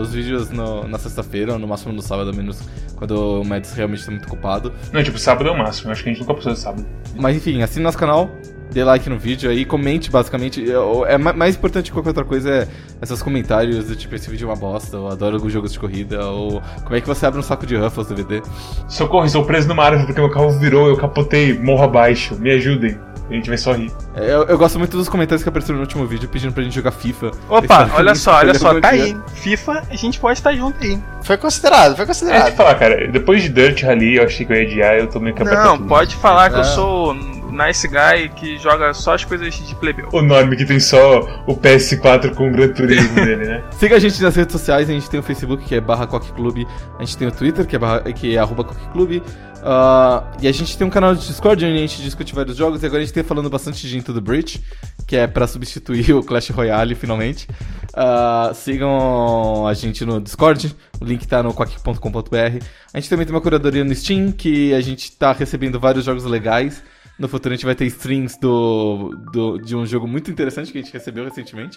os 0.01 0.13
vídeos 0.15 0.49
no- 0.51 0.89
na 0.89 0.99
sexta-feira, 0.99 1.53
ou 1.53 1.59
no 1.59 1.69
máximo 1.69 1.93
no 1.93 2.01
sábado, 2.01 2.33
menos 2.35 2.59
quando 2.97 3.41
o 3.43 3.45
Mads 3.45 3.73
realmente 3.75 4.05
tá 4.05 4.11
muito 4.11 4.27
ocupado. 4.27 4.73
Não, 4.93 5.03
tipo, 5.03 5.19
sábado 5.19 5.49
é 5.49 5.53
o 5.53 5.59
máximo. 5.59 5.91
Acho 5.93 6.03
que 6.03 6.09
a 6.09 6.13
gente 6.13 6.21
nunca 6.23 6.35
passou 6.35 6.53
de 6.55 6.59
sábado. 6.59 6.87
Mas 7.17 7.37
enfim, 7.37 7.63
assine 7.63 7.83
nosso 7.85 7.99
canal, 7.99 8.31
dê 8.73 8.85
like 8.85 9.09
no 9.09 9.19
vídeo 9.19 9.51
aí, 9.51 9.65
comente 9.65 10.11
basicamente. 10.11 10.65
É, 10.71 11.15
é 11.15 11.19
ma- 11.19 11.33
mais 11.33 11.57
importante 11.57 11.87
que 11.87 11.93
qualquer 11.93 12.11
outra 12.11 12.25
coisa 12.25 12.51
é 12.51 12.69
esses 13.03 13.23
comentários 13.23 13.85
do 13.87 13.97
tipo, 13.97 14.15
esse 14.15 14.31
vídeo 14.31 14.45
é 14.47 14.51
uma 14.51 14.57
bosta, 14.57 14.97
eu 14.97 15.09
adoro 15.09 15.37
alguns 15.37 15.53
jogos 15.53 15.73
de 15.73 15.79
corrida, 15.79 16.25
ou 16.27 16.63
como 16.85 16.95
é 16.97 17.01
que 17.01 17.07
você 17.09 17.27
abre 17.27 17.39
um 17.41 17.43
saco 17.43 17.67
de 17.67 17.77
Ruffles 17.77 18.07
DVD. 18.09 18.43
Socorro, 18.89 19.25
estou 19.27 19.45
preso 19.45 19.69
numa 19.69 19.85
árvore 19.85 20.07
porque 20.07 20.21
meu 20.21 20.31
carro 20.31 20.51
virou, 20.59 20.89
eu 20.89 20.97
capotei, 20.97 21.59
morro 21.59 21.85
abaixo. 21.85 22.35
Me 22.37 22.51
ajudem. 22.53 22.97
A 23.29 23.33
gente 23.33 23.49
vai 23.49 23.57
só 23.59 23.73
rir. 23.73 23.93
É, 24.17 24.25
Eu, 24.35 24.43
eu 24.47 24.59
gosto 24.59 24.77
muito 24.77 24.97
dos 24.97 25.09
comentários 25.09 25.45
que 25.45 25.49
apareceram 25.49 25.77
no 25.77 25.83
último 25.83 26.05
vídeo 26.05 26.29
pedindo 26.29 26.53
pra 26.53 26.65
gente 26.65 26.75
jogar 26.75 26.91
FIFA. 26.91 27.31
Opa, 27.49 27.89
olha 27.95 28.13
só, 28.17 28.35
olha 28.39 28.55
só, 28.55 28.81
tá 28.81 28.89
aí. 28.89 29.17
FIFA, 29.35 29.85
a 29.89 29.95
gente 29.95 30.19
pode 30.19 30.37
estar 30.41 30.53
junto 30.53 30.83
aí. 30.83 30.99
Foi 31.23 31.37
considerado, 31.37 31.95
foi 31.95 32.03
É, 32.03 32.07
considerado. 32.09 32.51
te 32.51 32.57
falar, 32.57 32.75
cara, 32.75 33.07
depois 33.07 33.41
de 33.45 33.49
Dirt 33.51 33.83
Rally, 33.85 34.17
eu 34.17 34.25
achei 34.25 34.45
que 34.45 34.53
eu 34.53 34.57
ia 34.57 34.63
adiar, 34.69 34.95
eu 34.97 35.07
tô 35.07 35.21
meio 35.21 35.33
que 35.37 35.45
Não, 35.45 35.79
pode 35.87 36.17
falar 36.17 36.51
que 36.51 36.57
eu 36.57 36.61
É. 36.63 36.65
sou 36.65 37.15
nice 37.51 37.87
guy 37.89 38.29
que 38.37 38.59
joga 38.59 38.93
só 38.95 39.15
as 39.15 39.25
coisas 39.25 39.55
de 39.55 39.75
plebeu. 39.75 40.09
O 40.13 40.23
Norme 40.23 40.57
que 40.57 40.65
tem 40.65 40.81
só 40.81 41.21
o 41.47 41.57
PS4 41.57 42.35
com 42.35 42.49
o 42.49 42.53
Gran 42.53 42.69
Turismo 42.69 43.15
dele, 43.25 43.47
né? 43.47 43.65
Siga 43.79 43.97
a 43.97 43.99
gente 43.99 44.21
nas 44.23 44.35
redes 44.35 44.53
sociais, 44.53 44.89
a 44.89 44.93
gente 44.93 45.09
tem 45.09 45.21
o 45.21 45.23
Facebook, 45.23 45.65
que 45.65 45.75
é 45.75 45.81
barra 45.81 46.07
Coque 46.07 46.33
Clube, 46.33 46.67
a 46.99 47.05
gente 47.05 47.17
tem 47.17 47.29
o 47.29 47.33
Twitter, 47.33 47.67
que 47.67 47.77
é, 47.77 47.79
barra, 47.79 48.01
que 48.13 48.37
é 48.37 48.39
arroba 48.39 48.65
Coque 48.65 48.89
Clube, 48.93 49.23
ah, 49.63 50.25
e 50.41 50.49
a 50.49 50.53
gente 50.53 50.77
tem 50.77 50.87
um 50.87 50.91
canal 50.91 51.15
de 51.15 51.27
Discord 51.27 51.65
onde 51.65 51.75
a 51.75 51.79
gente 51.79 52.03
discute 52.03 52.35
vários 52.35 52.57
jogos, 52.57 52.83
e 52.83 52.87
agora 52.87 53.03
a 53.03 53.05
gente 53.05 53.15
tem 53.15 53.23
falando 53.23 53.51
bastante 53.51 53.87
de 53.87 53.99
Into 53.99 54.15
the 54.15 54.21
Breach, 54.21 54.63
que 55.07 55.17
é 55.17 55.27
pra 55.27 55.47
substituir 55.47 56.13
o 56.15 56.23
Clash 56.23 56.51
Royale, 56.51 56.95
finalmente. 56.95 57.47
Ah, 57.95 58.53
sigam 58.55 59.67
a 59.67 59.75
gente 59.75 60.05
no 60.05 60.21
Discord, 60.21 60.75
o 61.01 61.05
link 61.05 61.27
tá 61.27 61.43
no 61.43 61.53
coque.com.br. 61.53 62.65
A 62.93 63.01
gente 63.01 63.11
também 63.11 63.27
tem 63.27 63.35
uma 63.35 63.41
curadoria 63.41 63.85
no 63.85 63.95
Steam, 63.95 64.33
que 64.33 64.73
a 64.73 64.81
gente 64.81 65.13
tá 65.13 65.33
recebendo 65.33 65.79
vários 65.79 66.05
jogos 66.05 66.25
legais. 66.25 66.83
No 67.21 67.29
futuro 67.29 67.53
a 67.53 67.57
gente 67.57 67.67
vai 67.67 67.75
ter 67.75 67.85
streams 67.85 68.39
do, 68.41 69.15
do, 69.33 69.59
de 69.59 69.77
um 69.77 69.85
jogo 69.87 70.09
muito 70.09 70.31
interessante 70.31 70.73
que 70.73 70.79
a 70.79 70.83
gente 70.83 70.93
recebeu 70.93 71.23
recentemente. 71.25 71.77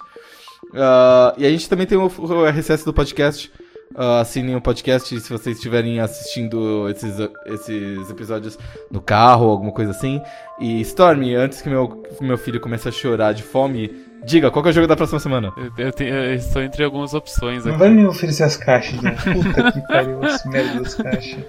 Ah, 0.74 1.34
e 1.38 1.46
a 1.46 1.50
gente 1.50 1.68
também 1.70 1.86
tem 1.86 1.98
o, 1.98 2.06
o 2.08 2.46
RSS 2.48 2.86
do 2.86 2.94
podcast. 2.94 3.52
Ah, 3.96 4.22
assinem 4.22 4.56
o 4.56 4.62
podcast 4.62 5.20
se 5.20 5.30
vocês 5.30 5.58
estiverem 5.58 6.00
assistindo 6.00 6.90
esses, 6.90 7.16
esses 7.46 8.10
episódios 8.10 8.58
no 8.90 9.02
carro 9.02 9.46
ou 9.46 9.52
alguma 9.52 9.72
coisa 9.74 9.92
assim. 9.92 10.22
E 10.60 10.80
Stormy, 10.82 11.36
antes 11.36 11.62
que 11.62 11.70
meu, 11.70 12.02
meu 12.22 12.38
filho 12.38 12.60
comece 12.62 12.88
a 12.88 12.92
chorar 12.92 13.34
de 13.34 13.44
fome, 13.44 13.92
diga 14.26 14.50
qual 14.50 14.64
que 14.64 14.70
é 14.70 14.72
o 14.72 14.74
jogo 14.74 14.88
da 14.88 14.96
próxima 14.96 15.20
semana. 15.20 15.52
Eu, 15.78 15.86
eu 15.88 15.92
tenho- 15.92 16.16
eu 16.16 16.34
estou 16.36 16.62
entre 16.64 16.84
algumas 16.86 17.14
opções 17.14 17.66
Não 17.66 17.72
aqui. 17.74 17.80
vai 17.80 17.90
me 17.90 18.06
oferecer 18.08 18.44
as 18.44 18.56
caixas, 18.56 19.00
né? 19.02 19.12
Puta 19.12 19.72
que 19.74 19.82
pariu, 19.88 20.24
esse 20.24 20.48
merda 20.48 20.80
das 20.82 20.96
caixas. 20.96 21.44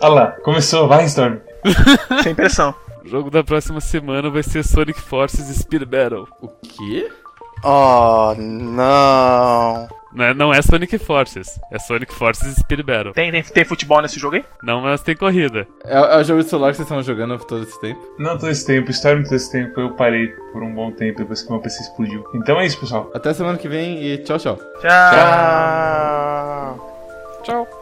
Olha 0.00 0.12
lá, 0.14 0.26
começou, 0.42 0.86
vai, 0.86 1.04
Storm. 1.06 1.38
Sem 2.22 2.34
pressão. 2.34 2.74
O 3.04 3.08
jogo 3.08 3.30
da 3.30 3.42
próxima 3.42 3.80
semana 3.80 4.28
vai 4.28 4.42
ser 4.42 4.64
Sonic 4.64 5.00
Forces 5.00 5.46
Speed 5.56 5.84
Battle. 5.84 6.28
O 6.40 6.48
quê? 6.48 7.10
Oh, 7.64 8.34
não. 8.38 9.88
Não 10.12 10.24
é, 10.24 10.34
não 10.34 10.54
é 10.54 10.62
Sonic 10.62 10.98
Forces, 10.98 11.60
é 11.70 11.78
Sonic 11.78 12.14
Forces 12.14 12.56
Speed 12.56 12.80
Battle. 12.80 13.12
Tem, 13.12 13.30
tem, 13.30 13.42
tem 13.42 13.64
futebol 13.64 14.00
nesse 14.00 14.18
jogo 14.18 14.36
aí? 14.36 14.44
Não, 14.62 14.80
mas 14.80 15.02
tem 15.02 15.14
corrida. 15.14 15.66
É, 15.84 15.96
é 15.96 16.16
o 16.16 16.24
jogo 16.24 16.42
de 16.42 16.48
celular 16.48 16.70
que 16.70 16.76
vocês 16.76 16.86
estão 16.86 17.02
jogando 17.02 17.38
todo 17.38 17.62
esse 17.62 17.78
tempo? 17.80 18.00
Não 18.18 18.38
todo 18.38 18.50
esse 18.50 18.66
tempo, 18.66 18.90
Storm 18.90 19.22
todo 19.22 19.34
esse 19.34 19.52
tempo, 19.52 19.78
eu 19.80 19.90
parei 19.90 20.28
por 20.52 20.62
um 20.62 20.74
bom 20.74 20.90
tempo 20.92 21.18
depois 21.18 21.42
que 21.42 21.50
meu 21.50 21.60
PC 21.60 21.82
explodiu. 21.82 22.24
Então 22.34 22.58
é 22.58 22.66
isso, 22.66 22.80
pessoal. 22.80 23.10
Até 23.14 23.34
semana 23.34 23.58
que 23.58 23.68
vem 23.68 24.02
e 24.02 24.18
tchau, 24.18 24.38
tchau. 24.38 24.56
Tchau. 24.80 24.88
Tchau. 25.12 26.78
Tchau. 27.44 27.77